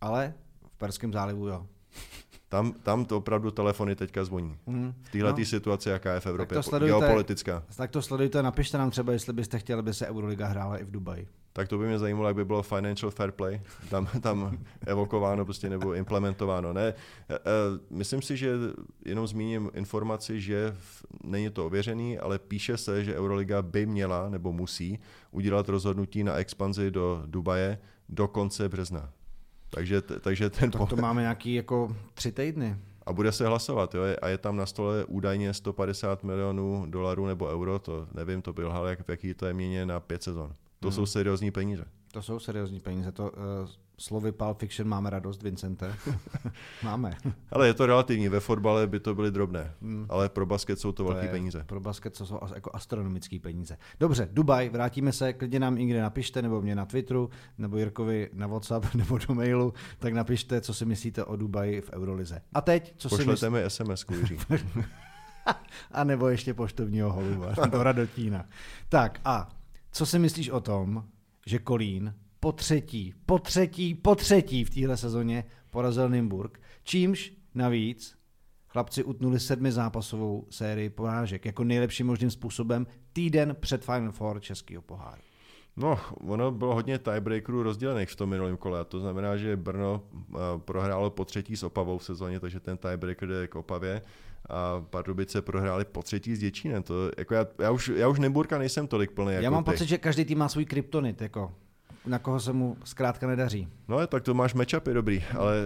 Ale 0.00 0.34
v 0.66 0.76
Perském 0.76 1.12
zálivu 1.12 1.48
jo. 1.48 1.66
Tam, 2.48 2.72
tam 2.72 3.04
to 3.04 3.16
opravdu 3.16 3.50
telefony 3.50 3.96
teďka 3.96 4.24
zvoní. 4.24 4.58
Mm. 4.66 4.94
V 5.02 5.10
téhle 5.10 5.34
no. 5.38 5.44
situaci, 5.44 5.88
jaká 5.88 6.14
je 6.14 6.20
v 6.20 6.26
Evropě, 6.26 6.56
tak 6.56 6.64
to 6.64 6.70
sledujte, 6.70 6.98
geopolitická. 6.98 7.62
Tak 7.76 7.90
to 7.90 8.02
sledujte, 8.02 8.42
napište 8.42 8.78
nám 8.78 8.90
třeba, 8.90 9.12
jestli 9.12 9.32
byste 9.32 9.58
chtěli, 9.58 9.78
aby 9.78 9.94
se 9.94 10.06
Euroliga 10.06 10.46
hrála 10.46 10.78
i 10.78 10.84
v 10.84 10.90
Dubaji. 10.90 11.28
Tak 11.56 11.68
to 11.68 11.78
by 11.78 11.86
mě 11.86 11.98
zajímalo, 11.98 12.28
jak 12.28 12.36
by 12.36 12.44
bylo 12.44 12.62
financial 12.62 13.10
fair 13.10 13.30
play 13.30 13.60
tam, 13.90 14.08
tam 14.20 14.58
evokováno 14.86 15.44
prostě 15.44 15.70
nebo 15.70 15.94
implementováno. 15.94 16.72
Ne, 16.72 16.88
e, 16.88 16.94
e, 17.34 17.38
myslím 17.90 18.22
si, 18.22 18.36
že 18.36 18.52
jenom 19.04 19.26
zmíním 19.26 19.70
informaci, 19.74 20.40
že 20.40 20.76
není 21.24 21.50
to 21.50 21.66
ověřený, 21.66 22.18
ale 22.18 22.38
píše 22.38 22.76
se, 22.76 23.04
že 23.04 23.16
Euroliga 23.16 23.62
by 23.62 23.86
měla 23.86 24.28
nebo 24.28 24.52
musí 24.52 24.98
udělat 25.30 25.68
rozhodnutí 25.68 26.24
na 26.24 26.34
expanzi 26.34 26.90
do 26.90 27.22
Dubaje 27.26 27.78
do 28.08 28.28
konce 28.28 28.68
března. 28.68 29.12
Takže, 29.70 30.02
takže 30.02 30.50
ten... 30.50 30.70
Tak 30.70 30.88
to 30.88 30.96
máme 30.96 31.22
nějaký 31.22 31.54
jako 31.54 31.96
tři 32.14 32.32
týdny. 32.32 32.76
A 33.06 33.12
bude 33.12 33.32
se 33.32 33.46
hlasovat, 33.46 33.94
jo? 33.94 34.02
a 34.22 34.28
je 34.28 34.38
tam 34.38 34.56
na 34.56 34.66
stole 34.66 35.04
údajně 35.04 35.54
150 35.54 36.24
milionů 36.24 36.86
dolarů 36.88 37.26
nebo 37.26 37.46
euro, 37.46 37.78
to 37.78 38.08
nevím, 38.14 38.42
to 38.42 38.52
byl 38.52 38.74
jak 38.88 39.06
v 39.06 39.08
jaký 39.08 39.34
to 39.34 39.46
je 39.46 39.54
měně 39.54 39.86
na 39.86 40.00
pět 40.00 40.22
sezon. 40.22 40.54
To 40.84 40.90
hmm. 40.90 40.94
jsou 40.94 41.06
seriózní 41.06 41.50
peníze. 41.50 41.84
To 42.12 42.22
jsou 42.22 42.38
seriózní 42.38 42.80
peníze. 42.80 43.12
To, 43.12 43.22
uh, 43.22 43.30
slovy 43.98 44.32
Pulp 44.32 44.58
Fiction 44.58 44.88
máme 44.88 45.10
radost, 45.10 45.42
Vincente. 45.42 45.94
máme. 46.82 47.16
ale 47.52 47.66
je 47.66 47.74
to 47.74 47.86
relativní. 47.86 48.28
Ve 48.28 48.40
fotbale 48.40 48.86
by 48.86 49.00
to 49.00 49.14
byly 49.14 49.30
drobné, 49.30 49.72
hmm. 49.82 50.06
ale 50.08 50.28
pro 50.28 50.46
basket 50.46 50.80
jsou 50.80 50.92
to, 50.92 51.04
to 51.04 51.12
velké 51.12 51.28
peníze. 51.28 51.64
Pro 51.66 51.80
basket 51.80 52.16
jsou 52.16 52.38
jako 52.54 52.70
astronomické 52.74 53.38
peníze. 53.40 53.76
Dobře, 54.00 54.28
Dubaj, 54.32 54.68
vrátíme 54.68 55.12
se, 55.12 55.32
klidně 55.32 55.60
nám 55.60 55.76
někde 55.76 56.02
napište, 56.02 56.42
nebo 56.42 56.62
mě 56.62 56.74
na 56.74 56.86
Twitteru, 56.86 57.30
nebo 57.58 57.78
Jirkovi 57.78 58.30
na 58.32 58.46
WhatsApp, 58.46 58.94
nebo 58.94 59.18
do 59.18 59.34
mailu, 59.34 59.74
tak 59.98 60.12
napište, 60.12 60.60
co 60.60 60.74
si 60.74 60.84
myslíte 60.84 61.24
o 61.24 61.36
Dubaji 61.36 61.80
v 61.80 61.90
Eurolize. 61.92 62.40
A 62.54 62.60
teď, 62.60 62.94
co 62.96 63.08
Pošlete 63.08 63.36
si 63.36 63.50
myslíte? 63.50 63.50
mi 63.50 63.70
SMS, 63.70 64.06
a 65.92 66.04
nebo 66.04 66.28
ještě 66.28 66.54
poštovního 66.54 67.12
holuba 67.12 67.54
do 67.70 67.82
Radotína. 67.82 68.44
Tak 68.88 69.20
a 69.24 69.48
co 69.94 70.06
si 70.06 70.18
myslíš 70.18 70.50
o 70.50 70.60
tom, 70.60 71.04
že 71.46 71.58
Kolín 71.58 72.14
po 72.40 72.52
třetí, 72.52 73.14
po 73.26 73.38
třetí, 73.38 73.94
po 73.94 74.14
třetí 74.14 74.64
v 74.64 74.70
téhle 74.70 74.96
sezóně 74.96 75.44
porazil 75.70 76.08
Nymburk, 76.08 76.60
čímž 76.82 77.32
navíc 77.54 78.18
chlapci 78.68 79.04
utnuli 79.04 79.40
sedmi 79.40 79.72
zápasovou 79.72 80.46
sérii 80.50 80.90
porážek 80.90 81.44
jako 81.44 81.64
nejlepším 81.64 82.06
možným 82.06 82.30
způsobem 82.30 82.86
týden 83.12 83.56
před 83.60 83.84
Final 83.84 84.12
Four 84.12 84.40
českého 84.40 84.82
poháru. 84.82 85.22
No, 85.76 85.98
ono 86.12 86.50
bylo 86.50 86.74
hodně 86.74 86.98
tiebreakerů 86.98 87.62
rozdělených 87.62 88.08
v 88.08 88.16
tom 88.16 88.30
minulém 88.30 88.56
kole. 88.56 88.84
To 88.84 89.00
znamená, 89.00 89.36
že 89.36 89.56
Brno 89.56 90.02
uh, 90.12 90.24
prohrálo 90.58 91.10
po 91.10 91.24
třetí 91.24 91.56
s 91.56 91.62
Opavou 91.62 91.98
v 91.98 92.04
sezóně, 92.04 92.40
takže 92.40 92.60
ten 92.60 92.76
tiebreaker 92.78 93.28
jde 93.28 93.48
k 93.48 93.54
Opavě 93.54 94.02
a 94.50 94.80
Pardubice 94.90 95.42
prohráli 95.42 95.84
po 95.84 96.02
třetí 96.02 96.36
s 96.36 96.38
Děčínem. 96.38 96.82
To, 96.82 97.10
jako 97.18 97.34
já, 97.34 97.46
já, 97.58 97.70
už, 97.70 97.92
já 97.96 98.08
už 98.08 98.18
Nemburka 98.18 98.58
nejsem 98.58 98.86
tolik 98.86 99.10
plný 99.10 99.32
Já 99.34 99.40
jako 99.40 99.54
mám 99.54 99.64
ty. 99.64 99.70
pocit, 99.70 99.86
že 99.88 99.98
každý 99.98 100.24
tým 100.24 100.38
má 100.38 100.48
svůj 100.48 100.64
kryptonit, 100.64 101.20
jako 101.22 101.52
na 102.06 102.18
koho 102.18 102.40
se 102.40 102.52
mu 102.52 102.76
zkrátka 102.84 103.26
nedaří. 103.26 103.68
No, 103.88 104.06
tak 104.06 104.22
to 104.22 104.34
máš 104.34 104.54
matchupy 104.54 104.94
dobrý, 104.94 105.24
ale 105.38 105.56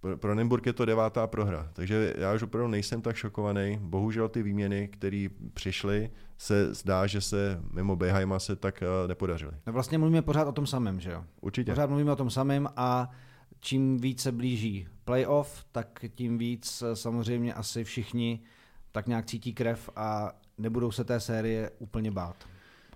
pro- 0.00 0.16
pro 0.16 0.34
Nymburk 0.34 0.66
je 0.66 0.72
to 0.72 0.84
devátá 0.84 1.26
prohra, 1.26 1.68
takže 1.72 2.14
já 2.18 2.32
už 2.34 2.42
opravdu 2.42 2.68
nejsem 2.68 3.02
tak 3.02 3.16
šokovaný. 3.16 3.78
Bohužel 3.82 4.28
ty 4.28 4.42
výměny, 4.42 4.88
které 4.88 5.26
přišly, 5.54 6.10
se 6.38 6.74
zdá, 6.74 7.06
že 7.06 7.20
se 7.20 7.60
mimo 7.72 7.96
Behajma 7.96 8.38
se 8.38 8.56
tak 8.56 8.82
eh, 8.82 9.08
nepodařily. 9.08 9.52
No 9.66 9.72
vlastně 9.72 9.98
mluvíme 9.98 10.22
pořád 10.22 10.48
o 10.48 10.52
tom 10.52 10.66
samém, 10.66 11.00
že 11.00 11.10
jo? 11.10 11.24
Určitě. 11.40 11.72
Pořád 11.72 11.86
mluvíme 11.90 12.12
o 12.12 12.16
tom 12.16 12.30
samém 12.30 12.68
a 12.76 13.10
čím 13.62 13.98
víc 13.98 14.22
se 14.22 14.32
blíží 14.32 14.88
playoff, 15.04 15.64
tak 15.72 16.04
tím 16.14 16.38
víc 16.38 16.82
eh, 16.82 16.96
samozřejmě 16.96 17.54
asi 17.54 17.84
všichni 17.84 18.40
tak 18.92 19.06
nějak 19.06 19.26
cítí 19.26 19.52
krev 19.52 19.90
a 19.96 20.32
nebudou 20.58 20.90
se 20.90 21.04
té 21.04 21.20
série 21.20 21.70
úplně 21.78 22.10
bát. 22.10 22.36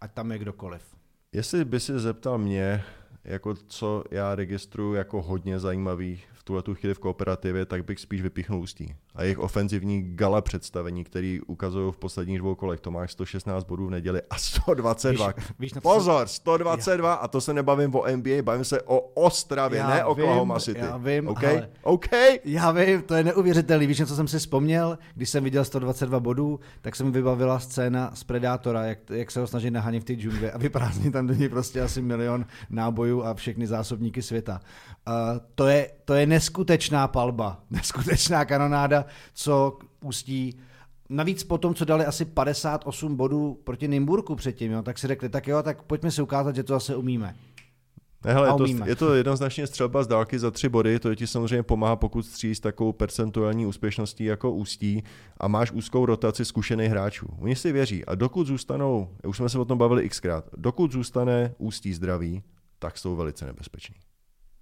Ať 0.01 0.13
tam 0.13 0.33
je 0.33 0.39
kdokoliv. 0.39 0.97
Jestli 1.33 1.65
by 1.65 1.81
si 1.81 1.99
zeptal 1.99 2.39
mě, 2.39 2.85
jako 3.25 3.55
co 3.55 4.05
já 4.11 4.35
registruju 4.35 4.95
jako 4.95 5.23
hodně 5.23 5.59
zajímavý 5.59 6.21
tuhle 6.47 6.63
tu 6.63 6.75
chvíli 6.75 6.95
v 6.95 6.99
kooperativě, 6.99 7.67
tak 7.67 7.85
bych 7.85 8.01
spíš 8.01 8.23
vypíchnul 8.23 8.61
Ústí. 8.61 8.95
A 9.15 9.23
jejich 9.23 9.39
ofenzivní 9.39 10.03
gala 10.15 10.41
představení, 10.41 11.05
který 11.05 11.41
ukazují 11.47 11.93
v 11.93 11.97
posledních 11.97 12.39
dvou 12.39 12.55
kolech. 12.55 12.81
To 12.81 12.91
máš 12.91 13.13
116 13.13 13.65
bodů 13.65 13.87
v 13.87 13.91
neděli 13.91 14.23
a 14.31 14.37
122. 14.39 15.27
Víš- 15.37 15.45
víš, 15.59 15.73
jsem- 15.73 15.83
Pozor, 15.83 16.27
122 16.29 17.15
a 17.15 17.29
to 17.29 17.41
se 17.41 17.55
nebavím 17.55 17.95
o 17.95 18.07
NBA, 18.07 18.43
bavím 18.43 18.65
se 18.65 18.83
o 18.83 18.99
Ostravě, 19.01 19.79
Já 19.79 19.89
ne 19.89 20.05
o 20.05 20.11
Oklahoma 20.11 20.61
City. 20.61 20.81
já 20.81 20.97
vím, 20.97 21.29
OK? 21.29 21.45
ale- 21.45 21.69
OK? 21.83 22.07
Já 22.45 22.71
vím, 22.73 23.03
to 23.03 23.15
je 23.15 23.25
neuvěřitelný. 23.25 23.87
Víš, 23.87 24.01
na 24.01 24.07
co 24.07 24.17
jsem 24.17 24.29
si 24.29 24.39
vzpomněl? 24.39 24.99
Když 25.15 25.31
jsem 25.31 25.45
viděl 25.45 25.65
122 25.65 26.21
bodů, 26.21 26.61
tak 26.83 26.97
se 26.97 27.05
mi 27.05 27.11
vybavila 27.11 27.59
scéna 27.59 28.11
z 28.15 28.25
Predátora, 28.25 28.85
jak, 28.85 28.99
jak 29.11 29.31
se 29.31 29.41
ho 29.41 29.47
snaží 29.47 29.71
nahanit 29.71 30.03
v 30.03 30.05
té 30.07 30.13
džungli 30.15 30.51
a 30.51 30.59
vyprázdní 30.59 31.13
tam 31.13 31.27
do 31.27 31.35
něj 31.35 31.49
prostě 31.49 31.83
asi 31.83 32.03
milion 32.03 32.47
nábojů 32.71 33.23
a 33.25 33.35
všechny 33.35 33.67
zásobníky 33.67 34.23
světa. 34.23 34.61
Uh, 35.09 35.15
to, 35.55 35.67
je, 35.67 35.91
to 36.07 36.15
je 36.15 36.27
neskutečná 36.27 37.09
palba, 37.09 37.61
neskutečná 37.71 38.45
kanonáda, 38.45 39.05
co 39.35 39.79
ústí 40.05 40.59
Navíc 41.09 41.45
po 41.45 41.59
tom, 41.59 41.75
co 41.75 41.85
dali 41.85 42.05
asi 42.05 42.25
58 42.25 43.17
bodů 43.17 43.61
proti 43.65 43.89
Nymburku 43.89 44.35
předtím, 44.35 44.73
jo, 44.73 44.83
tak 44.83 44.99
si 44.99 45.07
řekli, 45.07 45.29
tak 45.29 45.49
jo, 45.49 45.63
tak 45.63 45.83
pojďme 45.83 46.11
si 46.11 46.23
ukázat, 46.23 46.57
že 46.57 46.63
to 46.63 46.73
zase 46.73 46.97
umíme. 46.97 47.35
Ne, 48.25 48.33
hele, 48.33 48.49
je, 48.49 48.53
to, 48.53 48.65
umíme. 48.65 48.89
je 48.89 48.97
to 48.97 49.15
jednoznačně 49.15 49.67
střelba 49.67 50.03
z 50.03 50.07
dálky 50.07 50.39
za 50.39 50.51
tři 50.51 50.69
body, 50.69 50.99
to 50.99 51.15
ti 51.15 51.27
samozřejmě 51.27 51.63
pomáhá, 51.63 51.97
pokud 51.97 52.23
střílí 52.23 52.55
s 52.55 52.61
takovou 52.61 52.93
percentuální 52.93 53.67
úspěšností 53.67 54.25
jako 54.25 54.53
ústí 54.53 55.03
a 55.41 55.49
máš 55.49 55.73
úzkou 55.73 56.07
rotaci 56.07 56.45
zkušených 56.45 56.91
hráčů. 56.91 57.27
Oni 57.39 57.57
si 57.57 57.73
věří 57.73 58.05
a 58.05 58.15
dokud 58.15 58.47
zůstanou, 58.47 59.09
už 59.27 59.37
jsme 59.37 59.49
se 59.49 59.59
o 59.59 59.65
tom 59.65 59.79
bavili 59.79 60.09
xkrát, 60.09 60.45
dokud 60.57 60.93
zůstane 60.93 61.55
ústí 61.59 61.95
zdraví, 61.95 62.43
tak 62.79 62.99
jsou 62.99 63.17
velice 63.17 63.47
nebezpeční. 63.47 63.97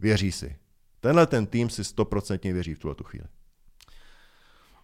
Věří 0.01 0.32
si. 0.32 0.57
Tenhle 1.05 1.26
ten 1.26 1.46
tým 1.46 1.70
si 1.70 1.84
stoprocentně 1.84 2.52
věří 2.52 2.74
v 2.74 2.78
tuhle 2.78 2.94
tu 2.94 3.05
chvíli. 3.05 3.26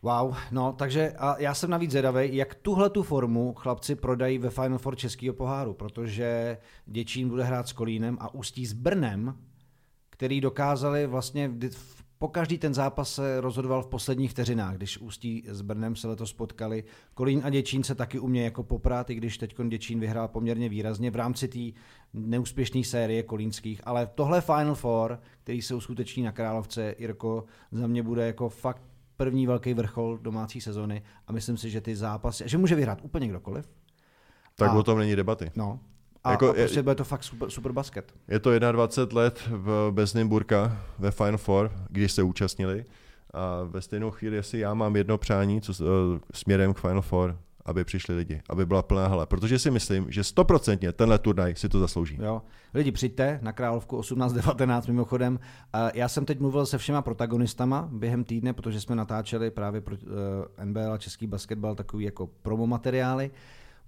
Wow, 0.03 0.37
no, 0.51 0.73
takže 0.73 1.13
a 1.19 1.39
já 1.39 1.55
jsem 1.55 1.71
navíc 1.71 1.91
zvědavý, 1.91 2.37
jak 2.37 2.55
tuhle 2.55 2.91
tu 2.91 3.03
formu 3.03 3.55
chlapci 3.55 3.95
prodají 3.95 4.39
ve 4.39 4.51
Final 4.51 4.79
Four 4.79 4.97
českého 4.97 5.35
poháru, 5.35 5.75
protože 5.75 6.59
Děčín 6.87 7.29
bude 7.29 7.45
hrát 7.45 7.69
s 7.69 7.73
Kolínem 7.73 8.19
a 8.21 8.35
Ústí 8.35 8.67
s 8.67 8.73
Brnem, 8.73 9.39
který 10.11 10.41
dokázali 10.41 11.07
vlastně 11.07 11.49
v- 11.71 12.05
po 12.23 12.29
každý 12.29 12.59
ten 12.59 12.75
zápas 12.75 13.15
se 13.15 13.41
rozhodoval 13.41 13.83
v 13.83 13.87
posledních 13.87 14.31
vteřinách, 14.31 14.77
když 14.77 14.99
Ústí 14.99 15.45
s 15.49 15.63
Brnem 15.63 15.97
se 15.97 16.09
letos 16.09 16.33
potkali. 16.33 16.85
Kolín 17.15 17.41
a 17.45 17.51
Děčín 17.51 17.83
se 17.83 17.95
taky 17.95 18.19
umějí 18.19 18.45
jako 18.45 18.63
poprát, 18.63 19.11
i 19.11 19.15
když 19.15 19.39
teď 19.39 19.57
Děčín 19.69 20.01
vyhrál 20.01 20.29
poměrně 20.29 20.69
výrazně 20.69 21.11
v 21.11 21.17
rámci 21.17 21.49
té 21.49 21.81
neúspěšné 22.15 22.85
série 22.85 23.23
kolínských, 23.23 23.81
ale 23.85 24.07
tohle 24.15 24.41
Final 24.41 24.75
Four, 24.75 25.21
který 25.43 25.63
se 25.63 25.75
uskuteční 25.75 26.23
na 26.23 26.33
Královce, 26.33 26.95
Jirko, 26.99 27.45
za 27.73 27.87
mě 27.87 28.03
bude 28.03 28.27
jako 28.27 28.49
fakt 28.49 28.83
první 29.17 29.47
velký 29.47 29.75
vrchol 29.75 30.19
domácí 30.19 30.61
sezony 30.61 31.03
a 31.27 31.33
myslím 31.33 31.57
si, 31.57 31.71
že 31.71 31.81
ty 31.81 31.97
zápasy, 31.97 32.45
že 32.47 32.59
může 32.59 32.75
vyhrát 32.75 32.99
úplně 33.03 33.29
kdokoliv. 33.29 33.71
Tak 34.55 34.71
A- 34.71 34.75
o 34.75 34.83
tom 34.83 34.99
není 34.99 35.17
debaty. 35.17 35.51
No. 35.57 35.81
A, 36.25 36.31
Jako 36.31 36.45
a 36.45 36.49
je- 36.49 36.55
prostě 36.55 36.83
bude 36.83 36.95
to 36.95 37.05
fakt 37.05 37.25
super, 37.25 37.51
super 37.51 37.73
basket. 37.73 38.15
Je 38.29 38.39
to 38.39 38.59
21 38.59 39.21
let 39.23 39.41
v, 39.51 39.91
bez 39.91 40.15
Nymburka 40.15 40.77
ve 40.99 41.11
Final 41.11 41.39
Four, 41.39 41.71
když 41.91 42.13
se 42.13 42.23
účastnili. 42.23 42.85
A 43.35 43.63
ve 43.65 43.81
stejnou 43.81 44.11
chvíli, 44.11 44.37
jestli 44.37 44.59
já 44.59 44.75
mám 44.75 44.97
jedno 44.97 45.19
přání 45.19 45.61
co, 45.61 45.73
eh, 45.73 46.21
směrem 46.35 46.75
k 46.75 46.79
Final 46.81 47.03
Four, 47.03 47.39
aby 47.65 47.85
přišli 47.85 48.15
lidi, 48.17 48.43
aby 48.49 48.67
byla 48.67 48.83
plná 48.83 49.07
hala. 49.09 49.27
Protože 49.27 49.59
si 49.59 49.71
myslím, 49.71 50.07
že 50.11 50.25
stoprocentně 50.25 50.93
tenhle 50.93 51.19
turnaj 51.19 51.55
si 51.57 51.69
to 51.69 51.81
zaslouží. 51.81 52.19
Jo. 52.23 52.43
Lidi, 52.75 52.93
přijďte 52.93 53.39
na 53.43 53.53
Královku 53.53 54.01
18.19 54.01 54.87
mimochodem. 54.89 55.41
A 55.73 55.91
Já 55.95 56.09
jsem 56.09 56.25
teď 56.25 56.41
mluvil 56.41 56.67
se 56.67 56.79
všema 56.79 57.03
protagonistama 57.03 57.89
během 57.93 58.25
týdne, 58.25 58.53
protože 58.53 58.81
jsme 58.81 58.97
natáčeli 58.97 59.51
právě 59.51 59.81
pro 59.81 59.97
uh, 59.97 60.65
NBL 60.65 60.93
a 60.93 60.99
český 60.99 61.27
basketbal 61.27 61.75
takový 61.75 62.05
jako 62.05 62.27
promo 62.43 62.67
materiály. 62.67 63.31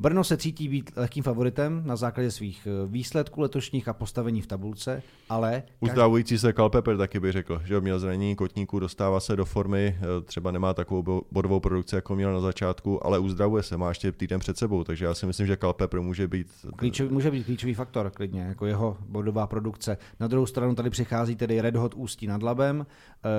Brno 0.03 0.25
se 0.25 0.37
cítí 0.37 0.69
být 0.69 0.91
lehkým 0.97 1.23
favoritem 1.23 1.83
na 1.87 1.97
základě 1.97 2.31
svých 2.31 2.67
eh, 2.67 2.87
výsledků 2.87 3.41
letošních 3.41 3.89
a 3.89 3.93
postavení 3.93 4.41
v 4.41 4.47
tabulce, 4.47 5.03
ale 5.29 5.63
Uzdávající 5.81 6.39
se 6.39 6.53
Kalpeper 6.53 6.97
taky 6.97 7.21
bych 7.21 7.33
řekl, 7.33 7.63
že 7.65 7.81
měl 7.81 7.99
zranění 7.99 8.37
kotníků, 8.37 8.79
dostává 8.79 9.21
se 9.21 9.37
do 9.37 9.45
formy, 9.45 9.99
eh, 9.99 10.21
třeba 10.25 10.51
nemá 10.51 10.75
takovou 10.75 11.03
bo- 11.03 11.23
bodovou 11.33 11.61
produkci, 11.61 11.95
jako 11.95 12.17
měl 12.17 12.33
na 12.33 12.41
začátku, 12.41 13.07
ale 13.07 13.19
uzdravuje 13.19 13.63
se, 13.63 13.77
má 13.77 13.89
ještě 13.89 14.13
týden 14.13 14.41
před 14.41 14.59
sebou, 14.59 14.85
takže 14.85 15.05
já 15.05 15.15
si 15.15 15.27
myslím, 15.27 15.47
že 15.47 15.57
Kalpeper 15.57 16.01
může 16.01 16.29
být 16.29 16.47
Klíčový, 16.77 17.11
může 17.11 17.31
být 17.31 17.45
klíčový 17.45 17.75
faktor 17.75 18.11
klidně, 18.11 18.41
jako 18.41 18.67
jeho 18.67 18.97
bodová 19.09 19.47
produkce. 19.47 19.99
Na 20.21 20.27
druhou 20.27 20.47
stranu 20.47 20.75
tady 20.75 20.91
přichází 20.91 21.37
tedy 21.37 21.61
Red 21.61 21.77
Hot 21.77 21.95
Ústí 21.95 22.27
nad 22.27 22.43
Labem, 22.43 22.87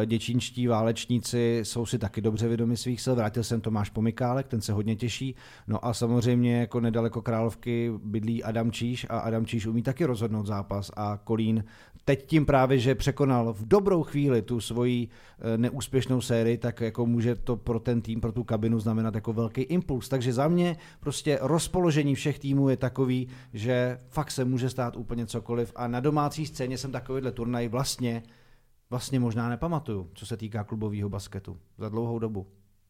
eh, 0.01 0.05
děčínští 0.05 0.67
válečníci 0.67 1.59
jsou 1.63 1.85
si 1.85 1.99
taky 1.99 2.21
dobře 2.21 2.47
vědomi 2.47 2.77
svých 2.77 3.01
sil, 3.03 3.13
vrátil 3.15 3.43
jsem 3.43 3.61
Tomáš 3.61 3.89
Pomykálek, 3.89 4.47
ten 4.47 4.61
se 4.61 4.73
hodně 4.73 4.95
těší, 4.95 5.35
no 5.67 5.85
a 5.85 5.93
samozřejmě 5.93 6.52
jako 6.59 6.79
nedaleko 6.79 7.21
Královky 7.21 7.91
bydlí 8.03 8.43
Adam 8.43 8.71
Číš 8.71 9.05
a 9.09 9.19
Adam 9.19 9.45
Číš 9.45 9.67
umí 9.67 9.83
taky 9.83 10.05
rozhodnout 10.05 10.45
zápas 10.45 10.91
a 10.95 11.19
Kolín 11.23 11.63
teď 12.05 12.25
tím 12.25 12.45
právě, 12.45 12.79
že 12.79 12.95
překonal 12.95 13.53
v 13.53 13.67
dobrou 13.67 14.03
chvíli 14.03 14.41
tu 14.41 14.59
svoji 14.59 15.07
eh, 15.07 15.57
neúspěšnou 15.57 16.21
sérii, 16.21 16.57
tak 16.57 16.81
jako 16.81 17.05
může 17.05 17.35
to 17.35 17.55
pro 17.55 17.79
ten 17.79 18.01
tým, 18.01 18.21
pro 18.21 18.31
tu 18.31 18.43
kabinu 18.43 18.79
znamenat 18.79 19.15
jako 19.15 19.33
velký 19.33 19.61
impuls. 19.61 20.09
Takže 20.09 20.33
za 20.33 20.47
mě 20.47 20.77
prostě 20.99 21.39
rozpoložení 21.41 22.15
všech 22.15 22.39
týmů 22.39 22.69
je 22.69 22.77
takový, 22.77 23.27
že 23.53 23.99
fakt 24.09 24.31
se 24.31 24.45
může 24.45 24.69
stát 24.69 24.97
úplně 24.97 25.25
cokoliv 25.25 25.71
a 25.75 25.87
na 25.87 25.99
domácí 25.99 26.45
scéně 26.45 26.77
jsem 26.77 26.91
takovýhle 26.91 27.31
turnaj 27.31 27.67
vlastně 27.67 28.23
vlastně 28.89 29.19
možná 29.19 29.49
nepamatuju, 29.49 30.09
co 30.13 30.25
se 30.25 30.37
týká 30.37 30.63
klubového 30.63 31.09
basketu 31.09 31.57
za 31.77 31.89
dlouhou 31.89 32.19
dobu. 32.19 32.47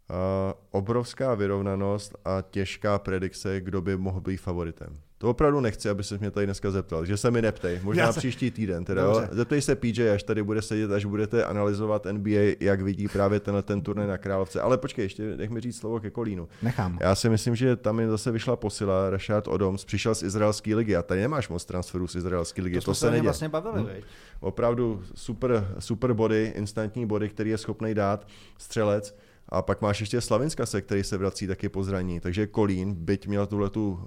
A 0.09 0.53
obrovská 0.71 1.35
vyrovnanost 1.35 2.15
a 2.25 2.41
těžká 2.51 2.99
predikce, 2.99 3.61
kdo 3.61 3.81
by 3.81 3.97
mohl 3.97 4.21
být 4.21 4.37
favoritem. 4.37 4.97
To 5.17 5.29
opravdu 5.29 5.59
nechci, 5.59 5.89
aby 5.89 6.03
se 6.03 6.17
mě 6.17 6.31
tady 6.31 6.45
dneska 6.45 6.71
zeptal, 6.71 7.05
že 7.05 7.17
se 7.17 7.31
mi 7.31 7.41
neptej, 7.41 7.79
možná 7.83 8.03
Já 8.03 8.13
se- 8.13 8.19
příští 8.19 8.51
týden. 8.51 8.85
Teda, 8.85 9.01
jo? 9.01 9.21
Zeptej 9.31 9.61
se 9.61 9.75
PJ, 9.75 10.09
až 10.09 10.23
tady 10.23 10.43
bude 10.43 10.61
sedět, 10.61 10.91
až 10.91 11.05
budete 11.05 11.45
analyzovat 11.45 12.05
NBA, 12.11 12.55
jak 12.59 12.81
vidí 12.81 13.07
právě 13.07 13.39
tenhle 13.39 13.63
ten 13.63 13.81
turnaj 13.81 14.07
na 14.07 14.17
Královce. 14.17 14.61
Ale 14.61 14.77
počkej, 14.77 15.05
ještě 15.05 15.35
nech 15.37 15.49
mi 15.49 15.59
říct 15.61 15.77
slovo 15.77 15.99
ke 15.99 16.09
Kolínu. 16.09 16.47
Nechám. 16.61 16.97
Já 17.01 17.15
si 17.15 17.29
myslím, 17.29 17.55
že 17.55 17.75
tam 17.75 17.99
je 17.99 18.09
zase 18.09 18.31
vyšla 18.31 18.55
posila, 18.55 19.09
Rashad 19.09 19.47
Odoms 19.47 19.85
přišel 19.85 20.15
z 20.15 20.23
izraelské 20.23 20.75
ligy 20.75 20.95
a 20.95 21.01
tady 21.03 21.21
nemáš 21.21 21.49
moc 21.49 21.65
transferů 21.65 22.07
z 22.07 22.15
izraelské 22.15 22.61
ligy, 22.61 22.79
to, 22.79 22.85
to, 22.85 22.95
se 22.95 23.05
neděje. 23.05 23.21
vlastně 23.23 23.49
bavili, 23.49 23.81
Hm. 23.81 24.03
Opravdu 24.39 25.03
super, 25.15 25.67
super 25.79 26.13
body, 26.13 26.53
instantní 26.55 27.05
body, 27.05 27.29
který 27.29 27.49
je 27.49 27.57
schopný 27.57 27.93
dát 27.93 28.27
střelec. 28.57 29.15
A 29.49 29.61
pak 29.61 29.81
máš 29.81 29.99
ještě 29.99 30.21
Slavinska 30.21 30.65
se, 30.65 30.81
který 30.81 31.03
se 31.03 31.17
vrací 31.17 31.47
taky 31.47 31.69
po 31.69 31.83
zraní. 31.83 32.19
Takže 32.19 32.47
Kolín, 32.47 32.95
byť 32.95 33.27
měl 33.27 33.47
tuhle 33.47 33.69
tu 33.69 33.99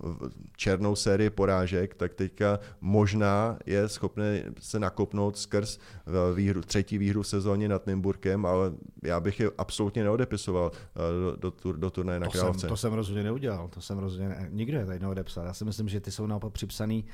černou 0.56 0.96
sérii 0.96 1.30
porážek, 1.30 1.94
tak 1.94 2.14
teďka 2.14 2.58
možná 2.80 3.58
je 3.66 3.88
schopný 3.88 4.42
se 4.60 4.78
nakopnout 4.78 5.38
skrz 5.38 5.78
v 6.06 6.34
výhru, 6.34 6.60
třetí 6.62 6.98
výhru 6.98 7.22
v 7.22 7.26
sezóně 7.28 7.68
nad 7.68 7.86
Nymburkem, 7.86 8.46
ale 8.46 8.72
já 9.02 9.20
bych 9.20 9.40
je 9.40 9.50
absolutně 9.58 10.04
neodepisoval 10.04 10.72
eh, 10.74 10.98
do, 11.22 11.36
do, 11.36 11.50
tur- 11.50 11.76
do 11.78 11.90
turnaje 11.90 12.20
na 12.20 12.26
To 12.26 12.32
jsem, 12.32 12.40
Královce. 12.40 12.66
to 12.68 12.76
jsem 12.76 12.92
rozhodně 12.92 13.22
neudělal, 13.22 13.68
to 13.68 13.80
jsem 13.80 13.98
rozhodně, 13.98 14.28
ne, 14.28 14.48
nikdo 14.50 14.78
je 14.78 14.86
tady 14.86 14.98
neodepsal. 14.98 15.44
Já 15.46 15.52
si 15.54 15.64
myslím, 15.64 15.88
že 15.88 16.00
ty 16.00 16.10
jsou 16.10 16.26
naopak 16.26 16.52
připsaný 16.52 17.04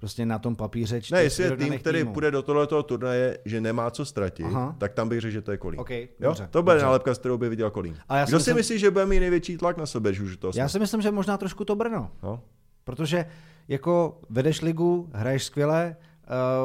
prostě 0.00 0.26
na 0.26 0.38
tom 0.38 0.56
papíře. 0.56 1.00
čtyř 1.00 1.10
Ne, 1.12 1.22
jestli 1.22 1.44
je 1.44 1.56
tým, 1.56 1.78
který 1.78 1.98
týmů. 1.98 2.12
půjde 2.12 2.30
do 2.30 2.42
tohoto 2.42 2.82
turnaje, 2.82 3.38
že 3.44 3.60
nemá 3.60 3.90
co 3.90 4.04
ztratit, 4.04 4.46
Aha. 4.46 4.76
tak 4.78 4.92
tam 4.92 5.08
bych 5.08 5.20
řekl, 5.20 5.32
že 5.32 5.42
to 5.42 5.50
je 5.50 5.56
Kolín. 5.58 5.80
OK, 5.80 5.90
jo? 5.90 6.06
dobře, 6.20 6.48
to 6.50 6.62
bude 6.62 6.74
dobře. 6.74 6.86
nálepka, 6.86 7.14
s 7.14 7.18
kterou 7.18 7.38
by 7.38 7.48
viděl 7.48 7.70
Kolín. 7.70 7.96
A 8.08 8.16
já 8.16 8.26
si 8.26 8.30
Kdo 8.30 8.38
si 8.38 8.42
myslím- 8.42 8.56
myslí, 8.56 8.78
že 8.78 8.90
bude 8.90 9.06
mít 9.06 9.20
největší 9.20 9.56
tlak 9.56 9.76
na 9.76 9.86
sebe, 9.86 10.14
že 10.14 10.22
už 10.22 10.36
to 10.36 10.50
Já 10.54 10.68
si 10.68 10.78
myslím, 10.78 11.02
že 11.02 11.10
možná 11.10 11.36
trošku 11.36 11.64
to 11.64 11.76
Brno. 11.76 12.10
no? 12.22 12.42
Protože 12.84 13.26
jako 13.68 14.20
vedeš 14.30 14.60
ligu, 14.62 15.10
hraješ 15.12 15.44
skvěle, 15.44 15.96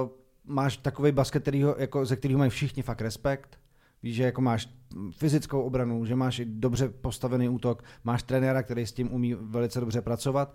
uh, 0.03 0.09
máš 0.45 0.77
takový 0.77 1.11
basket, 1.11 1.41
kterýho, 1.41 1.75
jako, 1.79 2.05
ze 2.05 2.15
kterého 2.15 2.37
mají 2.37 2.49
všichni 2.49 2.83
fakt 2.83 3.01
respekt, 3.01 3.59
víš, 4.03 4.15
že 4.15 4.23
jako 4.23 4.41
máš 4.41 4.69
fyzickou 5.11 5.61
obranu, 5.61 6.05
že 6.05 6.15
máš 6.15 6.39
i 6.39 6.45
dobře 6.45 6.89
postavený 6.89 7.49
útok, 7.49 7.83
máš 8.03 8.23
trenéra, 8.23 8.63
který 8.63 8.85
s 8.87 8.91
tím 8.91 9.13
umí 9.13 9.33
velice 9.41 9.79
dobře 9.79 10.01
pracovat, 10.01 10.53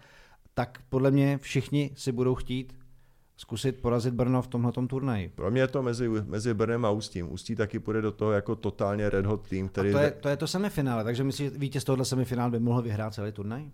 tak 0.54 0.78
podle 0.88 1.10
mě 1.10 1.38
všichni 1.38 1.90
si 1.94 2.12
budou 2.12 2.34
chtít 2.34 2.76
zkusit 3.36 3.80
porazit 3.80 4.14
Brno 4.14 4.42
v 4.42 4.46
tomhle 4.46 4.72
turnaji. 4.72 5.28
Pro 5.28 5.50
mě 5.50 5.60
je 5.60 5.68
to 5.68 5.82
mezi, 5.82 6.08
mezi 6.08 6.54
Brnem 6.54 6.84
a 6.84 6.90
Ústím. 6.90 7.32
Ústí 7.32 7.56
taky 7.56 7.78
půjde 7.78 8.02
do 8.02 8.12
toho 8.12 8.32
jako 8.32 8.56
totálně 8.56 9.10
red 9.10 9.26
hot 9.26 9.48
tým, 9.48 9.68
který... 9.68 9.90
A 9.90 9.92
to 9.92 9.98
je, 9.98 10.10
to 10.10 10.28
je 10.28 10.36
to 10.36 10.46
semifinále, 10.46 11.04
takže 11.04 11.24
myslíš, 11.24 11.52
že 11.52 11.58
vítěz 11.58 11.84
tohohle 11.84 12.04
semifinále 12.04 12.50
by 12.50 12.58
mohl 12.58 12.82
vyhrát 12.82 13.14
celý 13.14 13.32
turnaj? 13.32 13.70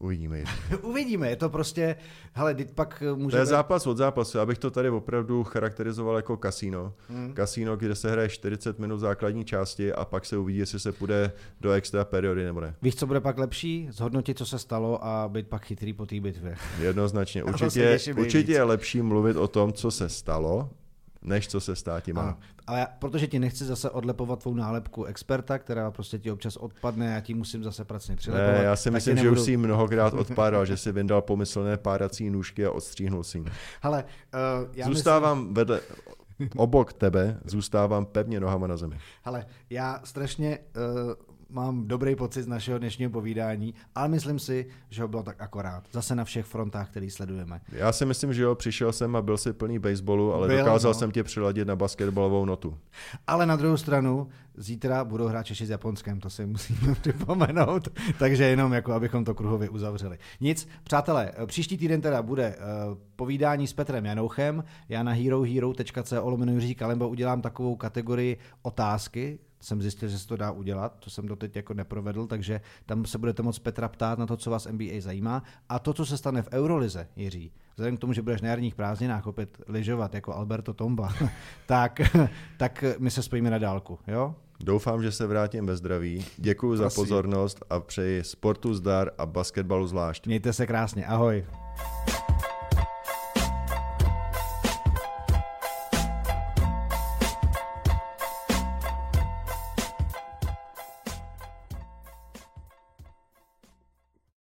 Uvidíme. 0.00 0.44
Uvidíme, 0.82 1.30
je 1.30 1.36
to 1.36 1.48
prostě, 1.48 1.96
hele, 2.32 2.54
teď 2.54 2.70
pak 2.70 3.02
může... 3.14 3.36
To 3.36 3.40
je 3.40 3.46
zápas 3.46 3.86
od 3.86 3.96
zápasu, 3.96 4.40
abych 4.40 4.58
to 4.58 4.70
tady 4.70 4.90
opravdu 4.90 5.44
charakterizoval 5.44 6.16
jako 6.16 6.36
kasíno. 6.36 6.92
Hmm. 7.08 7.32
Kasíno, 7.32 7.76
kde 7.76 7.94
se 7.94 8.10
hraje 8.10 8.28
40 8.28 8.78
minut 8.78 8.98
základní 8.98 9.44
části 9.44 9.92
a 9.92 10.04
pak 10.04 10.26
se 10.26 10.36
uvidí, 10.36 10.58
jestli 10.58 10.80
se 10.80 10.92
půjde 10.92 11.32
do 11.60 11.72
extra 11.72 12.04
periody 12.04 12.44
nebo 12.44 12.60
ne. 12.60 12.74
Víš, 12.82 12.96
co 12.96 13.06
bude 13.06 13.20
pak 13.20 13.38
lepší? 13.38 13.88
Zhodnotit, 13.90 14.38
co 14.38 14.46
se 14.46 14.58
stalo 14.58 15.04
a 15.04 15.28
být 15.28 15.48
pak 15.48 15.64
chytrý 15.64 15.92
po 15.92 16.06
té 16.06 16.20
bitvě. 16.20 16.56
Jednoznačně. 16.80 17.44
Určitě, 17.56 17.98
určitě 18.18 18.52
je 18.52 18.62
lepší 18.62 19.02
mluvit 19.02 19.36
o 19.36 19.48
tom, 19.48 19.72
co 19.72 19.90
se 19.90 20.08
stalo, 20.08 20.70
než 21.22 21.48
co 21.48 21.60
se 21.60 21.76
stát 21.76 22.08
má. 22.08 22.22
Ano. 22.22 22.36
Ale 22.66 22.78
já, 22.78 22.86
protože 22.98 23.26
ti 23.26 23.38
nechci 23.38 23.64
zase 23.64 23.90
odlepovat 23.90 24.42
tvou 24.42 24.54
nálepku 24.54 25.04
experta, 25.04 25.58
která 25.58 25.90
prostě 25.90 26.18
ti 26.18 26.30
občas 26.30 26.56
odpadne, 26.56 27.06
já 27.06 27.20
ti 27.20 27.34
musím 27.34 27.64
zase 27.64 27.84
pracně 27.84 28.16
přilepovat. 28.16 28.58
Ne, 28.58 28.64
já 28.64 28.76
si 28.76 28.90
myslím, 28.90 29.16
nebudu... 29.16 29.34
že 29.34 29.40
už 29.40 29.46
si 29.46 29.56
mnohokrát 29.56 30.14
odpadal, 30.14 30.66
že 30.66 30.76
si 30.86 30.92
vyndal 30.92 31.22
pomyslné 31.22 31.76
párací 31.76 32.30
nůžky 32.30 32.66
a 32.66 32.70
odstříhnul 32.70 33.24
si 33.24 33.44
Ale 33.82 34.04
uh, 34.04 34.70
já 34.72 34.86
Zůstávám 34.86 35.38
myslím... 35.38 35.54
vedle, 35.54 35.80
obok 36.56 36.92
tebe, 36.92 37.40
zůstávám 37.44 38.06
pevně 38.06 38.40
nohama 38.40 38.66
na 38.66 38.76
zemi. 38.76 38.98
Ale 39.24 39.46
já 39.70 40.00
strašně 40.04 40.58
uh, 40.58 41.12
mám 41.50 41.88
dobrý 41.88 42.16
pocit 42.16 42.42
z 42.42 42.46
našeho 42.46 42.78
dnešního 42.78 43.10
povídání, 43.10 43.74
ale 43.94 44.08
myslím 44.08 44.38
si, 44.38 44.66
že 44.90 45.02
ho 45.02 45.08
bylo 45.08 45.22
tak 45.22 45.40
akorát. 45.40 45.84
Zase 45.92 46.14
na 46.14 46.24
všech 46.24 46.46
frontách, 46.46 46.90
který 46.90 47.10
sledujeme. 47.10 47.60
Já 47.72 47.92
si 47.92 48.06
myslím, 48.06 48.34
že 48.34 48.42
jo, 48.42 48.54
přišel 48.54 48.92
jsem 48.92 49.16
a 49.16 49.22
byl 49.22 49.38
si 49.38 49.52
plný 49.52 49.78
baseballu, 49.78 50.34
ale 50.34 50.48
byl, 50.48 50.58
dokázal 50.58 50.90
no. 50.90 50.94
jsem 50.94 51.10
tě 51.10 51.24
přiladit 51.24 51.68
na 51.68 51.76
basketbalovou 51.76 52.44
notu. 52.44 52.78
Ale 53.26 53.46
na 53.46 53.56
druhou 53.56 53.76
stranu, 53.76 54.28
zítra 54.56 55.04
budou 55.04 55.26
hrát 55.26 55.42
Češi 55.42 55.66
s 55.66 55.70
Japonskem, 55.70 56.20
to 56.20 56.30
si 56.30 56.46
musíme 56.46 56.94
připomenout, 57.00 57.88
takže 58.18 58.44
jenom 58.44 58.72
jako 58.72 58.92
abychom 58.92 59.24
to 59.24 59.34
kruhově 59.34 59.68
uzavřeli. 59.68 60.18
Nic, 60.40 60.68
přátelé, 60.84 61.32
příští 61.46 61.76
týden 61.76 62.00
teda 62.00 62.22
bude 62.22 62.56
uh, 62.56 62.98
povídání 63.16 63.66
s 63.66 63.72
Petrem 63.72 64.06
Janouchem, 64.06 64.64
já 64.88 65.02
na 65.02 65.12
herohero.co 65.12 66.28
lomeno 66.30 66.52
Kalembo 66.76 67.08
udělám 67.08 67.42
takovou 67.42 67.76
kategorii 67.76 68.36
otázky, 68.62 69.38
jsem 69.66 69.82
zjistil, 69.82 70.08
že 70.08 70.18
se 70.18 70.26
to 70.26 70.36
dá 70.36 70.50
udělat, 70.50 70.96
to 70.98 71.10
jsem 71.10 71.26
doteď 71.26 71.56
jako 71.56 71.74
neprovedl, 71.74 72.26
takže 72.26 72.60
tam 72.86 73.06
se 73.06 73.18
budete 73.18 73.42
moc 73.42 73.58
Petra 73.58 73.88
ptát 73.88 74.18
na 74.18 74.26
to, 74.26 74.36
co 74.36 74.50
vás 74.50 74.66
NBA 74.66 75.00
zajímá. 75.00 75.42
A 75.68 75.78
to, 75.78 75.92
co 75.92 76.06
se 76.06 76.16
stane 76.16 76.42
v 76.42 76.48
Eurolize, 76.52 77.08
Jiří, 77.16 77.52
vzhledem 77.74 77.96
k 77.96 78.00
tomu, 78.00 78.12
že 78.12 78.22
budeš 78.22 78.40
na 78.40 78.48
jarních 78.48 78.74
prázdninách 78.74 79.26
opět 79.26 79.58
lyžovat 79.68 80.14
jako 80.14 80.34
Alberto 80.34 80.74
Tomba, 80.74 81.14
tak, 81.66 82.00
tak 82.56 82.84
my 82.98 83.10
se 83.10 83.22
spojíme 83.22 83.50
na 83.50 83.58
dálku, 83.58 83.98
jo? 84.06 84.34
Doufám, 84.60 85.02
že 85.02 85.12
se 85.12 85.26
vrátím 85.26 85.66
ve 85.66 85.76
zdraví. 85.76 86.24
Děkuji 86.36 86.76
za 86.76 86.90
pozornost 86.90 87.64
a 87.70 87.80
přeji 87.80 88.24
sportu 88.24 88.74
zdar 88.74 89.10
a 89.18 89.26
basketbalu 89.26 89.86
zvlášť. 89.86 90.26
Mějte 90.26 90.52
se 90.52 90.66
krásně, 90.66 91.06
ahoj. 91.06 91.44